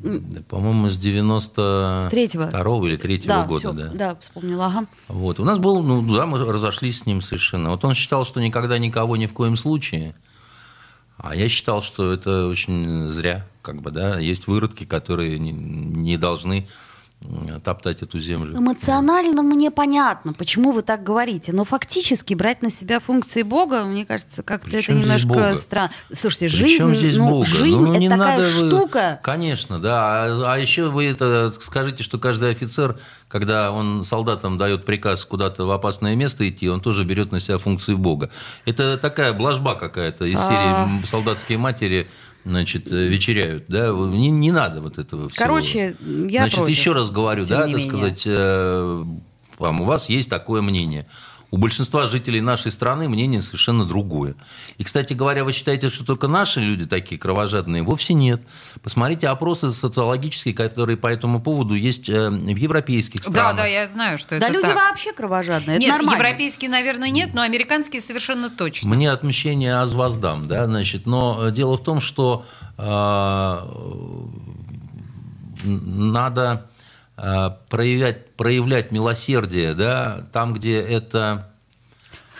Да, 0.00 0.42
По-моему, 0.48 0.90
с 0.90 0.96
92 0.96 2.08
Третьего. 2.10 2.86
или 2.86 2.96
3 2.96 3.18
да, 3.26 3.44
года. 3.44 3.58
всё, 3.60 3.72
да. 3.72 3.90
да, 3.94 4.16
вспомнила. 4.20 4.66
Ага. 4.66 4.86
Вот. 5.08 5.38
У 5.38 5.44
нас 5.44 5.58
был, 5.58 5.82
ну 5.82 6.02
да, 6.16 6.26
мы 6.26 6.38
разошлись 6.38 7.00
с 7.00 7.06
ним 7.06 7.22
совершенно. 7.22 7.70
Вот 7.70 7.84
он 7.84 7.94
считал, 7.94 8.24
что 8.24 8.40
никогда 8.40 8.78
никого 8.78 9.16
ни 9.16 9.26
в 9.26 9.32
коем 9.32 9.56
случае. 9.56 10.14
А 11.16 11.34
я 11.34 11.48
считал, 11.48 11.82
что 11.82 12.12
это 12.12 12.46
очень 12.46 13.08
зря, 13.10 13.46
как 13.62 13.82
бы, 13.82 13.90
да. 13.90 14.18
Есть 14.18 14.46
выродки, 14.46 14.84
которые 14.84 15.38
не, 15.38 15.50
не 15.52 16.16
должны 16.16 16.68
топтать 17.64 18.02
эту 18.02 18.18
землю. 18.20 18.56
Эмоционально 18.56 19.42
мне 19.42 19.70
понятно, 19.70 20.32
почему 20.32 20.72
вы 20.72 20.82
так 20.82 21.02
говорите, 21.02 21.52
но 21.52 21.64
фактически 21.64 22.34
брать 22.34 22.62
на 22.62 22.70
себя 22.70 23.00
функции 23.00 23.42
Бога, 23.42 23.84
мне 23.84 24.06
кажется, 24.06 24.42
как-то 24.42 24.76
это 24.76 24.92
немножко 24.92 25.56
странно. 25.56 25.90
Слушайте, 26.12 26.46
При 26.48 26.78
жизнь, 26.78 26.94
здесь 26.94 27.16
ну, 27.16 27.30
Бога? 27.30 27.44
жизнь 27.44 27.82
Ну, 27.82 27.94
не 27.96 28.06
это 28.06 28.16
такая 28.16 28.38
надо 28.38 28.50
штука. 28.50 29.20
Конечно, 29.22 29.80
да. 29.80 29.98
А, 30.00 30.52
а 30.52 30.58
еще 30.58 30.90
вы 30.90 31.06
это 31.06 31.52
скажите, 31.60 32.02
что 32.02 32.18
каждый 32.18 32.50
офицер, 32.50 32.98
когда 33.26 33.72
он 33.72 34.04
солдатам 34.04 34.56
дает 34.56 34.84
приказ 34.84 35.24
куда-то 35.24 35.64
в 35.66 35.70
опасное 35.72 36.14
место 36.14 36.48
идти, 36.48 36.68
он 36.68 36.80
тоже 36.80 37.04
берет 37.04 37.32
на 37.32 37.40
себя 37.40 37.58
функции 37.58 37.94
Бога. 37.94 38.30
Это 38.64 38.96
такая 38.96 39.32
блажба 39.32 39.74
какая-то 39.74 40.24
из 40.24 40.38
А. 40.38 40.48
серии 40.48 41.06
«Солдатские 41.06 41.58
матери» 41.58 42.08
значит, 42.44 42.90
э, 42.92 43.06
вечеряют, 43.08 43.64
да, 43.68 43.90
не, 43.90 44.30
не 44.30 44.52
надо 44.52 44.80
вот 44.80 44.98
этого 44.98 45.28
всего. 45.28 45.44
Короче, 45.44 45.96
я 46.28 46.40
Значит, 46.42 46.58
против, 46.58 46.68
еще 46.76 46.92
раз 46.92 47.10
говорю, 47.10 47.46
да, 47.46 47.62
так 47.62 47.68
менее. 47.68 47.88
сказать, 47.88 48.22
э, 48.26 49.04
вам, 49.58 49.80
у 49.80 49.84
вас 49.84 50.08
есть 50.08 50.30
такое 50.30 50.62
мнение. 50.62 51.06
У 51.50 51.56
большинства 51.56 52.06
жителей 52.06 52.42
нашей 52.42 52.70
страны 52.70 53.08
мнение 53.08 53.40
совершенно 53.40 53.86
другое. 53.86 54.34
И, 54.76 54.84
кстати 54.84 55.14
говоря, 55.14 55.44
вы 55.44 55.52
считаете, 55.52 55.88
что 55.88 56.04
только 56.04 56.28
наши 56.28 56.60
люди 56.60 56.84
такие 56.84 57.18
кровожадные? 57.18 57.82
Вовсе 57.82 58.12
нет. 58.12 58.42
Посмотрите 58.82 59.28
опросы 59.28 59.70
социологические, 59.70 60.52
которые 60.54 60.98
по 60.98 61.06
этому 61.06 61.40
поводу 61.40 61.74
есть 61.74 62.08
э, 62.10 62.28
в 62.28 62.56
европейских 62.56 63.22
Да, 63.22 63.30
странах. 63.30 63.56
да, 63.56 63.66
я 63.66 63.88
знаю, 63.88 64.18
что 64.18 64.38
Да 64.38 64.46
это 64.46 64.52
люди 64.52 64.66
так. 64.66 64.76
вообще 64.76 65.12
кровожадные, 65.14 65.76
это 65.78 65.86
Нет, 65.86 65.92
нормально. 65.92 66.18
европейские, 66.22 66.70
наверное, 66.70 67.08
нет, 67.08 67.30
но 67.32 67.40
американские 67.40 68.02
совершенно 68.02 68.50
точно. 68.50 68.90
Мне 68.90 69.10
отмщение 69.10 69.74
аз 69.74 69.92
воздам, 69.92 70.46
да, 70.48 70.66
значит, 70.66 71.06
но 71.06 71.48
э, 71.48 71.50
дело 71.50 71.78
в 71.78 71.82
том, 71.82 72.00
что 72.02 72.44
э, 72.76 73.62
надо 75.64 76.66
проявлять, 77.68 78.30
проявлять 78.36 78.90
милосердие, 78.92 79.74
да, 79.74 80.24
там, 80.32 80.52
где 80.54 80.80
это 80.80 81.50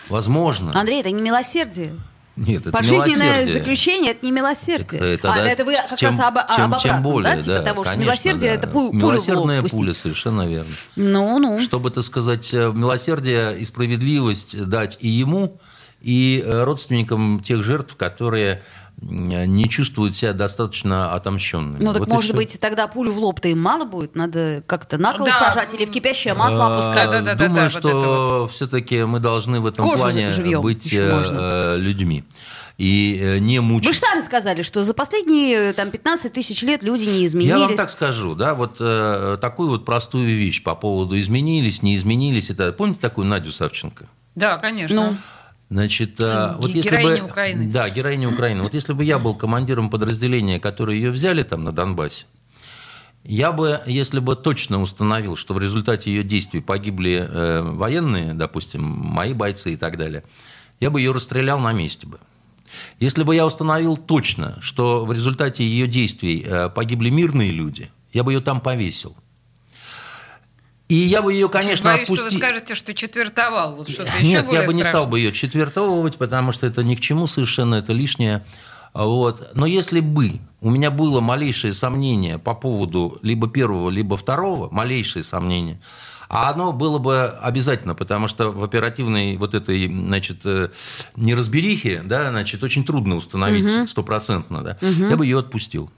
возможно. 0.09 0.71
Андрей, 0.73 1.01
это 1.01 1.11
не 1.11 1.21
милосердие. 1.21 1.91
Нет, 2.35 2.61
это 2.61 2.71
Пожизненное 2.71 3.25
милосердие. 3.39 3.53
заключение 3.59 4.11
это 4.11 4.25
не 4.25 4.31
милосердие. 4.31 5.01
Это, 5.15 5.33
а, 5.33 5.35
да, 5.35 5.49
это 5.51 5.65
вы 5.65 5.73
как 5.89 5.99
тем- 5.99 6.17
раз 6.17 6.19
об, 6.25 6.37
об 6.37 6.47
тем- 6.55 6.65
обратном, 6.65 6.79
тем 6.79 7.03
более, 7.03 7.35
да? 7.35 7.41
Типа 7.41 7.59
того, 7.59 7.83
что 7.83 7.91
конечно, 7.93 8.05
милосердие 8.11 8.51
да. 8.51 8.57
это 8.57 8.67
пу- 8.67 8.91
пулю 8.91 8.93
Милосердная 8.93 9.61
пустить. 9.61 9.77
пуля, 9.77 9.93
совершенно 9.93 10.47
верно. 10.47 10.71
Ну, 10.95 11.37
ну. 11.39 11.59
Чтобы, 11.59 11.91
так 11.91 12.03
сказать, 12.05 12.53
э, 12.53 12.71
милосердие 12.73 13.59
и 13.59 13.65
справедливость 13.65 14.65
дать 14.69 14.97
и 15.01 15.09
ему, 15.09 15.59
и 16.01 16.41
э, 16.45 16.63
родственникам 16.63 17.41
тех 17.41 17.61
жертв, 17.61 17.97
которые 17.97 18.63
не 19.01 19.69
чувствуют 19.69 20.15
себя 20.15 20.33
достаточно 20.33 21.13
отомщенными. 21.13 21.83
Ну 21.83 21.93
так 21.93 22.01
Вот 22.01 22.09
может 22.09 22.35
быть 22.35 22.59
тогда 22.59 22.87
пулю 22.87 23.11
в 23.11 23.17
лоб-то 23.19 23.47
им 23.47 23.61
мало 23.61 23.85
будет, 23.85 24.15
надо 24.15 24.63
как-то 24.65 24.97
на 24.97 25.13
кол 25.13 25.25
Да. 25.25 25.33
сажать 25.33 25.73
или 25.73 25.85
в 25.85 25.91
кипящее 25.91 26.33
масло 26.33 26.67
А, 26.67 26.73
опускать. 26.75 27.37
Думаю, 27.37 27.63
вот 27.63 27.71
что 27.71 28.49
все-таки 28.51 29.03
мы 29.03 29.19
должны 29.19 29.59
в 29.61 29.65
этом 29.67 29.85
Кожу 29.85 30.03
плане 30.03 30.31
живьем 30.31 30.61
быть 30.61 30.91
э, 30.93 30.97
э, 30.99 31.77
людьми 31.77 32.23
и 32.77 33.19
э, 33.21 33.37
не 33.39 33.59
Вы 33.59 33.65
мучить. 33.65 33.93
же 33.93 33.99
сами 33.99 34.21
сказали, 34.21 34.61
что 34.61 34.83
за 34.85 34.93
последние 34.93 35.73
там, 35.73 35.91
15 35.91 36.31
тысяч 36.31 36.61
лет 36.63 36.81
люди 36.81 37.03
не 37.03 37.25
изменились. 37.25 37.51
Я 37.51 37.59
вам 37.59 37.75
так 37.75 37.89
скажу, 37.89 38.35
да, 38.35 38.55
вот 38.55 38.77
э, 38.79 39.37
такую 39.41 39.69
вот 39.69 39.85
простую 39.85 40.27
вещь 40.27 40.63
по 40.63 40.75
поводу 40.75 41.19
изменились, 41.19 41.81
не 41.81 41.95
изменились. 41.97 42.49
Это 42.49 42.71
помните 42.71 43.01
такую 43.01 43.27
Надю 43.27 43.51
Савченко? 43.51 44.07
Да, 44.35 44.57
конечно. 44.57 44.95
Ну. 45.11 45.17
Значит, 45.69 46.19
а, 46.19 46.53
Ге- 46.53 46.61
вот 46.61 46.71
если 46.71 46.89
героиня 46.89 47.23
бы, 47.23 47.29
Украины. 47.29 47.71
Да, 47.71 47.89
героиня 47.89 48.29
Украины. 48.29 48.63
Вот 48.63 48.73
если 48.73 48.93
бы 48.93 49.03
я 49.03 49.19
был 49.19 49.35
командиром 49.35 49.89
подразделения, 49.89 50.59
которое 50.59 50.97
ее 50.97 51.11
взяли 51.11 51.43
там 51.43 51.63
на 51.63 51.71
Донбассе, 51.71 52.25
я 53.23 53.51
бы, 53.51 53.81
если 53.85 54.19
бы 54.19 54.35
точно 54.35 54.81
установил, 54.81 55.35
что 55.35 55.53
в 55.53 55.59
результате 55.59 56.09
ее 56.09 56.23
действий 56.23 56.61
погибли 56.61 57.27
э, 57.29 57.61
военные, 57.61 58.33
допустим, 58.33 58.81
мои 58.81 59.33
бойцы 59.33 59.73
и 59.73 59.77
так 59.77 59.97
далее, 59.97 60.23
я 60.79 60.89
бы 60.89 61.01
ее 61.01 61.11
расстрелял 61.11 61.59
на 61.59 61.73
месте 61.73 62.07
бы. 62.07 62.19
Если 62.99 63.23
бы 63.23 63.35
я 63.35 63.45
установил 63.45 63.97
точно, 63.97 64.57
что 64.61 65.05
в 65.05 65.11
результате 65.11 65.63
ее 65.63 65.87
действий 65.87 66.43
э, 66.45 66.69
погибли 66.69 67.09
мирные 67.09 67.51
люди, 67.51 67.91
я 68.13 68.23
бы 68.23 68.33
ее 68.33 68.39
там 68.41 68.61
повесил. 68.61 69.15
И 70.89 70.95
я 70.95 71.21
бы 71.21 71.31
ее, 71.31 71.47
конечно, 71.49 71.91
Боюсь, 71.91 72.07
что 72.07 72.23
вы 72.23 72.31
скажете, 72.31 72.73
что 72.73 72.95
четвертовал. 72.95 73.75
Вот 73.75 73.89
что-то 73.89 74.11
еще 74.17 74.41
Нет, 74.41 74.51
я 74.51 74.63
бы 74.65 74.73
не 74.73 74.81
страшное. 74.81 74.83
стал 74.85 75.07
бы 75.07 75.19
ее 75.19 75.31
четвертовывать, 75.31 76.17
потому 76.17 76.51
что 76.51 76.65
это 76.65 76.83
ни 76.83 76.95
к 76.95 76.99
чему 76.99 77.27
совершенно, 77.27 77.75
это 77.75 77.93
лишнее. 77.93 78.43
Вот. 78.95 79.51
Но 79.53 79.67
если 79.67 79.99
бы 79.99 80.39
у 80.61 80.71
меня 80.71 80.89
было 80.89 81.21
малейшее 81.21 81.73
сомнение 81.73 82.39
по 82.39 82.55
поводу 82.55 83.19
либо 83.21 83.47
первого, 83.47 83.91
либо 83.91 84.17
второго, 84.17 84.67
малейшее 84.71 85.23
сомнение, 85.23 85.79
а 86.27 86.51
оно 86.51 86.73
было 86.73 86.97
бы 86.97 87.25
обязательно, 87.25 87.93
потому 87.93 88.27
что 88.27 88.51
в 88.51 88.63
оперативной 88.63 89.37
вот 89.37 89.53
этой, 89.53 89.87
значит, 89.87 90.39
э, 90.45 90.69
неразберихе, 91.15 92.01
да, 92.03 92.29
значит, 92.29 92.63
очень 92.63 92.83
трудно 92.83 93.15
установить 93.15 93.89
стопроцентно, 93.91 94.63
да, 94.63 94.77
я 94.81 95.15
бы 95.15 95.23
ее 95.25 95.39
отпустил. 95.39 95.89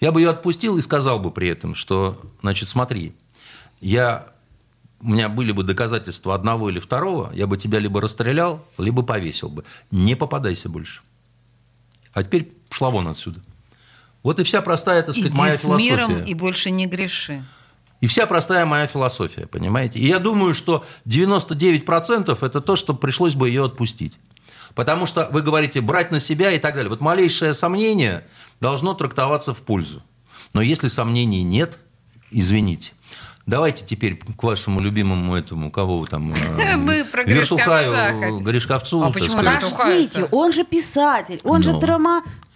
Я 0.00 0.12
бы 0.12 0.20
ее 0.20 0.30
отпустил 0.30 0.76
и 0.76 0.82
сказал 0.82 1.18
бы 1.18 1.30
при 1.30 1.48
этом, 1.48 1.74
что, 1.74 2.20
значит, 2.42 2.68
смотри, 2.68 3.14
я, 3.80 4.28
у 5.00 5.10
меня 5.10 5.28
были 5.28 5.52
бы 5.52 5.62
доказательства 5.62 6.34
одного 6.34 6.70
или 6.70 6.78
второго, 6.78 7.32
я 7.34 7.46
бы 7.46 7.56
тебя 7.56 7.78
либо 7.78 8.00
расстрелял, 8.00 8.64
либо 8.78 9.02
повесил 9.02 9.48
бы. 9.48 9.64
Не 9.90 10.14
попадайся 10.14 10.68
больше. 10.68 11.02
А 12.12 12.22
теперь 12.22 12.52
пошла 12.68 12.90
вон 12.90 13.08
отсюда. 13.08 13.40
Вот 14.22 14.40
и 14.40 14.42
вся 14.42 14.62
простая, 14.62 15.02
так 15.02 15.14
сказать, 15.14 15.32
Иди 15.32 15.38
моя 15.38 15.56
с 15.56 15.64
миром 15.64 16.10
философия. 16.10 16.30
и 16.30 16.34
больше 16.34 16.70
не 16.70 16.86
греши. 16.86 17.44
И 18.00 18.06
вся 18.06 18.26
простая 18.26 18.64
моя 18.64 18.86
философия, 18.86 19.46
понимаете? 19.46 19.98
И 19.98 20.06
я 20.06 20.18
думаю, 20.18 20.54
что 20.54 20.84
99% 21.06 22.38
это 22.40 22.60
то, 22.60 22.76
что 22.76 22.94
пришлось 22.94 23.34
бы 23.34 23.48
ее 23.48 23.64
отпустить. 23.64 24.14
Потому 24.74 25.06
что 25.06 25.28
вы 25.32 25.42
говорите 25.42 25.80
брать 25.80 26.12
на 26.12 26.20
себя 26.20 26.52
и 26.52 26.58
так 26.58 26.74
далее. 26.74 26.90
Вот 26.90 27.00
малейшее 27.00 27.54
сомнение 27.54 28.24
должно 28.60 28.94
трактоваться 28.94 29.52
в 29.52 29.58
пользу. 29.58 30.02
Но 30.52 30.62
если 30.62 30.88
сомнений 30.88 31.42
нет, 31.42 31.78
извините. 32.30 32.92
Давайте 33.48 33.82
теперь 33.82 34.14
к 34.36 34.42
вашему 34.42 34.78
любимому 34.78 35.34
этому, 35.34 35.70
кого 35.70 36.00
вы 36.00 36.06
там... 36.06 36.34
э, 36.58 36.76
Мы 36.76 37.02
про 37.02 37.24
Вертухаю. 37.24 38.40
Гришковцу. 38.40 39.02
А 39.02 39.10
почему? 39.10 39.38
Подождите, 39.38 40.24
он 40.30 40.52
же 40.52 40.64
писатель, 40.64 41.40
он 41.44 41.62
же 41.62 41.72
Ну. 41.72 41.80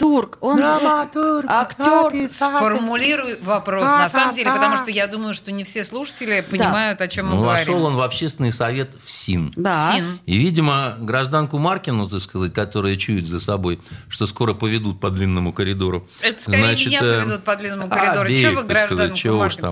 Драматург. 0.03 0.39
он 0.41 0.57
Драматург, 0.57 1.47
актер. 1.51 2.31
Сформулируй 2.31 3.39
вопрос, 3.43 3.85
на 3.91 4.09
самом 4.09 4.35
деле, 4.35 4.51
потому 4.51 4.77
что 4.77 4.91
я 4.91 5.07
думаю, 5.07 5.35
что 5.35 5.53
не 5.53 5.65
все 5.65 5.85
слушатели 5.85 6.45
понимают, 6.49 7.01
о 7.01 7.09
чем 7.09 7.27
мы 7.29 7.35
Ну, 7.37 7.43
говорим. 7.43 7.67
вошел 7.67 7.85
он 7.87 7.97
в 7.97 8.01
общественный 8.03 8.53
совет 8.53 8.91
в 9.05 9.11
СИН. 9.11 9.53
Да. 9.57 9.93
Син. 9.95 10.19
И, 10.27 10.37
видимо, 10.37 10.97
гражданку 10.99 11.59
Маркину, 11.59 12.09
так 12.09 12.21
сказать, 12.21 12.53
которая 12.53 12.97
чует 12.97 13.27
за 13.27 13.41
собой, 13.41 13.81
что 14.09 14.27
скоро 14.27 14.55
поведут 14.55 15.01
по 15.01 15.11
длинному 15.11 15.53
коридору. 15.53 16.07
Это 16.21 16.43
скорее 16.43 16.65
значит, 16.67 16.87
меня 16.89 17.01
э, 17.03 17.21
поведут 17.23 17.45
по 17.45 17.57
длинному 17.57 17.87
а, 17.93 17.97
коридору. 17.97 18.27
обеих, 18.27 18.41
Чего 18.49 18.61
вы, 18.61 18.67
гражданку 18.67 19.17
чего 19.17 19.39
Маркину? 19.39 19.63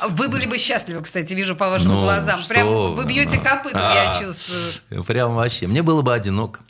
там. 0.00 0.10
Вы 0.10 0.28
были 0.28 0.46
бы 0.46 0.58
счастливы, 0.58 1.02
кстати, 1.02 1.32
вижу 1.34 1.56
по 1.56 1.68
вашим 1.68 1.92
Ну, 1.92 2.00
глазам. 2.00 2.38
что 2.40 2.48
Прям 2.48 2.68
вы, 2.94 3.04
бьете 3.06 3.38
копытом, 3.38 3.80
А. 3.82 3.94
я 3.94 4.18
чувствую. 4.20 5.04
Прям 5.04 5.34
вообще. 5.34 5.66
Мне 5.66 5.82
было 5.82 6.02
бы 6.02 6.12
одиноко. 6.14 6.60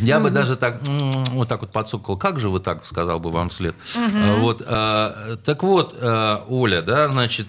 Я 0.00 0.20
бы 0.20 0.30
даже 0.30 0.56
так, 0.56 0.86
м, 0.86 1.24
вот 1.32 1.48
так 1.48 1.60
вот 1.60 1.72
подсокал. 1.72 2.16
Как 2.16 2.38
же 2.40 2.48
вы 2.48 2.60
так, 2.60 2.86
сказал 2.86 3.20
бы 3.20 3.30
вам 3.30 3.48
вслед. 3.48 3.74
А, 3.96 4.36
Вот. 4.38 4.62
а, 4.66 5.36
Так 5.44 5.62
вот, 5.62 5.96
а, 6.00 6.44
Оля, 6.48 6.82
да, 6.82 7.08
значит, 7.08 7.48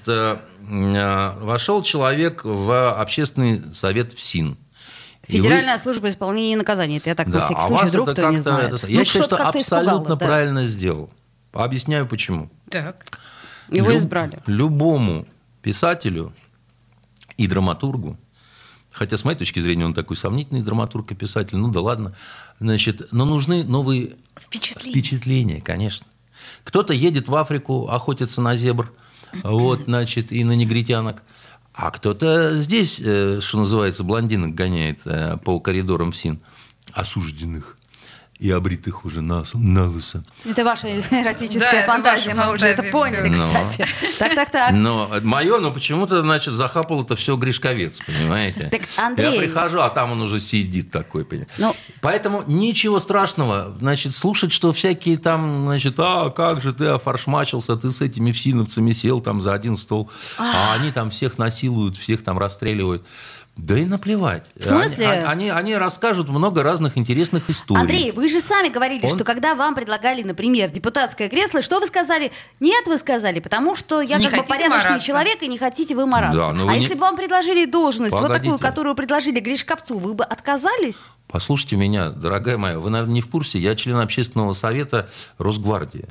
вошел 0.59 1.83
человек 1.83 2.41
в 2.43 2.91
общественный 2.99 3.61
совет 3.73 4.13
в 4.13 4.21
СИН. 4.21 4.57
И 5.27 5.37
вы- 5.37 5.43
Федеральная 5.43 5.77
служба 5.79 6.09
исполнения 6.09 6.55
наказаний. 6.55 6.97
Это 6.97 7.09
я 7.09 7.15
так, 7.15 7.27
на 7.27 7.33
Да, 7.33 7.41
всякий 7.45 7.59
а 7.61 7.67
случай, 7.67 7.87
вдруг 7.87 8.11
кто 8.11 8.29
не 8.29 8.41
знает. 8.41 8.73
это- 8.73 8.85
Ну, 8.85 8.91
Я 8.93 9.05
считаю, 9.05 9.23
что-то 9.25 9.41
что 9.41 9.49
абсолютно 9.49 10.15
да. 10.15 10.25
правильно 10.25 10.65
сделал. 10.67 11.09
Объясняю, 11.51 12.05
почему. 12.07 12.51
Так. 12.69 13.05
Его 13.69 13.89
Люб- 13.89 13.97
избрали. 13.97 14.39
Любому 14.45 15.25
писателю 15.63 16.31
и 17.37 17.47
драматургу, 17.47 18.17
хотя 18.95 19.17
с 19.17 19.25
моей 19.25 19.37
точки 19.37 19.59
зрения 19.59 19.85
он 19.85 19.93
такой 19.93 20.15
сомнительный 20.15 20.61
драматург 20.61 21.11
и 21.11 21.15
писатель, 21.15 21.57
ну 21.57 21.69
да 21.69 21.81
ладно, 21.81 22.15
значит, 22.59 23.11
но 23.11 23.25
нужны 23.25 23.63
новые 23.63 24.15
Впечатление. 24.39 25.01
впечатления, 25.01 25.61
конечно. 25.61 26.05
Кто-то 26.63 26.93
едет 26.93 27.27
в 27.27 27.35
Африку 27.35 27.89
охотиться 27.89 28.41
на 28.41 28.55
зебр, 28.55 28.91
вот, 29.43 29.81
значит, 29.85 30.31
и 30.31 30.43
на 30.43 30.53
негритянок. 30.53 31.23
А 31.73 31.91
кто-то 31.91 32.57
здесь, 32.61 33.01
э, 33.03 33.41
что 33.41 33.59
называется, 33.59 34.03
блондинок 34.03 34.55
гоняет 34.55 35.01
э, 35.03 35.37
по 35.43 35.59
коридорам 35.59 36.13
СИН, 36.13 36.39
осужденных 36.93 37.77
и 38.37 38.51
обритых 38.51 39.05
уже 39.05 39.21
на, 39.21 39.43
на 39.53 39.87
лысо. 39.87 40.23
Это 40.43 40.65
ваша 40.65 40.87
Да, 41.09 41.21
эротическая 41.21 41.71
это 41.71 41.87
фантазия, 41.87 42.33
ваша 42.33 42.47
мы 42.47 42.53
уже 42.53 42.65
это 42.67 42.83
поняли, 42.91 43.31
всё. 43.33 43.47
кстати. 43.47 43.87
Так, 44.19 44.35
так, 44.35 44.51
так. 44.51 44.71
Но 44.71 45.09
мое, 45.23 45.59
но 45.59 45.71
почему-то, 45.71 46.21
значит, 46.21 46.53
захапал 46.53 47.03
это 47.03 47.15
все 47.15 47.37
Гришковец, 47.37 47.99
понимаете? 48.05 48.69
Так, 48.69 48.81
Андрей. 48.97 49.33
Я 49.33 49.39
прихожу, 49.39 49.79
а 49.79 49.89
там 49.89 50.11
он 50.11 50.21
уже 50.21 50.41
сидит 50.41 50.91
такой, 50.91 51.23
понимаете? 51.23 51.53
Ну. 51.57 51.75
Поэтому 52.01 52.43
ничего 52.45 52.99
страшного, 52.99 53.75
значит, 53.79 54.13
слушать, 54.13 54.51
что 54.51 54.73
всякие 54.73 55.17
там, 55.17 55.65
значит, 55.67 55.95
а 55.97 56.29
как 56.29 56.61
же 56.61 56.73
ты 56.73 56.87
офаршмачился, 56.87 57.77
ты 57.77 57.89
с 57.89 58.01
этими 58.01 58.33
всиновцами 58.33 58.91
сел 58.91 59.21
там 59.21 59.41
за 59.41 59.53
один 59.53 59.77
стол, 59.77 60.09
а 60.37 60.73
они 60.77 60.91
там 60.91 61.09
всех 61.09 61.37
насилуют, 61.37 61.95
всех 61.95 62.23
там 62.23 62.37
расстреливают. 62.37 63.05
Да 63.57 63.77
и 63.79 63.85
наплевать. 63.85 64.45
В 64.57 64.63
смысле? 64.63 65.07
Они, 65.09 65.25
они, 65.25 65.49
они 65.49 65.75
расскажут 65.77 66.27
много 66.27 66.61
разных 66.61 66.97
интересных 66.97 67.49
историй. 67.49 67.79
Андрей, 67.81 68.11
вы 68.11 68.27
же 68.27 68.41
сами 68.41 68.67
говорили, 68.67 69.05
Он- 69.05 69.11
что 69.11 69.23
когда 69.23 69.55
вам 69.55 69.75
предлагали, 69.75 70.23
например, 70.23 70.69
депутатское 70.69 71.29
кресло, 71.29 71.61
что 71.61 71.79
вы 71.79 71.87
сказали? 71.87 72.31
Нет, 72.59 72.85
вы 72.85 72.97
сказали, 72.97 73.39
потому 73.39 73.75
что 73.75 74.01
я 74.01 74.17
Не 74.17 74.27
как 74.27 74.41
бы 74.41 74.45
порядочный 74.45 74.69
мараться. 74.89 75.07
человек 75.07 75.41
и 75.41 75.47
не 75.47 75.57
хотите 75.57 75.95
вы 75.95 76.05
мараться. 76.05 76.37
Да, 76.37 76.51
но 76.51 76.63
а 76.63 76.65
вы 76.67 76.73
не- 76.73 76.81
если 76.81 76.95
бы 76.95 76.99
вам 76.99 77.15
предложили 77.15 77.63
должность, 77.65 78.11
вот 78.11 78.21
такую, 78.27 78.37
Погодите. 78.57 78.61
которую 78.61 78.93
предложили 78.95 79.39
Гришковцу, 79.39 79.97
вы 79.99 80.13
бы 80.13 80.25
отказались? 80.25 80.97
Послушайте 81.27 81.77
меня, 81.77 82.09
дорогая 82.09 82.57
моя, 82.57 82.77
вы, 82.77 82.89
наверное, 82.89 83.13
не 83.15 83.21
в 83.21 83.29
курсе, 83.29 83.57
я 83.57 83.75
член 83.75 83.97
общественного 83.97 84.53
совета 84.53 85.09
Росгвардии. 85.37 86.09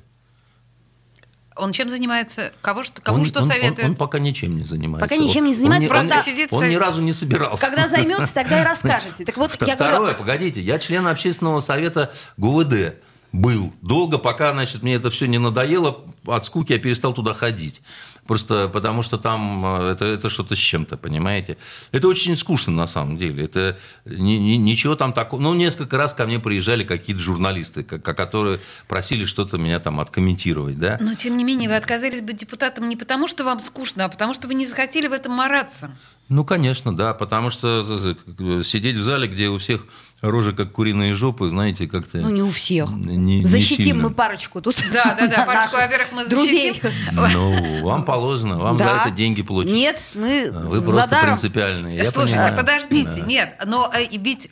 Он 1.57 1.73
чем 1.73 1.89
занимается? 1.89 2.53
Кого 2.63 2.83
что, 2.83 3.01
кому 3.01 3.21
он, 3.21 3.25
что 3.25 3.39
он- 3.39 3.45
он- 3.45 3.51
советует? 3.51 3.89
Он, 3.89 3.95
пока 3.95 4.19
ничем 4.19 4.57
не 4.57 4.65
занимается. 4.65 5.09
Пока 5.09 5.17
ничем 5.23 5.45
не 5.45 5.51
Он- 5.51 5.57
занимается, 5.57 5.89
он, 5.89 5.97
просто 5.97 6.17
он- 6.19 6.23
сидит 6.25 6.53
Он 6.53 6.69
ни 6.69 6.75
разу 6.75 7.01
не 7.01 7.13
собирался. 7.13 7.65
Когда 7.65 7.89
займется, 7.89 8.35
тогда 8.35 8.61
и 8.61 8.65
расскажете. 8.65 9.25
Так 9.25 9.37
вот, 9.37 9.57
я 9.67 9.75
Второе, 9.77 9.99
говорю, 9.99 10.17
погодите, 10.19 10.61
я 10.61 10.79
член 10.79 11.07
общественного 11.07 11.61
совета 11.61 12.13
ГУВД 12.37 12.95
был 13.33 13.73
долго, 13.83 14.19
пока, 14.19 14.53
значит, 14.53 14.83
мне 14.83 14.95
это 14.95 15.11
все 15.11 15.27
не 15.27 15.39
надоело, 15.39 16.01
от 16.27 16.45
скуки 16.45 16.73
я 16.73 16.79
перестал 16.79 17.13
туда 17.13 17.35
ходить. 17.35 17.81
Просто 18.27 18.69
потому 18.71 19.03
что 19.03 19.19
там 19.19 19.63
э, 19.81 19.93
это, 19.93 20.07
это 20.07 20.29
что-то 20.31 20.55
с 20.57 20.59
чем-то, 20.59 20.97
понимаете? 20.97 21.59
Это 21.93 22.09
очень 22.09 22.37
скучно 22.37 22.73
на 22.73 22.87
самом 22.87 23.19
деле. 23.19 23.45
Это 23.45 23.77
ни- 24.07 24.37
ни- 24.39 24.57
ничего 24.57 24.97
там 24.97 25.13
такого. 25.13 25.41
Ну, 25.43 25.53
несколько 25.55 25.99
раз 25.99 26.15
ко 26.15 26.25
мне 26.27 26.39
приезжали 26.39 26.85
какие-то 26.85 27.21
журналисты, 27.21 27.83
ко- 27.85 27.99
ко- 27.99 28.15
которые 28.15 28.61
просили 28.89 29.27
что-то 29.27 29.59
меня 29.59 29.79
там 29.79 30.01
откомментировать, 30.01 30.79
да? 30.79 30.97
Но, 31.01 31.15
тем 31.15 31.37
не 31.37 31.45
менее, 31.45 31.69
вы 31.69 31.77
отказались 31.77 32.23
быть 32.23 32.37
депутатом 32.39 32.89
не 32.89 32.97
потому, 32.97 33.29
что 33.29 33.45
вам 33.45 33.61
скучно, 33.61 34.07
а 34.07 34.09
потому, 34.09 34.33
что 34.33 34.49
вы 34.49 34.55
не 34.55 34.67
захотели 34.67 35.07
в 35.07 35.13
этом 35.13 35.33
мараться. 35.33 35.91
Ну, 36.31 36.45
конечно, 36.45 36.97
да, 36.97 37.13
потому 37.13 37.51
что 37.51 38.17
э, 38.39 38.63
сидеть 38.65 38.97
в 38.97 39.03
зале, 39.03 39.29
где 39.29 39.49
у 39.49 39.59
всех 39.59 39.87
рожи 40.31 40.53
как 40.53 40.73
куриные 40.73 41.15
жопы, 41.15 41.49
знаете, 41.49 41.87
как-то... 41.87 42.19
ну 42.19 42.31
не 42.31 42.43
у 42.43 42.51
всех. 42.51 42.91
не- 42.91 43.17
не 43.17 43.45
Защитим 43.45 43.85
сильно. 43.85 44.03
мы 44.05 44.11
парочку 44.11 44.61
тут. 44.61 44.77
Да, 44.93 45.15
да, 45.19 45.27
да, 45.27 45.45
парочку, 45.45 45.77
во-первых, 45.77 46.09
мы 46.13 46.25
защитим. 46.25 46.75
Ну, 47.13 47.85
вам 47.85 48.05
положено, 48.05 48.59
вам 48.59 48.79
за 48.79 48.85
это 48.85 49.11
деньги 49.11 49.43
платят. 49.43 49.73
Нет, 49.73 50.01
мы 50.15 50.51
Вы 50.51 50.81
за 50.81 50.93
просто 50.93 51.21
принципиальные. 51.21 52.05
Слушайте, 52.05 52.53
подождите, 52.57 53.23
нет, 53.23 53.63
но 53.67 53.91
э, 53.95 54.07
ведь 54.17 54.51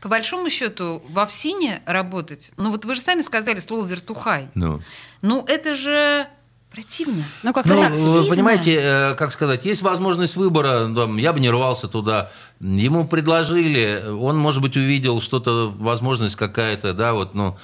по 0.00 0.08
большому 0.08 0.48
счету 0.50 1.02
во 1.10 1.26
ФСИНе 1.26 1.82
работать, 1.86 2.52
ну 2.56 2.70
вот 2.70 2.84
вы 2.84 2.94
же 2.94 3.00
сами 3.00 3.20
сказали 3.22 3.60
слово 3.60 3.86
вертухай. 3.86 4.48
Ну, 4.54 4.80
Ну 5.22 5.44
это 5.46 5.74
же 5.74 6.26
противно. 6.70 7.24
Ну, 7.42 7.52
как-то 7.52 7.74
Ну, 7.74 7.80
так 7.82 7.90
вы 7.90 7.96
сильно. 7.96 8.28
понимаете, 8.28 8.78
э, 8.80 9.14
как 9.14 9.32
сказать, 9.32 9.64
есть 9.64 9.82
возможность 9.82 10.36
выбора, 10.36 10.88
я 11.18 11.32
бы 11.32 11.40
не 11.40 11.50
рвался 11.50 11.88
туда. 11.88 12.30
Ему 12.60 13.06
предложили, 13.06 14.04
он, 14.08 14.36
может 14.38 14.62
быть, 14.62 14.76
увидел 14.76 15.20
что-то, 15.20 15.72
возможность 15.78 16.36
какая-то, 16.36 16.92
да, 16.92 17.12
вот, 17.14 17.34
ну, 17.34 17.56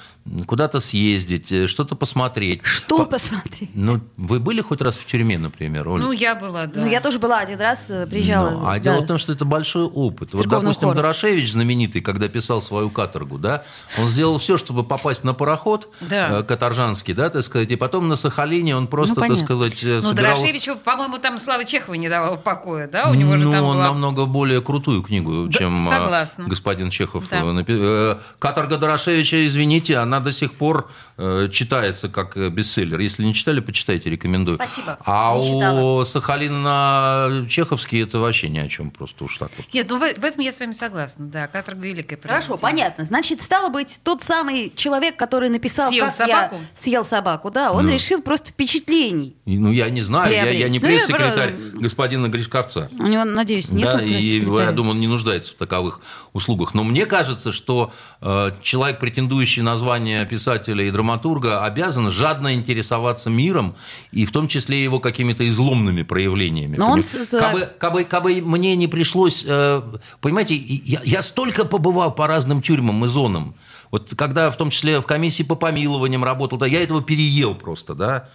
куда-то 0.45 0.79
съездить, 0.79 1.51
э, 1.51 1.67
что-то 1.67 1.95
посмотреть. 1.95 2.61
Что 2.63 3.05
посмотреть? 3.05 3.69
Ну, 3.73 3.99
вы 4.17 4.39
были 4.39 4.61
хоть 4.61 4.81
раз 4.81 4.95
в 4.95 5.05
тюрьме, 5.05 5.37
например, 5.37 5.87
Оль? 5.89 6.01
Ну 6.01 6.11
я 6.11 6.35
была, 6.35 6.67
да. 6.67 6.81
Ну, 6.81 6.87
я 6.87 7.01
тоже 7.01 7.19
была 7.19 7.39
один 7.39 7.59
раз, 7.59 7.85
э, 7.89 8.07
приезжала. 8.07 8.49
Ну, 8.51 8.67
а 8.67 8.73
да. 8.73 8.79
дело 8.79 9.01
в 9.01 9.07
том, 9.07 9.17
что 9.17 9.33
это 9.33 9.45
большой 9.45 9.83
опыт. 9.85 10.33
Вот, 10.33 10.47
допустим, 10.47 10.87
хор. 10.89 10.95
Дорошевич 10.95 11.51
знаменитый, 11.51 12.01
когда 12.01 12.27
писал 12.27 12.61
свою 12.61 12.89
каторгу, 12.89 13.37
да, 13.37 13.63
он 13.97 14.07
сделал 14.09 14.37
все, 14.37 14.57
чтобы 14.57 14.83
попасть 14.83 15.23
на 15.23 15.33
пароход 15.33 15.93
Да. 16.01 16.39
э, 16.39 16.43
каторжанский, 16.43 17.13
да, 17.13 17.29
так 17.29 17.43
сказать, 17.43 17.71
и 17.71 17.75
потом 17.75 18.07
на 18.07 18.15
Сахалине 18.15 18.75
он 18.75 18.87
просто, 18.87 19.19
Ну, 19.19 19.27
так 19.27 19.37
сказать, 19.43 19.83
э, 19.83 19.99
Ну, 20.01 20.09
собирал... 20.09 20.37
Дорошевичу, 20.37 20.75
по-моему, 20.77 21.17
там 21.17 21.37
Слава 21.39 21.65
Чехова 21.65 21.95
не 21.95 22.09
давала 22.09 22.35
покоя, 22.37 22.87
да? 22.87 23.09
У 23.09 23.13
него 23.13 23.37
же 23.37 23.45
ну, 23.45 23.51
там 23.51 23.63
он 23.65 23.75
была... 23.77 23.87
намного 23.87 24.25
более 24.25 24.61
крутую 24.61 25.01
книгу, 25.03 25.47
Да, 25.47 25.53
чем 25.57 25.87
э, 25.87 25.89
согласна. 25.89 26.45
господин 26.47 26.89
Чехов. 26.89 27.25
Да. 27.29 27.41
напи- 27.41 28.19
Каторга 28.39 28.77
Дорошевича, 28.77 29.45
извините, 29.45 29.97
она 29.97 30.16
до 30.19 30.31
сих 30.31 30.53
пор 30.53 30.89
э, 31.17 31.49
читается 31.51 32.09
как 32.09 32.37
э, 32.37 32.49
бестселлер. 32.49 32.99
Если 32.99 33.23
не 33.23 33.33
читали, 33.33 33.59
почитайте, 33.59 34.09
рекомендую. 34.09 34.55
Спасибо, 34.57 34.97
А 35.05 35.37
не 35.37 35.53
читала. 35.53 35.99
у 36.01 36.05
Сахалина 36.05 37.45
Чеховский 37.49 38.03
это 38.03 38.19
вообще 38.19 38.49
ни 38.49 38.59
о 38.59 38.67
чем, 38.67 38.91
просто 38.91 39.25
уж 39.25 39.37
так 39.37 39.51
вот. 39.57 39.65
Нет, 39.73 39.87
ну 39.89 39.97
в, 39.97 39.99
в 39.99 40.23
этом 40.23 40.41
я 40.41 40.51
с 40.51 40.59
вами 40.59 40.71
согласна, 40.73 41.27
да. 41.27 41.47
Каторга 41.47 41.81
великая 41.87 42.17
Хорошо, 42.21 42.57
понятно. 42.57 43.05
Значит, 43.05 43.41
стало 43.41 43.69
быть, 43.69 43.99
тот 44.03 44.23
самый 44.23 44.71
человек, 44.75 45.15
который 45.17 45.49
написал, 45.49 45.89
Съел 45.89 46.05
как 46.05 46.13
собаку? 46.13 46.55
я 46.55 46.61
съел 46.77 47.05
собаку, 47.05 47.51
да, 47.51 47.71
он 47.71 47.85
Ну. 47.85 47.91
решил 47.93 48.21
просто 48.21 48.51
впечатлений. 48.51 49.35
Ну, 49.45 49.71
я 49.71 49.89
не 49.89 50.01
знаю, 50.01 50.31
я, 50.33 50.49
я 50.49 50.69
не. 50.69 50.79
Ну, 50.79 50.87
я 50.87 50.97
пресс-секретарь 50.97 51.53
про- 51.55 51.79
господина 51.79 52.27
Гришковца. 52.27 52.89
У 52.99 53.03
него, 53.07 53.23
надеюсь, 53.23 53.69
нет 53.69 53.89
да, 53.91 54.01
и 54.01 54.39
я 54.39 54.71
думаю, 54.71 54.91
он 54.91 54.99
не 54.99 55.07
нуждается 55.07 55.51
в 55.51 55.55
таковых 55.55 56.01
услугах. 56.33 56.73
Но 56.73 56.83
мне 56.83 57.05
кажется, 57.05 57.51
что 57.51 57.91
э, 58.21 58.51
человек, 58.61 58.99
претендующий 58.99 59.61
на 59.61 59.77
звание 59.77 60.06
писателя 60.25 60.83
и 60.83 60.91
драматурга, 60.91 61.63
обязан 61.63 62.09
жадно 62.09 62.53
интересоваться 62.53 63.29
миром, 63.29 63.75
и 64.11 64.25
в 64.25 64.31
том 64.31 64.47
числе 64.47 64.83
его 64.83 64.99
какими-то 64.99 65.47
изломными 65.47 66.03
проявлениями. 66.03 66.77
Но 66.77 66.91
он 66.91 67.01
Кабы, 67.39 67.69
кабы- 67.79 68.03
кабы 68.03 68.41
мне 68.41 68.75
не 68.75 68.87
пришлось... 68.87 69.43
э, 69.47 69.81
понимаете, 70.21 70.55
я, 70.55 71.01
я 71.03 71.21
столько 71.21 71.65
побывал 71.65 72.11
по 72.13 72.27
разным 72.27 72.61
тюрьмам 72.61 73.05
и 73.05 73.07
зонам. 73.07 73.55
Вот 73.91 74.13
когда 74.15 74.51
в 74.51 74.57
том 74.57 74.69
числе 74.69 74.99
в 74.99 75.05
комиссии 75.05 75.43
по 75.43 75.55
помилованиям 75.55 76.23
работал, 76.23 76.57
да, 76.57 76.65
я 76.65 76.81
этого 76.83 77.01
переел 77.01 77.55
просто, 77.55 77.93
да. 77.93 78.29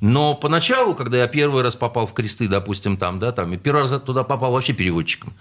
Но 0.00 0.34
поначалу, 0.34 0.94
когда 0.94 1.18
я 1.18 1.26
первый 1.26 1.62
раз 1.62 1.74
попал 1.74 2.06
в 2.06 2.12
кресты, 2.12 2.46
допустим, 2.46 2.96
там, 2.96 3.18
да, 3.18 3.32
там, 3.32 3.52
и 3.54 3.56
первый 3.56 3.82
раз 3.82 4.00
туда 4.00 4.22
попал 4.22 4.52
вообще 4.52 4.72
переводчиком, 4.72 5.32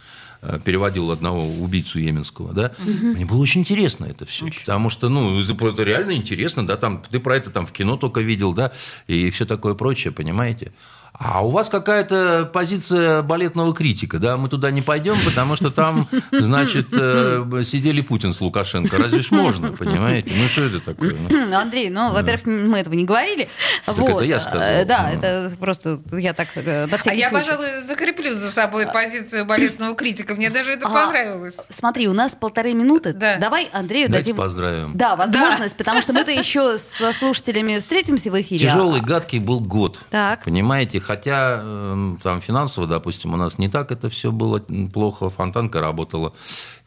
переводил 0.64 1.12
одного 1.12 1.46
убийцу 1.46 2.00
йеменского, 2.00 2.54
да, 2.54 2.72
мне 2.86 3.26
было 3.26 3.42
очень 3.42 3.62
интересно 3.62 4.06
это 4.06 4.26
все, 4.26 4.48
потому 4.66 4.90
что, 4.90 5.10
ну, 5.10 5.42
это, 5.42 5.66
это 5.66 5.84
реально 5.84 6.14
интересно, 6.14 6.66
да, 6.66 6.78
там, 6.78 7.04
ты 7.10 7.20
про 7.20 7.36
это 7.36 7.50
там 7.50 7.66
в 7.66 7.72
кино 7.72 7.98
только 7.98 8.22
видел, 8.22 8.54
да, 8.54 8.72
и 9.08 9.30
все 9.30 9.46
такое 9.46 9.74
прочее, 9.74 10.12
понимаете. 10.14 10.72
А 11.20 11.43
у 11.43 11.49
вас 11.49 11.68
какая-то 11.70 12.47
позиция 12.53 13.24
балетного 13.24 13.74
критика, 13.74 14.20
да? 14.20 14.38
Мы 14.38 14.49
туда 14.49 14.70
не 14.70 14.84
пойдем, 14.84 15.15
потому 15.26 15.55
что 15.55 15.72
там, 15.72 16.07
значит, 16.32 16.89
э, 16.91 17.43
сидели 17.63 18.01
Путин 18.01 18.34
с 18.34 18.41
Лукашенко. 18.41 18.97
Разве 18.99 19.22
ж 19.22 19.32
можно, 19.32 19.72
понимаете? 19.72 20.32
Ну, 20.39 20.47
что 20.47 20.65
это 20.65 20.80
такое? 20.80 21.15
Ну, 21.30 21.57
Андрей, 21.57 21.89
ну, 21.89 22.11
во-первых, 22.13 22.45
мы 22.45 22.78
этого 22.78 22.93
не 22.93 23.03
говорили. 23.03 23.49
Так 23.86 23.97
вот. 23.97 24.09
это 24.18 24.26
я 24.26 24.39
сказал. 24.39 24.61
Э, 24.61 24.86
Да, 24.86 25.09
Ну. 25.11 25.18
это 25.18 25.51
просто 25.57 25.99
я 26.11 26.34
так 26.34 26.49
э, 26.53 26.86
на 26.86 26.95
А 26.95 26.97
всякий 26.99 27.20
я, 27.20 27.30
случай. 27.30 27.45
пожалуй, 27.47 27.68
закреплю 27.88 28.34
за 28.36 28.51
собой 28.51 28.86
позицию 28.86 29.45
балетного 29.45 29.95
критика. 29.95 30.36
Мне 30.36 30.51
даже 30.51 30.74
это 30.74 30.88
А, 30.88 30.91
понравилось. 31.05 31.57
Смотри, 31.72 32.07
у 32.07 32.13
нас 32.13 32.36
полторы 32.36 32.74
минуты. 32.76 33.13
Да. 33.13 33.38
Давай 33.39 33.70
Андрею 33.74 34.07
Давайте 34.07 34.34
дадим... 34.34 34.36
поздравим. 34.36 34.91
Да, 34.95 35.15
возможность, 35.15 35.76
потому 35.78 36.01
что 36.01 36.13
мы-то 36.13 36.30
еще 36.32 36.78
со 36.78 37.11
слушателями 37.11 37.80
встретимся 37.80 38.30
в 38.30 38.39
эфире. 38.39 38.68
Тяжелый, 38.70 39.01
гадкий 39.01 39.39
был 39.39 39.59
год. 39.59 39.99
Так. 40.11 40.43
Понимаете, 40.43 40.99
хотя 41.08 41.62
эм, 41.64 42.20
там 42.22 42.41
финансово, 42.41 42.86
допустим, 42.86 43.34
у 43.34 43.38
нас 43.38 43.58
не 43.58 43.70
так 43.70 43.91
это 43.93 44.10
все 44.10 44.30
было 44.30 44.60
плохо, 44.93 45.30
фонтанка 45.30 45.80
работала 45.80 46.34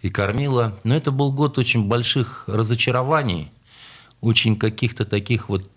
и 0.02 0.10
кормила, 0.10 0.78
но 0.84 0.94
это 0.94 1.10
был 1.10 1.32
год 1.32 1.58
очень 1.58 1.84
больших 1.84 2.44
разочарований, 2.46 3.50
очень 4.20 4.56
каких-то 4.56 5.06
таких 5.06 5.48
вот 5.48 5.68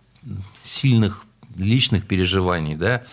сильных 0.62 1.24
личных 1.56 2.06
переживаний, 2.06 2.76
да, 2.76 3.04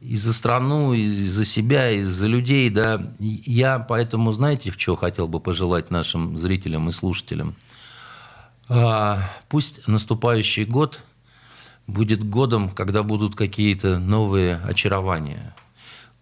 и 0.00 0.16
за 0.16 0.32
страну, 0.32 0.92
и 0.92 1.28
за 1.28 1.44
себя, 1.44 1.90
и 1.92 2.02
за 2.02 2.26
людей, 2.26 2.68
да. 2.68 3.00
Я 3.20 3.78
поэтому, 3.78 4.32
знаете, 4.32 4.72
что 4.76 4.96
хотел 4.96 5.28
бы 5.28 5.38
пожелать 5.38 5.92
нашим 5.92 6.36
зрителям 6.36 6.88
и 6.88 6.92
слушателям? 6.92 7.54
А, 8.68 9.30
Пусть 9.48 9.86
наступающий 9.86 10.64
год 10.64 11.00
будет 11.86 12.28
годом, 12.28 12.70
когда 12.70 13.02
будут 13.02 13.34
какие-то 13.34 13.98
новые 13.98 14.56
очарования. 14.56 15.54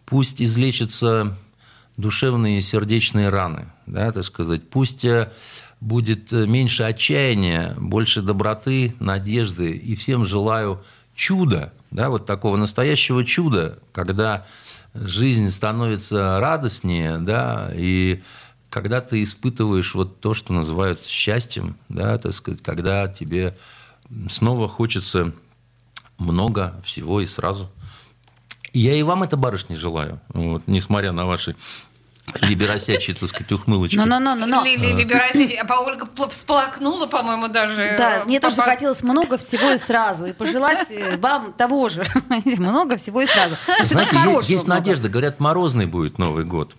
Пусть 0.04 0.42
излечатся 0.42 1.36
душевные 1.96 2.58
и 2.58 2.62
сердечные 2.62 3.28
раны, 3.28 3.68
да, 3.86 4.12
так 4.12 4.24
сказать. 4.24 4.68
Пусть 4.68 5.04
э, 5.04 5.30
будет 5.80 6.32
э, 6.32 6.46
меньше 6.46 6.84
отчаяния, 6.84 7.74
больше 7.78 8.22
доброты, 8.22 8.94
надежды. 8.98 9.72
И 9.72 9.94
всем 9.94 10.24
желаю 10.24 10.82
чуда, 11.14 11.72
да, 11.90 12.08
вот 12.08 12.26
такого 12.26 12.56
настоящего 12.56 13.24
чуда, 13.24 13.78
когда 13.92 14.46
жизнь 14.94 15.50
становится 15.50 16.38
радостнее, 16.40 17.18
да, 17.18 17.70
и 17.74 18.22
когда 18.70 19.00
ты 19.00 19.22
испытываешь 19.22 19.94
вот 19.94 20.20
то, 20.20 20.32
что 20.34 20.52
называют 20.52 21.06
счастьем, 21.06 21.76
да, 21.88 22.16
так 22.18 22.32
сказать, 22.32 22.62
когда 22.62 23.06
тебе 23.08 23.56
снова 24.30 24.68
хочется 24.68 25.32
много 26.22 26.80
всего 26.84 27.20
и 27.20 27.26
сразу. 27.26 27.70
Я 28.72 28.94
и 28.94 29.02
вам 29.02 29.22
это, 29.22 29.36
барышни, 29.36 29.74
желаю, 29.74 30.20
вот, 30.28 30.62
несмотря 30.66 31.12
на 31.12 31.26
ваши 31.26 31.54
либеросячие, 32.40 33.14
так 33.14 33.28
сказать, 33.28 33.50
ухмылочки. 33.52 33.96
Ну-ну-ну-ну. 33.96 34.64
Лили 34.64 34.92
Либерасич, 34.92 35.58
а 35.58 35.80
Ольга 35.80 36.06
пл- 36.06 36.30
всплакнула, 36.30 37.06
по-моему, 37.06 37.48
даже. 37.48 37.94
Да, 37.98 38.18
э, 38.18 38.24
мне 38.24 38.40
тоже 38.40 38.56
захотелось 38.56 39.02
много 39.02 39.36
всего 39.38 39.70
и 39.72 39.78
сразу. 39.78 40.26
И 40.26 40.32
пожелать 40.32 40.90
э, 40.90 41.16
вам 41.18 41.52
того 41.52 41.88
же. 41.88 42.06
много 42.58 42.96
всего 42.96 43.20
и 43.22 43.26
сразу. 43.26 43.56
Знаете, 43.82 44.52
есть, 44.52 44.66
надежда. 44.66 45.08
Говорят, 45.08 45.40
морозный 45.40 45.86
будет 45.86 46.18
Новый 46.18 46.44
год. 46.44 46.74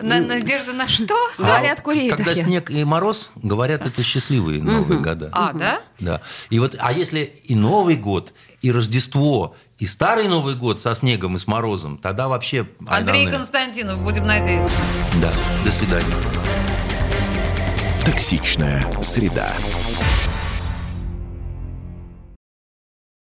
На- 0.00 0.20
Надежда 0.20 0.72
на 0.72 0.88
что? 0.88 1.14
Говорят, 1.38 1.82
курей 1.82 2.10
Когда 2.10 2.34
снег 2.34 2.70
и 2.70 2.82
мороз, 2.84 3.30
говорят, 3.36 3.86
это 3.86 4.02
счастливые 4.02 4.62
Новые 4.62 5.00
года. 5.00 5.28
А, 5.32 5.52
да? 5.52 5.80
Да. 6.00 6.20
И 6.50 6.58
вот, 6.58 6.74
а 6.78 6.92
если 6.92 7.20
и 7.20 7.54
Новый 7.54 7.96
год, 7.96 8.32
и 8.66 8.72
Рождество, 8.72 9.54
и 9.78 9.86
Старый 9.86 10.26
Новый 10.26 10.56
год 10.56 10.80
со 10.80 10.96
снегом 10.96 11.36
и 11.36 11.38
с 11.38 11.46
морозом, 11.46 11.98
тогда 11.98 12.26
вообще... 12.26 12.66
Андрей 12.88 13.20
айданы. 13.20 13.36
Константинов, 13.36 14.02
будем 14.02 14.26
надеяться. 14.26 14.76
Да. 15.22 15.32
До 15.64 15.70
свидания. 15.70 16.04
Токсичная 18.04 18.84
среда. 19.02 19.52